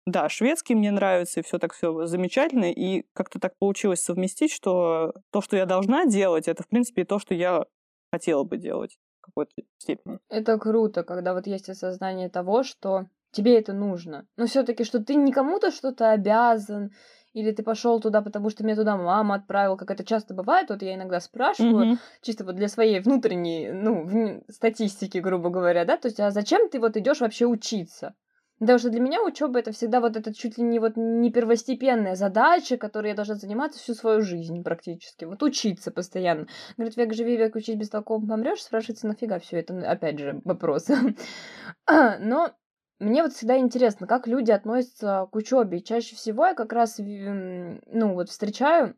да, 0.05 0.29
шведский 0.29 0.75
мне 0.75 0.91
нравится, 0.91 1.39
и 1.39 1.43
все 1.43 1.57
так 1.57 1.73
все 1.73 2.05
замечательно. 2.05 2.71
И 2.71 3.05
как-то 3.13 3.39
так 3.39 3.57
получилось 3.57 4.03
совместить, 4.03 4.51
что 4.51 5.13
то, 5.31 5.41
что 5.41 5.55
я 5.55 5.65
должна 5.65 6.05
делать, 6.05 6.47
это, 6.47 6.63
в 6.63 6.67
принципе, 6.67 7.05
то, 7.05 7.17
что 7.17 7.33
я 7.33 7.65
хотела 8.11 8.43
бы 8.43 8.57
делать 8.57 8.97
в 9.21 9.25
какой-то 9.25 9.51
степени. 9.77 10.19
Это 10.29 10.59
круто, 10.59 11.03
когда 11.03 11.33
вот 11.33 11.47
есть 11.47 11.69
осознание 11.69 12.29
того, 12.29 12.63
что 12.63 13.05
тебе 13.35 13.59
это 13.59 13.73
нужно. 13.73 14.25
Но 14.37 14.47
все-таки, 14.47 14.83
что 14.83 15.03
ты 15.03 15.15
не 15.15 15.31
кому-то 15.31 15.71
что-то 15.71 16.11
обязан, 16.11 16.91
или 17.33 17.51
ты 17.51 17.63
пошел 17.63 17.99
туда, 17.99 18.21
потому 18.21 18.49
что 18.49 18.63
меня 18.63 18.77
туда 18.77 18.95
мама 18.95 19.35
отправила, 19.35 19.75
как 19.75 19.91
это 19.91 20.05
часто 20.05 20.33
бывает, 20.33 20.69
вот 20.69 20.81
я 20.81 20.95
иногда 20.95 21.19
спрашиваю, 21.19 21.93
mm-hmm. 21.93 21.97
чисто 22.21 22.45
вот 22.45 22.55
для 22.55 22.69
своей 22.69 23.01
внутренней, 23.01 23.71
ну, 23.71 24.41
статистики, 24.49 25.17
грубо 25.17 25.49
говоря, 25.49 25.83
да, 25.83 25.97
то 25.97 26.07
есть, 26.07 26.19
а 26.21 26.31
зачем 26.31 26.69
ты 26.69 26.79
вот 26.79 26.95
идешь 26.95 27.19
вообще 27.19 27.45
учиться? 27.45 28.15
Потому 28.59 28.79
что 28.79 28.89
для 28.89 29.01
меня 29.01 29.21
учеба 29.21 29.59
это 29.59 29.73
всегда 29.73 29.99
вот 29.99 30.15
это 30.15 30.33
чуть 30.33 30.57
ли 30.57 30.63
не 30.63 30.79
вот 30.79 30.93
не 30.95 31.29
первостепенная 31.29 32.15
задача, 32.15 32.77
которой 32.77 33.09
я 33.09 33.13
должна 33.13 33.35
заниматься 33.35 33.79
всю 33.79 33.93
свою 33.95 34.21
жизнь 34.21 34.63
практически. 34.63 35.25
Вот 35.25 35.43
учиться 35.43 35.91
постоянно. 35.91 36.47
Говорит, 36.77 36.95
век 36.95 37.13
живи, 37.13 37.35
век 37.35 37.55
учись, 37.55 37.75
без 37.75 37.89
толком 37.89 38.27
помрешь, 38.27 38.63
спрашивается, 38.63 39.07
нафига 39.07 39.39
все 39.39 39.59
это, 39.59 39.77
опять 39.91 40.19
же, 40.19 40.39
вопрос. 40.45 40.87
Но 42.19 42.53
мне 42.99 43.23
вот 43.23 43.33
всегда 43.33 43.57
интересно, 43.57 44.07
как 44.07 44.27
люди 44.27 44.51
относятся 44.51 45.27
к 45.31 45.35
учебе. 45.35 45.81
чаще 45.81 46.15
всего 46.15 46.47
я 46.47 46.53
как 46.53 46.71
раз, 46.71 46.97
ну, 46.97 48.13
вот 48.13 48.29
встречаю 48.29 48.95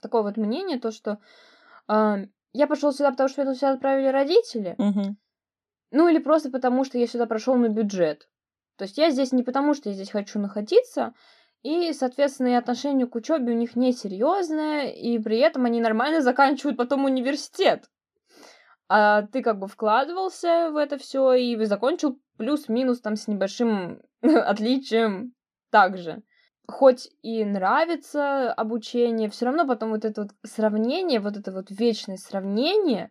такое 0.00 0.22
вот 0.22 0.36
мнение, 0.36 0.78
то, 0.78 0.90
что 0.90 1.18
э, 1.88 2.26
я 2.52 2.66
пошел 2.66 2.92
сюда, 2.92 3.10
потому 3.10 3.28
что 3.28 3.42
меня 3.42 3.54
сюда 3.54 3.72
отправили 3.72 4.08
родители. 4.08 4.74
Угу. 4.78 5.16
Ну, 5.92 6.08
или 6.08 6.18
просто 6.18 6.50
потому, 6.50 6.84
что 6.84 6.98
я 6.98 7.06
сюда 7.06 7.26
прошел 7.26 7.54
на 7.54 7.68
бюджет. 7.68 8.28
То 8.76 8.84
есть 8.84 8.98
я 8.98 9.10
здесь 9.10 9.32
не 9.32 9.42
потому, 9.42 9.74
что 9.74 9.88
я 9.88 9.94
здесь 9.94 10.10
хочу 10.10 10.38
находиться, 10.38 11.14
и, 11.62 11.92
соответственно, 11.94 12.48
и 12.48 12.54
отношение 12.54 13.06
к 13.06 13.14
учебе 13.14 13.52
у 13.52 13.56
них 13.56 13.74
несерьезное, 13.74 14.90
и 14.90 15.18
при 15.18 15.38
этом 15.38 15.64
они 15.64 15.80
нормально 15.80 16.20
заканчивают 16.22 16.76
потом 16.76 17.04
университет. 17.04 17.88
А 18.86 19.22
ты 19.22 19.42
как 19.42 19.58
бы 19.58 19.66
вкладывался 19.66 20.70
в 20.70 20.76
это 20.76 20.98
все 20.98 21.32
и 21.32 21.56
закончил 21.64 22.20
плюс-минус 22.36 23.00
там 23.00 23.16
с 23.16 23.28
небольшим 23.28 24.02
отличием 24.22 25.34
также. 25.70 26.22
Хоть 26.66 27.10
и 27.22 27.44
нравится 27.44 28.52
обучение, 28.52 29.28
все 29.28 29.46
равно 29.46 29.66
потом 29.66 29.90
вот 29.90 30.04
это 30.04 30.22
вот 30.22 30.30
сравнение, 30.44 31.20
вот 31.20 31.36
это 31.36 31.52
вот 31.52 31.70
вечное 31.70 32.16
сравнение, 32.16 33.10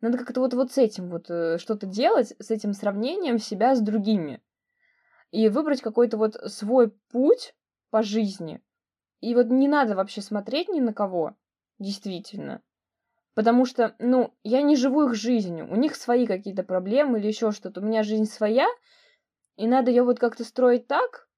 надо 0.00 0.18
как-то 0.18 0.40
вот, 0.40 0.54
вот 0.54 0.72
с 0.72 0.78
этим 0.78 1.08
вот 1.08 1.30
э, 1.30 1.58
что-то 1.58 1.86
делать, 1.86 2.34
с 2.38 2.50
этим 2.50 2.72
сравнением 2.72 3.38
себя 3.38 3.76
с 3.76 3.80
другими. 3.80 4.42
И 5.30 5.48
выбрать 5.48 5.82
какой-то 5.82 6.16
вот 6.16 6.34
свой 6.50 6.90
путь 7.12 7.54
по 7.90 8.02
жизни. 8.02 8.60
И 9.20 9.34
вот 9.34 9.46
не 9.46 9.68
надо 9.68 9.94
вообще 9.94 10.22
смотреть 10.22 10.68
ни 10.68 10.80
на 10.80 10.94
кого, 10.94 11.36
действительно. 11.78 12.62
Потому 13.34 13.64
что, 13.64 13.94
ну, 13.98 14.34
я 14.42 14.62
не 14.62 14.76
живу 14.76 15.04
их 15.04 15.14
жизнью. 15.14 15.68
У 15.70 15.76
них 15.76 15.94
свои 15.94 16.26
какие-то 16.26 16.62
проблемы 16.62 17.18
или 17.18 17.28
еще 17.28 17.52
что-то. 17.52 17.80
У 17.80 17.84
меня 17.84 18.02
жизнь 18.02 18.26
своя, 18.26 18.66
и 19.56 19.66
надо 19.66 19.90
ее 19.90 20.02
вот 20.02 20.18
как-то 20.18 20.44
строить 20.44 20.86
так, 20.86 21.28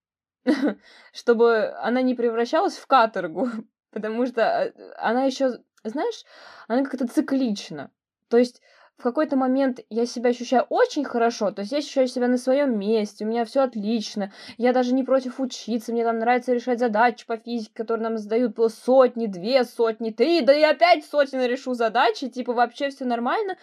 чтобы 1.12 1.72
она 1.78 2.02
не 2.02 2.14
превращалась 2.14 2.76
в 2.76 2.86
каторгу. 2.86 3.48
Потому 3.90 4.26
что 4.26 4.42
э, 4.42 4.72
она 4.96 5.24
еще, 5.24 5.58
знаешь, 5.84 6.24
она 6.66 6.82
как-то 6.82 7.06
циклична. 7.06 7.90
То 8.28 8.38
есть 8.38 8.62
в 9.02 9.04
какой-то 9.04 9.36
момент 9.36 9.80
я 9.90 10.06
себя 10.06 10.30
ощущаю 10.30 10.64
очень 10.68 11.02
хорошо, 11.02 11.50
то 11.50 11.62
есть 11.62 11.72
я 11.72 11.78
ощущаю 11.78 12.06
себя 12.06 12.28
на 12.28 12.38
своем 12.38 12.78
месте, 12.78 13.24
у 13.24 13.28
меня 13.28 13.44
все 13.44 13.62
отлично, 13.62 14.32
я 14.58 14.72
даже 14.72 14.94
не 14.94 15.02
против 15.02 15.40
учиться, 15.40 15.90
мне 15.92 16.04
там 16.04 16.20
нравится 16.20 16.52
решать 16.52 16.78
задачи 16.78 17.26
по 17.26 17.36
физике, 17.36 17.72
которые 17.74 18.04
нам 18.04 18.16
задают 18.16 18.54
было 18.54 18.68
сотни, 18.68 19.26
две 19.26 19.64
сотни, 19.64 20.10
три, 20.10 20.40
да 20.42 20.54
и 20.54 20.62
опять 20.62 21.04
сотни 21.04 21.36
решу 21.44 21.74
задачи, 21.74 22.28
типа 22.28 22.52
вообще 22.52 22.90
все 22.90 23.04
нормально, 23.04 23.56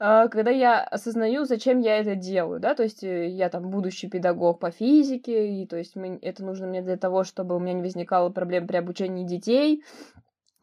а, 0.00 0.26
когда 0.26 0.50
я 0.50 0.82
осознаю, 0.82 1.44
зачем 1.44 1.78
я 1.78 1.98
это 1.98 2.16
делаю, 2.16 2.58
да, 2.58 2.74
то 2.74 2.82
есть 2.82 3.04
э, 3.04 3.28
я 3.28 3.50
там 3.50 3.70
будущий 3.70 4.08
педагог 4.08 4.58
по 4.58 4.72
физике, 4.72 5.50
и 5.50 5.66
то 5.68 5.76
есть 5.76 5.94
это 6.22 6.44
нужно 6.44 6.66
мне 6.66 6.82
для 6.82 6.96
того, 6.96 7.22
чтобы 7.22 7.54
у 7.54 7.60
меня 7.60 7.74
не 7.74 7.82
возникало 7.82 8.30
проблем 8.30 8.66
при 8.66 8.78
обучении 8.78 9.24
детей, 9.24 9.84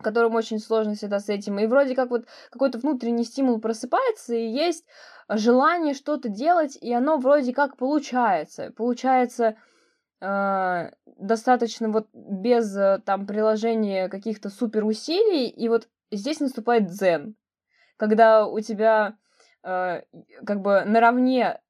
которым 0.01 0.35
очень 0.35 0.59
сложно 0.59 0.95
всегда 0.95 1.19
с 1.19 1.29
этим. 1.29 1.59
И 1.59 1.67
вроде 1.67 1.95
как 1.95 2.09
вот 2.09 2.25
какой-то 2.49 2.79
внутренний 2.79 3.23
стимул 3.23 3.59
просыпается, 3.59 4.35
и 4.35 4.47
есть 4.47 4.85
желание 5.29 5.93
что-то 5.93 6.29
делать, 6.29 6.77
и 6.79 6.93
оно 6.93 7.17
вроде 7.17 7.53
как 7.53 7.77
получается. 7.77 8.71
Получается 8.75 9.55
э, 10.19 10.91
достаточно 11.17 11.89
вот 11.89 12.07
без 12.13 12.75
э, 12.75 12.99
там 13.05 13.25
приложения 13.25 14.09
каких-то 14.09 14.49
супер 14.49 14.85
усилий, 14.85 15.47
и 15.47 15.69
вот 15.69 15.87
здесь 16.11 16.39
наступает 16.39 16.87
дзен, 16.87 17.35
когда 17.97 18.45
у 18.45 18.59
тебя 18.59 19.15
э, 19.63 20.01
как 20.45 20.61
бы 20.61 20.83
наравне 20.85 21.61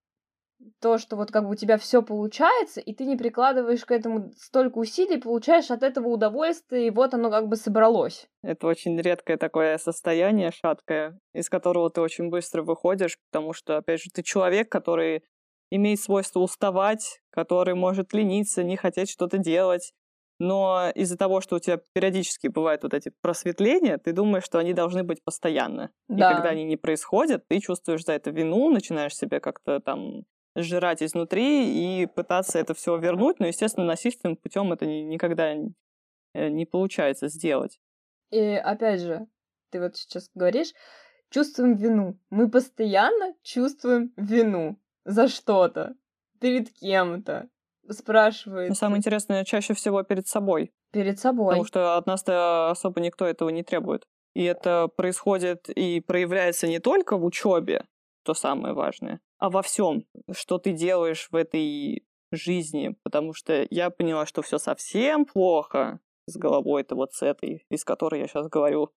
то, 0.79 0.97
что 0.97 1.15
вот 1.15 1.31
как 1.31 1.45
бы 1.45 1.51
у 1.51 1.55
тебя 1.55 1.77
все 1.77 2.01
получается, 2.01 2.79
и 2.79 2.93
ты 2.93 3.05
не 3.05 3.15
прикладываешь 3.15 3.85
к 3.85 3.91
этому 3.91 4.31
столько 4.37 4.79
усилий, 4.79 5.17
получаешь 5.17 5.71
от 5.71 5.83
этого 5.83 6.07
удовольствие, 6.07 6.87
и 6.87 6.89
вот 6.89 7.13
оно 7.13 7.29
как 7.29 7.47
бы 7.47 7.55
собралось. 7.55 8.27
Это 8.43 8.67
очень 8.67 8.99
редкое 8.99 9.37
такое 9.37 9.77
состояние 9.77 10.51
шаткое, 10.51 11.19
из 11.33 11.49
которого 11.49 11.89
ты 11.89 12.01
очень 12.01 12.29
быстро 12.29 12.63
выходишь, 12.63 13.17
потому 13.31 13.53
что, 13.53 13.77
опять 13.77 14.01
же, 14.01 14.09
ты 14.13 14.23
человек, 14.23 14.69
который 14.69 15.23
имеет 15.71 15.99
свойство 16.01 16.39
уставать, 16.41 17.21
который 17.31 17.75
может 17.75 18.13
лениться, 18.13 18.63
не 18.63 18.75
хотеть 18.75 19.09
что-то 19.09 19.37
делать. 19.37 19.93
Но 20.39 20.89
из-за 20.95 21.17
того, 21.17 21.39
что 21.39 21.57
у 21.57 21.59
тебя 21.59 21.79
периодически 21.93 22.47
бывают 22.47 22.81
вот 22.81 22.95
эти 22.95 23.11
просветления, 23.21 23.99
ты 23.99 24.11
думаешь, 24.11 24.43
что 24.43 24.57
они 24.57 24.73
должны 24.73 25.03
быть 25.03 25.23
постоянно. 25.23 25.91
Да. 26.07 26.31
И 26.31 26.35
когда 26.35 26.49
они 26.49 26.63
не 26.63 26.77
происходят, 26.77 27.47
ты 27.47 27.59
чувствуешь 27.59 28.03
за 28.03 28.13
это 28.13 28.31
вину, 28.31 28.71
начинаешь 28.71 29.15
себя 29.15 29.39
как-то 29.39 29.79
там 29.79 30.23
сжирать 30.55 31.01
изнутри 31.01 32.01
и 32.01 32.05
пытаться 32.05 32.59
это 32.59 32.73
все 32.73 32.97
вернуть, 32.97 33.39
но, 33.39 33.47
естественно, 33.47 33.85
насильственным 33.85 34.35
путем 34.35 34.71
это 34.73 34.85
никогда 34.85 35.53
э, 35.53 36.49
не 36.49 36.65
получается 36.65 37.27
сделать. 37.27 37.79
И 38.31 38.39
опять 38.39 39.01
же, 39.01 39.27
ты 39.69 39.79
вот 39.79 39.97
сейчас 39.97 40.29
говоришь, 40.33 40.73
чувствуем 41.29 41.75
вину. 41.75 42.19
Мы 42.29 42.49
постоянно 42.49 43.33
чувствуем 43.43 44.13
вину 44.17 44.79
за 45.05 45.27
что-то, 45.27 45.95
перед 46.39 46.71
кем-то. 46.71 47.49
Спрашивает. 47.89 48.69
Но 48.69 48.75
самое 48.75 48.99
интересное, 48.99 49.43
чаще 49.43 49.73
всего 49.73 50.03
перед 50.03 50.27
собой. 50.27 50.71
Перед 50.91 51.19
собой. 51.19 51.47
Потому 51.47 51.65
что 51.65 51.97
от 51.97 52.05
нас-то 52.05 52.69
особо 52.69 53.01
никто 53.01 53.25
этого 53.25 53.49
не 53.49 53.63
требует. 53.63 54.05
И 54.33 54.43
это 54.43 54.87
происходит 54.87 55.69
и 55.69 55.99
проявляется 55.99 56.67
не 56.67 56.79
только 56.79 57.17
в 57.17 57.25
учебе, 57.25 57.85
то 58.23 58.33
самое 58.33 58.73
важное, 58.73 59.19
а 59.39 59.49
во 59.49 59.61
всем, 59.61 60.05
что 60.31 60.57
ты 60.57 60.71
делаешь 60.71 61.27
в 61.31 61.35
этой 61.35 62.05
жизни, 62.31 62.95
потому 63.03 63.33
что 63.33 63.65
я 63.69 63.89
поняла, 63.89 64.25
что 64.25 64.41
все 64.41 64.57
совсем 64.57 65.25
плохо 65.25 65.99
с 66.27 66.37
головой-то 66.37 66.95
вот 66.95 67.13
с 67.13 67.21
этой, 67.21 67.65
из 67.69 67.83
которой 67.83 68.21
я 68.21 68.27
сейчас 68.27 68.47
говорю. 68.47 68.91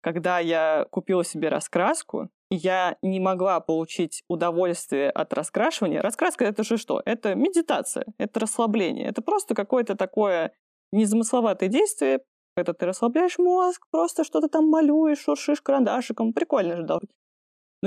Когда 0.00 0.38
я 0.38 0.86
купила 0.90 1.24
себе 1.24 1.48
раскраску, 1.48 2.30
я 2.50 2.96
не 3.02 3.18
могла 3.18 3.60
получить 3.60 4.22
удовольствие 4.28 5.10
от 5.10 5.32
раскрашивания. 5.32 6.00
Раскраска— 6.00 6.44
это 6.46 6.62
же 6.62 6.76
что? 6.76 7.02
Это 7.04 7.34
медитация, 7.34 8.06
это 8.18 8.40
расслабление. 8.40 9.08
Это 9.08 9.20
просто 9.20 9.54
какое-то 9.54 9.96
такое 9.96 10.52
незамысловатое 10.92 11.68
действие, 11.68 12.20
когда 12.56 12.72
ты 12.72 12.86
расслабляешь 12.86 13.38
мозг, 13.38 13.86
просто 13.90 14.24
что-то 14.24 14.48
там 14.48 14.68
малюешь, 14.68 15.18
шуршишь 15.18 15.60
карандашиком. 15.60 16.32
Прикольно 16.32 16.76
же 16.76 16.84
должно 16.84 17.08
быть. 17.08 17.16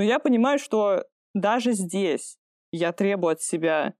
Но 0.00 0.04
я 0.04 0.18
понимаю, 0.18 0.58
что 0.58 1.04
даже 1.34 1.72
здесь 1.72 2.38
я 2.72 2.90
требую 2.92 3.32
от 3.32 3.42
себя 3.42 3.92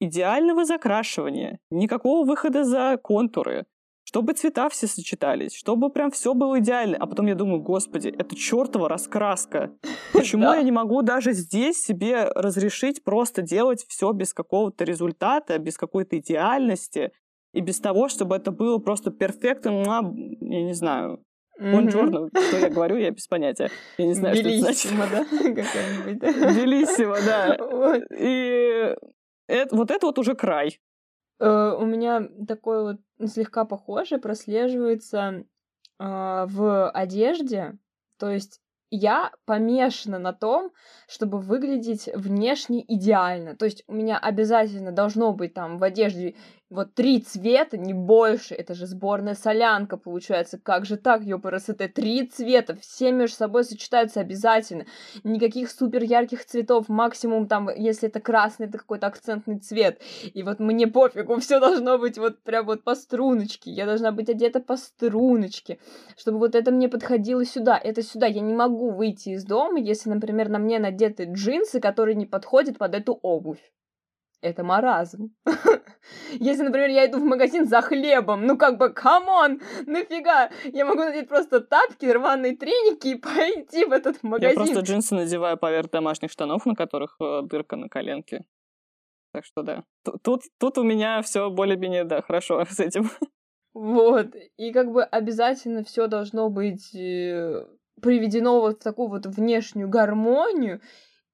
идеального 0.00 0.64
закрашивания, 0.64 1.60
никакого 1.70 2.26
выхода 2.26 2.64
за 2.64 2.98
контуры, 3.00 3.64
чтобы 4.02 4.32
цвета 4.32 4.68
все 4.68 4.88
сочетались, 4.88 5.54
чтобы 5.54 5.90
прям 5.90 6.10
все 6.10 6.34
было 6.34 6.58
идеально. 6.58 6.96
А 6.98 7.06
потом 7.06 7.26
я 7.26 7.36
думаю, 7.36 7.62
господи, 7.62 8.08
это 8.08 8.34
чертова 8.34 8.88
раскраска. 8.88 9.70
Почему 10.12 10.52
я 10.52 10.62
не 10.64 10.72
могу 10.72 11.02
даже 11.02 11.32
здесь 11.34 11.78
себе 11.78 12.24
разрешить 12.34 13.04
просто 13.04 13.40
делать 13.40 13.84
все 13.86 14.10
без 14.10 14.34
какого-то 14.34 14.82
результата, 14.82 15.56
без 15.60 15.76
какой-то 15.76 16.18
идеальности 16.18 17.12
и 17.52 17.60
без 17.60 17.78
того, 17.78 18.08
чтобы 18.08 18.34
это 18.34 18.50
было 18.50 18.78
просто 18.78 19.12
перфектно, 19.12 19.70
я 20.40 20.64
не 20.64 20.74
знаю, 20.74 21.22
Бонжорно, 21.58 22.28
что 22.28 22.58
я 22.58 22.68
говорю, 22.68 22.96
я 22.96 23.10
без 23.10 23.26
понятия. 23.26 23.70
Я 23.98 24.06
не 24.06 24.14
знаю, 24.14 24.36
что 24.36 24.48
это 24.48 24.58
значит. 24.58 24.92
да, 24.96 25.24
какая-нибудь. 25.24 26.56
Белиссимо, 26.56 27.16
да. 27.24 27.56
И 28.18 28.96
вот 29.70 29.90
это 29.90 30.06
вот 30.06 30.18
уже 30.18 30.34
край. 30.34 30.80
Э, 31.40 31.76
у 31.78 31.84
меня 31.84 32.28
такое 32.46 32.82
вот 32.82 33.30
слегка 33.30 33.64
похоже 33.64 34.18
прослеживается 34.18 35.44
а, 35.98 36.46
в 36.46 36.90
одежде. 36.90 37.78
То 38.18 38.30
есть 38.30 38.60
я 38.90 39.32
помешана 39.44 40.18
на 40.18 40.32
том, 40.32 40.72
чтобы 41.08 41.40
выглядеть 41.40 42.08
внешне 42.14 42.84
идеально. 42.86 43.56
То 43.56 43.64
есть 43.64 43.82
у 43.88 43.94
меня 43.94 44.18
обязательно 44.18 44.92
должно 44.92 45.32
быть 45.32 45.54
там 45.54 45.78
в 45.78 45.82
одежде 45.84 46.36
вот 46.74 46.94
три 46.94 47.20
цвета, 47.20 47.76
не 47.78 47.94
больше. 47.94 48.54
Это 48.54 48.74
же 48.74 48.86
сборная 48.86 49.34
солянка 49.34 49.96
получается. 49.96 50.58
Как 50.58 50.84
же 50.84 50.96
так, 50.96 51.22
ёпарасоте? 51.22 51.88
Три 51.88 52.26
цвета, 52.26 52.76
все 52.76 53.12
между 53.12 53.36
собой 53.36 53.64
сочетаются 53.64 54.20
обязательно. 54.20 54.86
Никаких 55.22 55.70
супер 55.70 56.02
ярких 56.02 56.44
цветов. 56.44 56.88
Максимум 56.88 57.46
там, 57.46 57.70
если 57.74 58.08
это 58.08 58.20
красный, 58.20 58.66
это 58.66 58.78
какой-то 58.78 59.06
акцентный 59.06 59.58
цвет. 59.58 60.02
И 60.34 60.42
вот 60.42 60.58
мне 60.58 60.86
пофигу, 60.88 61.38
все 61.38 61.60
должно 61.60 61.98
быть 61.98 62.18
вот 62.18 62.42
прям 62.42 62.66
вот 62.66 62.82
по 62.82 62.94
струночке. 62.94 63.70
Я 63.70 63.86
должна 63.86 64.10
быть 64.10 64.28
одета 64.28 64.60
по 64.60 64.76
струночке, 64.76 65.78
чтобы 66.16 66.38
вот 66.38 66.54
это 66.54 66.72
мне 66.72 66.88
подходило 66.88 67.44
сюда, 67.44 67.78
это 67.78 68.02
сюда. 68.02 68.26
Я 68.26 68.40
не 68.40 68.54
могу 68.54 68.90
выйти 68.90 69.30
из 69.30 69.44
дома, 69.44 69.78
если, 69.78 70.10
например, 70.10 70.48
на 70.48 70.58
мне 70.58 70.80
надеты 70.80 71.28
джинсы, 71.30 71.80
которые 71.80 72.16
не 72.16 72.26
подходят 72.26 72.78
под 72.78 72.94
эту 72.96 73.12
обувь 73.22 73.60
это 74.44 74.62
маразм. 74.62 75.34
Если, 76.32 76.62
например, 76.62 76.90
я 76.90 77.06
иду 77.06 77.18
в 77.18 77.24
магазин 77.24 77.66
за 77.66 77.80
хлебом, 77.80 78.46
ну 78.46 78.58
как 78.58 78.78
бы, 78.78 78.90
come 78.90 79.30
on, 79.30 79.60
нафига? 79.86 80.50
Я 80.64 80.84
могу 80.84 81.00
надеть 81.00 81.28
просто 81.28 81.60
тапки, 81.60 82.06
рваные 82.06 82.56
треники 82.56 83.08
и 83.08 83.14
пойти 83.20 83.84
в 83.86 83.92
этот 83.92 84.22
магазин. 84.22 84.50
Я 84.50 84.64
просто 84.64 84.80
джинсы 84.80 85.14
надеваю 85.14 85.56
поверх 85.56 85.90
домашних 85.90 86.30
штанов, 86.30 86.66
на 86.66 86.74
которых 86.74 87.16
э, 87.20 87.42
дырка 87.42 87.76
на 87.76 87.88
коленке. 87.88 88.44
Так 89.32 89.44
что 89.44 89.62
да. 89.62 89.84
Тут, 90.22 90.42
тут 90.58 90.78
у 90.78 90.84
меня 90.84 91.22
все 91.22 91.50
более-менее, 91.50 92.04
да, 92.04 92.22
хорошо 92.22 92.64
с 92.64 92.80
этим. 92.80 93.10
Вот. 93.74 94.36
И 94.56 94.72
как 94.72 94.92
бы 94.92 95.02
обязательно 95.02 95.82
все 95.82 96.06
должно 96.06 96.48
быть 96.48 96.94
э, 96.94 97.66
приведено 98.00 98.60
вот 98.60 98.76
в 98.76 98.84
такую 98.84 99.08
вот 99.08 99.26
внешнюю 99.26 99.88
гармонию. 99.88 100.80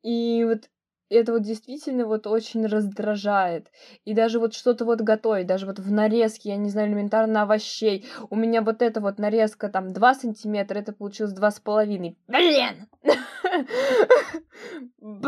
И 0.02 0.42
вот 0.44 0.70
это 1.14 1.32
вот 1.32 1.42
действительно 1.42 2.06
вот 2.06 2.26
очень 2.26 2.66
раздражает. 2.66 3.68
И 4.04 4.14
даже 4.14 4.38
вот 4.38 4.54
что-то 4.54 4.84
вот 4.84 5.00
готовить, 5.00 5.46
даже 5.46 5.66
вот 5.66 5.78
в 5.78 5.90
нарезке, 5.90 6.50
я 6.50 6.56
не 6.56 6.70
знаю, 6.70 6.88
элементарно 6.88 7.42
овощей. 7.42 8.06
У 8.30 8.36
меня 8.36 8.62
вот 8.62 8.82
эта 8.82 9.00
вот 9.00 9.18
нарезка 9.18 9.68
там 9.68 9.92
2 9.92 10.14
сантиметра, 10.14 10.78
это 10.78 10.92
получилось 10.92 11.32
два 11.32 11.50
с 11.50 11.60
половиной. 11.60 12.16
Блин! 12.28 12.88
Блин! 13.02 13.02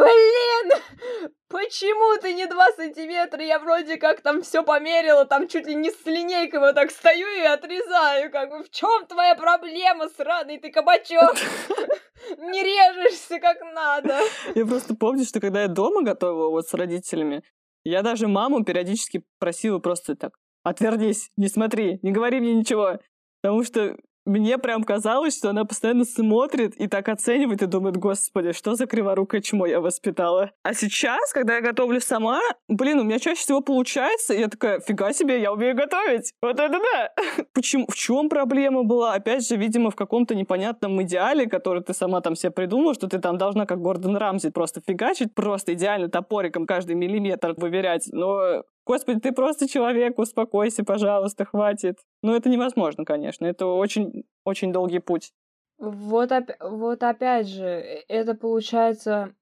Почему 1.82 2.16
ты 2.20 2.34
не 2.34 2.46
2 2.46 2.72
сантиметра? 2.76 3.42
Я 3.42 3.58
вроде 3.58 3.96
как 3.96 4.20
там 4.20 4.42
все 4.42 4.62
померила, 4.62 5.24
там 5.24 5.48
чуть 5.48 5.66
ли 5.66 5.74
не 5.74 5.90
с 5.90 6.06
линейкой 6.06 6.60
вот 6.60 6.76
так 6.76 6.92
стою 6.92 7.26
и 7.26 7.40
отрезаю. 7.40 8.30
Как 8.30 8.50
бы 8.50 8.62
в 8.62 8.70
чем 8.70 9.04
твоя 9.08 9.34
проблема, 9.34 10.08
сраный 10.16 10.58
ты 10.58 10.70
кабачок? 10.70 11.34
Не 12.38 12.62
режешься 12.62 13.40
как 13.40 13.56
надо. 13.74 14.16
Я 14.54 14.64
просто 14.64 14.94
помню, 14.94 15.24
что 15.24 15.40
когда 15.40 15.62
я 15.62 15.66
дома 15.66 16.02
готовила 16.02 16.50
вот 16.50 16.68
с 16.68 16.74
родителями, 16.74 17.42
я 17.82 18.02
даже 18.02 18.28
маму 18.28 18.64
периодически 18.64 19.24
просила 19.40 19.80
просто 19.80 20.14
так, 20.14 20.38
отвернись, 20.62 21.30
не 21.36 21.48
смотри, 21.48 21.98
не 22.02 22.12
говори 22.12 22.38
мне 22.38 22.54
ничего. 22.54 23.00
Потому 23.42 23.64
что 23.64 23.96
мне 24.24 24.58
прям 24.58 24.84
казалось, 24.84 25.36
что 25.36 25.50
она 25.50 25.64
постоянно 25.64 26.04
смотрит 26.04 26.74
и 26.76 26.86
так 26.86 27.08
оценивает 27.08 27.62
и 27.62 27.66
думает, 27.66 27.96
господи, 27.96 28.52
что 28.52 28.74
за 28.74 28.86
криворукое 28.86 29.40
чмо 29.40 29.66
я 29.66 29.80
воспитала. 29.80 30.52
А 30.62 30.74
сейчас, 30.74 31.32
когда 31.32 31.56
я 31.56 31.60
готовлю 31.60 32.00
сама, 32.00 32.40
блин, 32.68 33.00
у 33.00 33.04
меня 33.04 33.18
чаще 33.18 33.40
всего 33.40 33.60
получается, 33.60 34.34
и 34.34 34.40
я 34.40 34.48
такая, 34.48 34.80
фига 34.80 35.12
себе, 35.12 35.40
я 35.40 35.52
умею 35.52 35.74
готовить. 35.74 36.32
Вот 36.40 36.58
это 36.58 36.78
да. 36.78 37.44
Почему? 37.52 37.86
В 37.88 37.94
чем 37.94 38.28
проблема 38.28 38.84
была? 38.84 39.14
Опять 39.14 39.46
же, 39.46 39.56
видимо, 39.56 39.90
в 39.90 39.96
каком-то 39.96 40.34
непонятном 40.34 41.02
идеале, 41.02 41.46
который 41.46 41.82
ты 41.82 41.94
сама 41.94 42.20
там 42.20 42.36
себе 42.36 42.50
придумала, 42.50 42.94
что 42.94 43.08
ты 43.08 43.18
там 43.18 43.38
должна, 43.38 43.66
как 43.66 43.80
Гордон 43.80 44.16
Рамзи, 44.16 44.50
просто 44.50 44.80
фигачить, 44.86 45.34
просто 45.34 45.74
идеально 45.74 46.08
топориком 46.08 46.66
каждый 46.66 46.94
миллиметр 46.94 47.54
выверять. 47.56 48.08
Но 48.12 48.62
Господи, 48.84 49.20
ты 49.20 49.32
просто 49.32 49.68
человек, 49.68 50.18
успокойся, 50.18 50.84
пожалуйста, 50.84 51.44
хватит. 51.44 51.98
Ну, 52.22 52.34
это 52.34 52.48
невозможно, 52.48 53.04
конечно. 53.04 53.46
Это 53.46 53.66
очень, 53.66 54.24
очень 54.44 54.72
долгий 54.72 54.98
путь. 54.98 55.32
Вот, 55.78 56.32
оп- 56.32 56.50
вот 56.60 57.02
опять 57.02 57.48
же, 57.48 57.64
э, 57.64 58.04
это 58.08 58.34
получается 58.34 59.34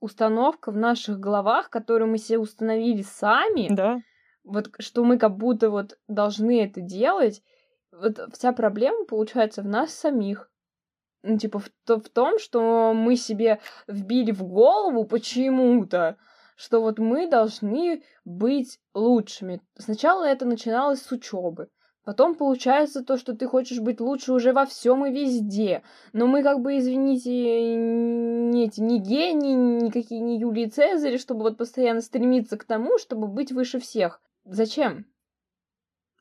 установка 0.00 0.72
в 0.72 0.76
наших 0.76 1.20
головах, 1.20 1.70
которую 1.70 2.10
мы 2.10 2.18
себе 2.18 2.38
установили 2.38 3.02
сами. 3.02 3.68
Да. 3.70 4.00
Вот 4.44 4.70
что 4.78 5.04
мы 5.04 5.18
как 5.18 5.36
будто 5.36 5.70
вот 5.70 5.98
должны 6.08 6.62
это 6.62 6.80
делать. 6.80 7.42
вот 7.92 8.18
вся 8.32 8.52
проблема 8.52 9.04
получается 9.04 9.62
в 9.62 9.66
нас 9.66 9.92
самих. 9.92 10.50
Ну, 11.22 11.36
типа, 11.36 11.58
в, 11.58 11.68
то, 11.84 12.00
в 12.00 12.08
том, 12.08 12.38
что 12.38 12.94
мы 12.94 13.16
себе 13.16 13.60
вбили 13.86 14.30
в 14.30 14.42
голову 14.42 15.04
почему-то, 15.04 16.16
что 16.60 16.82
вот 16.82 16.98
мы 16.98 17.26
должны 17.26 18.02
быть 18.26 18.78
лучшими. 18.92 19.62
Сначала 19.78 20.24
это 20.24 20.44
начиналось 20.44 21.00
с 21.00 21.10
учебы. 21.10 21.68
Потом 22.04 22.34
получается 22.34 23.02
то, 23.02 23.16
что 23.16 23.34
ты 23.34 23.46
хочешь 23.46 23.80
быть 23.80 23.98
лучше 24.00 24.32
уже 24.34 24.52
во 24.52 24.66
всем 24.66 25.06
и 25.06 25.10
везде. 25.10 25.82
Но 26.12 26.26
мы 26.26 26.42
как 26.42 26.60
бы, 26.60 26.76
извините, 26.76 27.30
не, 27.30 28.66
эти, 28.66 28.80
не 28.80 28.98
гении, 28.98 29.54
никакие 29.84 30.20
не 30.20 30.38
Юлии 30.38 30.66
Цезари, 30.66 31.16
чтобы 31.16 31.42
вот 31.44 31.56
постоянно 31.56 32.02
стремиться 32.02 32.58
к 32.58 32.64
тому, 32.64 32.98
чтобы 32.98 33.26
быть 33.26 33.52
выше 33.52 33.80
всех. 33.80 34.20
Зачем? 34.44 35.06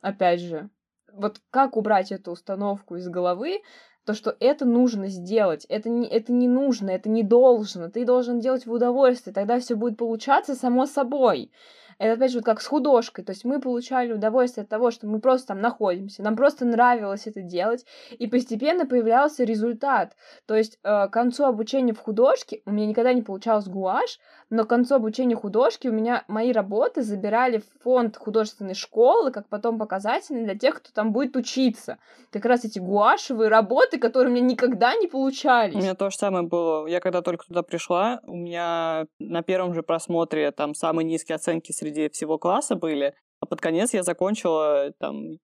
Опять 0.02 0.40
же, 0.40 0.70
вот 1.12 1.42
как 1.50 1.76
убрать 1.76 2.14
эту 2.14 2.32
установку 2.32 2.96
из 2.96 3.10
головы, 3.10 3.62
то, 4.10 4.16
что 4.16 4.36
это 4.39 4.66
нужно 4.66 5.07
сделать, 5.10 5.68
это 5.70 5.88
не, 5.88 6.07
это 6.07 6.32
не 6.32 6.47
нужно, 6.47 6.89
это 6.89 7.07
не 7.10 7.22
должно, 7.22 7.91
ты 7.91 8.05
должен 8.05 8.39
делать 8.39 8.66
в 8.66 8.72
удовольствие, 8.72 9.36
тогда 9.36 9.60
все 9.60 9.76
будет 9.76 9.97
получаться 9.97 10.55
само 10.55 10.88
собой. 10.88 11.51
Это 12.00 12.14
опять 12.14 12.32
же 12.32 12.38
вот 12.38 12.45
как 12.45 12.62
с 12.62 12.66
художкой. 12.66 13.26
То 13.26 13.32
есть 13.32 13.43
мы 13.43 13.60
получали 13.60 14.14
удовольствие 14.14 14.64
от 14.64 14.70
того, 14.70 14.89
что 14.89 15.06
мы 15.06 15.20
просто 15.20 15.50
там 15.50 15.62
находимся, 15.62 16.24
нам 16.24 16.36
просто 16.36 16.66
нравилось 16.66 17.28
это 17.28 17.41
делать, 17.41 17.86
и 18.18 18.26
постепенно 18.26 18.86
появлялся 18.86 19.43
результат. 19.43 20.16
То 20.45 20.56
есть 20.56 20.80
э, 20.84 21.08
к 21.08 21.10
концу 21.10 21.43
обучения 21.43 21.93
в 21.93 22.00
художке 22.00 22.62
у 22.66 22.72
меня 22.72 22.88
никогда 22.88 23.12
не 23.14 23.22
получалось 23.22 23.68
гуашь, 23.68 24.18
но 24.50 24.64
к 24.64 24.70
концу 24.70 24.95
обучения 24.95 25.36
художки 25.36 25.89
у 25.89 25.91
меня 25.91 26.24
мои 26.28 26.54
работы 26.54 27.02
забирали 27.02 27.58
в 27.58 27.84
фонд 27.84 28.16
художественной 28.16 28.76
школы, 28.76 29.32
как 29.32 29.50
потом 29.50 29.78
показательные 29.78 30.45
для 30.45 30.58
тех, 30.58 30.76
кто 30.76 30.91
там 30.93 31.12
будет 31.12 31.36
учиться. 31.36 31.97
Как 32.32 32.45
раз 32.45 32.64
эти 32.64 32.80
гуашевые 32.80 33.50
работы, 33.50 34.00
которые 34.00 34.32
у 34.32 34.36
меня 34.36 34.45
никогда 34.45 34.95
не 34.95 35.08
получались. 35.08 35.76
У 35.76 35.80
меня 35.80 35.95
то 35.95 36.10
же 36.10 36.16
самое 36.16 36.47
было. 36.47 36.88
Я 36.88 37.02
когда 37.02 37.22
только 37.22 37.45
туда 37.45 37.62
пришла, 37.62 38.22
у 38.24 38.36
меня 38.36 39.06
на 39.20 39.43
первом 39.43 39.74
же 39.74 39.84
просмотре 39.84 40.52
там 40.52 40.74
самые 40.74 41.06
низкие 41.06 41.36
оценки 41.36 41.74
среди 41.74 41.89
среди 41.90 42.10
всего 42.10 42.38
класса 42.38 42.76
были. 42.76 43.16
А 43.42 43.46
под 43.46 43.62
конец 43.62 43.94
я 43.94 44.04
закончила 44.04 44.94
там 45.00 45.38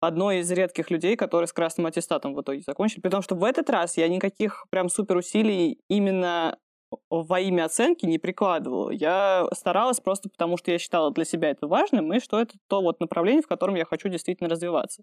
одной 0.00 0.40
из 0.40 0.50
редких 0.50 0.90
людей, 0.90 1.16
которые 1.16 1.46
с 1.46 1.52
красным 1.52 1.86
аттестатом 1.86 2.34
в 2.34 2.42
итоге 2.42 2.62
закончили. 2.66 3.00
При 3.00 3.10
том, 3.10 3.22
что 3.22 3.34
в 3.34 3.44
этот 3.44 3.70
раз 3.70 3.96
я 3.96 4.08
никаких 4.08 4.66
прям 4.70 4.88
супер 4.88 5.16
усилий 5.16 5.80
именно 5.88 6.58
во 7.10 7.40
имя 7.40 7.64
оценки 7.64 8.06
не 8.06 8.18
прикладывала. 8.18 8.90
Я 8.90 9.46
старалась 9.52 10.00
просто 10.00 10.28
потому, 10.28 10.56
что 10.56 10.70
я 10.70 10.78
считала 10.78 11.10
для 11.12 11.24
себя 11.24 11.50
это 11.50 11.66
важным, 11.66 12.12
и 12.12 12.20
что 12.20 12.40
это 12.40 12.54
то 12.68 12.82
вот 12.82 13.00
направление, 13.00 13.42
в 13.42 13.48
котором 13.48 13.74
я 13.74 13.84
хочу 13.84 14.08
действительно 14.08 14.48
развиваться. 14.48 15.02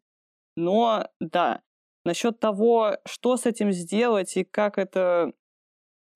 Но 0.56 1.08
да, 1.20 1.62
насчет 2.06 2.40
того, 2.40 2.98
что 3.06 3.36
с 3.36 3.46
этим 3.46 3.72
сделать 3.72 4.38
и 4.38 4.44
как 4.44 4.78
это 4.78 5.34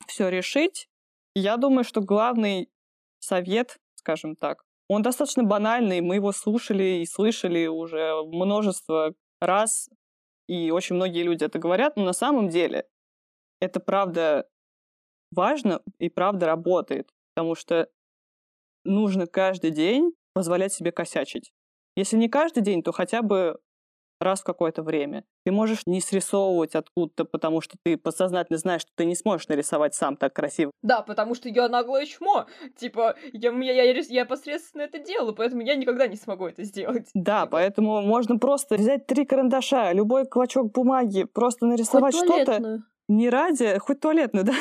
все 0.08 0.30
решить, 0.30 0.88
я 1.36 1.58
думаю, 1.58 1.84
что 1.84 2.02
главный 2.02 2.70
совет, 3.20 3.78
скажем 3.96 4.36
так, 4.36 4.65
он 4.88 5.02
достаточно 5.02 5.44
банальный, 5.44 6.02
мы 6.02 6.16
его 6.16 6.32
слушали 6.32 7.02
и 7.02 7.06
слышали 7.06 7.68
уже 7.68 8.24
множество 8.26 9.14
раз, 9.42 9.90
и 10.48 10.72
очень 10.72 10.96
многие 10.96 11.24
люди 11.24 11.44
это 11.44 11.60
говорят, 11.60 11.96
но 11.96 12.04
на 12.04 12.14
самом 12.14 12.50
деле 12.50 12.88
это 13.60 13.80
правда 13.80 14.48
важно 15.32 15.82
и 15.98 16.10
правда 16.10 16.46
работает, 16.46 17.10
потому 17.34 17.56
что 17.56 17.90
нужно 18.84 19.28
каждый 19.28 19.72
день 19.72 20.14
позволять 20.34 20.74
себе 20.74 20.92
косячить. 20.92 21.52
Если 21.96 22.18
не 22.18 22.30
каждый 22.30 22.62
день, 22.62 22.84
то 22.84 22.92
хотя 22.92 23.22
бы 23.22 23.58
раз 24.20 24.42
в 24.42 24.44
какое-то 24.44 24.84
время. 24.84 25.24
Ты 25.46 25.52
можешь 25.52 25.82
не 25.86 26.02
срисовывать 26.02 26.76
откуда-то, 26.76 27.26
потому 27.26 27.62
что 27.62 27.78
ты 27.84 27.98
подсознательно 27.98 28.58
знаешь, 28.58 28.82
что 28.82 28.92
ты 28.96 29.06
не 29.06 29.16
сможешь 29.16 29.48
нарисовать 29.48 29.96
сам 29.96 30.16
так 30.16 30.34
красиво. 30.34 30.72
Да, 30.82 31.02
потому 31.02 31.36
что 31.36 31.50
я 31.50 31.68
наглое 31.68 32.06
чмо. 32.06 32.46
Типа, 32.78 33.16
я, 33.34 33.52
я, 33.52 33.84
я, 33.84 34.02
я 34.08 34.26
посредственно 34.26 34.84
это 34.84 35.00
делаю, 35.00 35.36
поэтому 35.36 35.62
я 35.62 35.76
никогда 35.76 36.08
не 36.08 36.16
смогу 36.16 36.48
это 36.48 36.64
сделать. 36.64 37.10
Да, 37.14 37.42
типа. 37.42 37.52
поэтому 37.52 38.02
можно 38.02 38.38
просто 38.38 38.76
взять 38.76 39.06
три 39.08 39.26
карандаша, 39.26 39.92
любой 39.94 40.26
клочок 40.26 40.72
бумаги, 40.72 41.24
просто 41.24 41.66
нарисовать 41.66 42.16
что-то. 42.16 42.84
Не 43.08 43.30
ради, 43.30 43.78
хоть 43.80 44.00
туалетную, 44.00 44.44
да, 44.46 44.54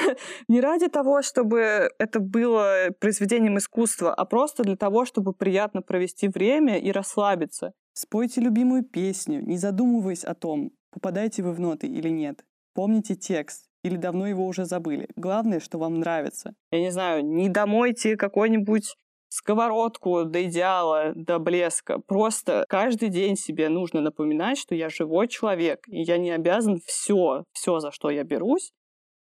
не 0.49 0.61
ради 0.61 0.89
того, 0.89 1.23
чтобы 1.23 1.91
это 1.99 2.21
было 2.21 2.89
произведением 3.01 3.59
искусства, 3.59 4.13
а 4.13 4.25
просто 4.25 4.63
для 4.63 4.77
того, 4.77 5.05
чтобы 5.05 5.33
приятно 5.33 5.83
провести 5.83 6.29
время 6.29 6.79
и 6.79 6.91
расслабиться. 6.93 7.73
Спойте 7.95 8.41
любимую 8.41 8.83
песню, 8.83 9.41
не 9.41 9.57
задумываясь 9.57 10.25
о 10.25 10.35
том, 10.35 10.73
попадаете 10.91 11.43
вы 11.43 11.53
в 11.53 11.61
ноты 11.61 11.87
или 11.87 12.09
нет. 12.09 12.45
Помните 12.75 13.15
текст, 13.15 13.69
или 13.85 13.97
давно 13.97 14.27
его 14.27 14.47
уже 14.47 14.65
забыли. 14.65 15.09
Главное, 15.15 15.61
что 15.61 15.79
вам 15.79 16.01
нравится. 16.01 16.55
Я 16.73 16.81
не 16.81 16.91
знаю, 16.91 17.25
не 17.25 17.49
домойте 17.49 18.17
какой-нибудь 18.17 18.97
сковородку 19.35 20.25
до 20.25 20.45
идеала, 20.45 21.13
до 21.17 21.41
блеска. 21.41 21.99
Просто 21.99 22.65
каждый 22.69 23.09
день 23.09 23.37
себе 23.37 23.69
нужно 23.69 24.01
напоминать, 24.01 24.59
что 24.59 24.77
я 24.77 24.89
живой 24.89 25.27
человек, 25.27 25.81
и 25.89 26.03
я 26.03 26.19
не 26.19 26.31
обязан 26.31 26.79
все, 26.87 27.45
все, 27.53 27.81
за 27.81 27.91
что 27.91 28.11
я 28.11 28.23
берусь, 28.23 28.73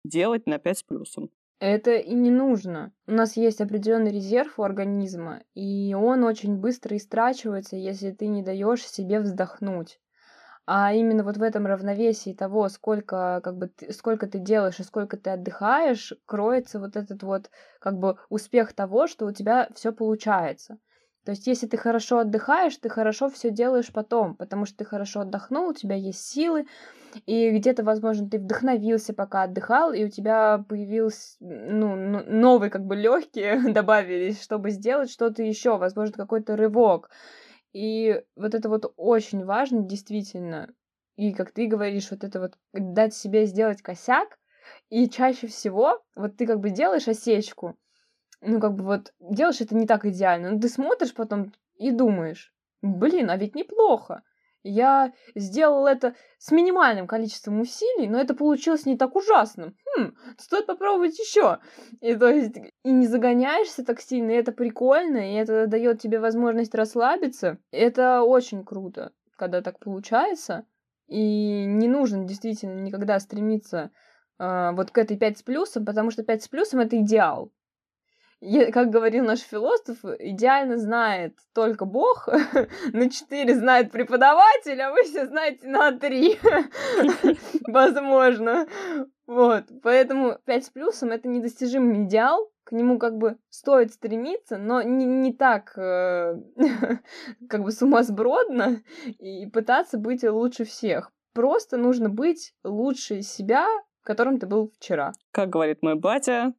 делать 0.03 0.45
на 0.45 0.59
5 0.59 0.77
с 0.77 0.83
плюсом. 0.83 1.29
Это 1.59 1.95
и 1.95 2.13
не 2.13 2.31
нужно. 2.31 2.91
У 3.07 3.13
нас 3.13 3.37
есть 3.37 3.61
определенный 3.61 4.11
резерв 4.11 4.59
у 4.59 4.63
организма, 4.63 5.41
и 5.53 5.93
он 5.93 6.25
очень 6.25 6.57
быстро 6.57 6.97
истрачивается, 6.97 7.77
если 7.77 8.11
ты 8.11 8.27
не 8.27 8.43
даешь 8.43 8.85
себе 8.85 9.21
вздохнуть. 9.21 10.01
А 10.65 10.93
именно 10.93 11.23
вот 11.23 11.37
в 11.37 11.43
этом 11.43 11.65
равновесии 11.65 12.33
того, 12.33 12.69
сколько, 12.69 13.41
как 13.43 13.57
бы, 13.57 13.67
ты, 13.67 13.91
сколько 13.91 14.27
ты 14.27 14.39
делаешь 14.39 14.79
и 14.79 14.83
сколько 14.83 15.17
ты 15.17 15.31
отдыхаешь, 15.31 16.13
кроется 16.25 16.79
вот 16.79 16.95
этот 16.95 17.21
вот, 17.23 17.49
как 17.79 17.97
бы, 17.99 18.17
успех 18.29 18.73
того, 18.73 19.07
что 19.07 19.25
у 19.25 19.31
тебя 19.31 19.67
все 19.75 19.91
получается. 19.91 20.77
То 21.25 21.31
есть, 21.31 21.47
если 21.47 21.67
ты 21.67 21.77
хорошо 21.77 22.19
отдыхаешь, 22.19 22.75
ты 22.77 22.89
хорошо 22.89 23.29
все 23.29 23.49
делаешь 23.49 23.91
потом, 23.93 24.35
потому 24.35 24.65
что 24.65 24.77
ты 24.77 24.85
хорошо 24.85 25.21
отдохнул, 25.21 25.69
у 25.69 25.73
тебя 25.73 25.95
есть 25.95 26.25
силы, 26.25 26.65
и 27.25 27.51
где-то, 27.51 27.83
возможно, 27.83 28.29
ты 28.29 28.39
вдохновился, 28.39 29.13
пока 29.13 29.43
отдыхал, 29.43 29.93
и 29.93 30.03
у 30.03 30.09
тебя 30.09 30.63
появился, 30.67 31.37
ну, 31.39 31.95
новые 31.95 32.69
как 32.69 32.85
бы 32.85 32.95
легкие 32.95 33.61
добавились, 33.73 34.41
чтобы 34.41 34.71
сделать 34.71 35.09
что-то 35.11 35.43
еще, 35.43 35.77
возможно, 35.77 36.13
какой-то 36.15 36.55
рывок. 36.55 37.09
И 37.73 38.23
вот 38.35 38.53
это 38.53 38.69
вот 38.69 38.93
очень 38.97 39.43
важно, 39.45 39.81
действительно. 39.81 40.73
И 41.15 41.33
как 41.33 41.51
ты 41.51 41.67
говоришь, 41.67 42.11
вот 42.11 42.23
это 42.23 42.39
вот 42.39 42.57
дать 42.71 43.13
себе 43.13 43.45
сделать 43.45 43.81
косяк, 43.81 44.39
и 44.89 45.09
чаще 45.09 45.47
всего 45.47 46.03
вот 46.15 46.37
ты 46.37 46.47
как 46.47 46.59
бы 46.59 46.69
делаешь 46.69 47.07
осечку, 47.07 47.77
ну, 48.41 48.59
как 48.59 48.75
бы 48.75 48.83
вот 48.83 49.13
делаешь 49.19 49.61
это 49.61 49.75
не 49.75 49.87
так 49.87 50.05
идеально, 50.05 50.51
но 50.51 50.59
ты 50.59 50.69
смотришь 50.69 51.13
потом 51.13 51.53
и 51.75 51.91
думаешь, 51.91 52.53
блин, 52.81 53.29
а 53.29 53.37
ведь 53.37 53.55
неплохо. 53.55 54.23
Я 54.63 55.11
сделал 55.35 55.87
это 55.87 56.15
с 56.37 56.51
минимальным 56.51 57.05
количеством 57.05 57.59
усилий, 57.59 58.07
но 58.07 58.19
это 58.19 58.33
получилось 58.33 58.85
не 58.85 58.97
так 58.97 59.15
ужасно. 59.15 59.73
Хм, 59.85 60.15
стоит 60.37 60.65
попробовать 60.65 61.19
еще. 61.19 61.59
И 61.99 62.15
то 62.15 62.29
есть 62.29 62.55
и 62.83 62.91
не 62.91 63.07
загоняешься 63.07 63.83
так 63.83 63.99
сильно, 63.99 64.31
и 64.31 64.35
это 64.35 64.53
прикольно, 64.53 65.31
и 65.31 65.35
это 65.35 65.67
дает 65.67 66.01
тебе 66.01 66.19
возможность 66.19 66.73
расслабиться. 66.73 67.57
Это 67.71 68.23
очень 68.23 68.63
круто, 68.63 69.11
когда 69.35 69.61
так 69.61 69.79
получается. 69.79 70.65
И 71.07 71.65
не 71.65 71.89
нужно 71.89 72.23
действительно 72.23 72.79
никогда 72.79 73.19
стремиться 73.19 73.91
э, 74.39 74.71
вот 74.71 74.91
к 74.91 74.97
этой 74.97 75.17
5 75.17 75.39
с 75.39 75.43
плюсом, 75.43 75.85
потому 75.85 76.09
что 76.11 76.23
5 76.23 76.43
с 76.43 76.47
плюсом 76.47 76.79
это 76.79 76.97
идеал 77.01 77.51
как 78.71 78.89
говорил 78.89 79.25
наш 79.25 79.39
философ, 79.39 80.03
идеально 80.19 80.77
знает 80.77 81.37
только 81.53 81.85
Бог, 81.85 82.27
на 82.93 83.09
4 83.09 83.55
знает 83.55 83.91
преподаватель, 83.91 84.81
а 84.81 84.91
вы 84.91 85.03
все 85.03 85.25
знаете 85.25 85.67
на 85.67 85.91
3. 85.91 86.39
Возможно. 87.67 88.67
Вот. 89.27 89.63
Поэтому 89.81 90.37
5 90.45 90.65
с 90.65 90.69
плюсом 90.69 91.11
это 91.11 91.27
недостижимый 91.27 92.03
идеал, 92.03 92.51
к 92.63 92.71
нему 92.71 92.97
как 92.97 93.17
бы 93.17 93.37
стоит 93.49 93.93
стремиться, 93.93 94.57
но 94.57 94.81
не, 94.81 95.05
не 95.05 95.33
так 95.33 95.77
э, 95.77 96.35
как 97.49 97.63
бы 97.63 97.71
сумасбродно 97.71 98.83
и 99.19 99.45
пытаться 99.47 99.97
быть 99.97 100.23
лучше 100.23 100.65
всех. 100.65 101.11
Просто 101.33 101.77
нужно 101.77 102.09
быть 102.09 102.53
лучше 102.63 103.21
себя, 103.21 103.65
которым 104.03 104.39
ты 104.39 104.45
был 104.45 104.71
вчера. 104.77 105.13
Как 105.31 105.49
говорит 105.49 105.81
мой 105.81 105.95
батя, 105.95 106.53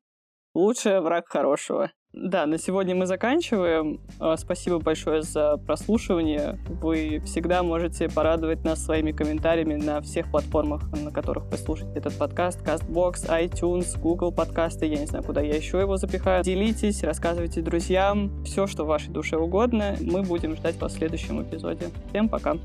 Лучший 0.55 1.01
враг 1.01 1.27
хорошего. 1.29 1.91
Да, 2.13 2.47
на 2.47 2.59
сегодня 2.59 2.95
мы 2.95 3.07
заканчиваем. 3.07 4.01
А, 4.21 4.37
спасибо 4.37 4.79
большое 4.79 5.23
за 5.23 5.57
прослушивание. 5.57 6.61
Вы 6.69 7.21
всегда 7.27 7.65
можете 7.65 8.09
порадовать 8.09 8.65
нас 8.65 8.85
своими 8.85 9.11
комментариями 9.11 9.75
на 9.75 10.01
всех 10.01 10.31
платформах, 10.31 10.83
на 10.93 11.11
которых 11.11 11.47
вы 11.47 11.57
слушаете 11.57 11.99
этот 11.99 12.17
подкаст. 12.17 12.63
CastBox, 12.63 13.29
iTunes, 13.29 13.99
Google 14.01 14.31
подкасты, 14.31 14.87
я 14.87 14.99
не 14.99 15.07
знаю, 15.07 15.25
куда 15.25 15.41
я 15.41 15.57
еще 15.57 15.81
его 15.81 15.97
запихаю. 15.97 16.45
Делитесь, 16.45 17.03
рассказывайте 17.03 17.61
друзьям. 17.61 18.45
Все, 18.45 18.69
что 18.69 18.85
вашей 18.85 19.11
душе 19.11 19.37
угодно. 19.37 19.97
Мы 20.01 20.23
будем 20.23 20.55
ждать 20.55 20.81
вас 20.81 20.93
в 20.93 20.99
следующем 20.99 21.43
эпизоде. 21.43 21.89
Всем 22.11 22.29
пока. 22.29 22.59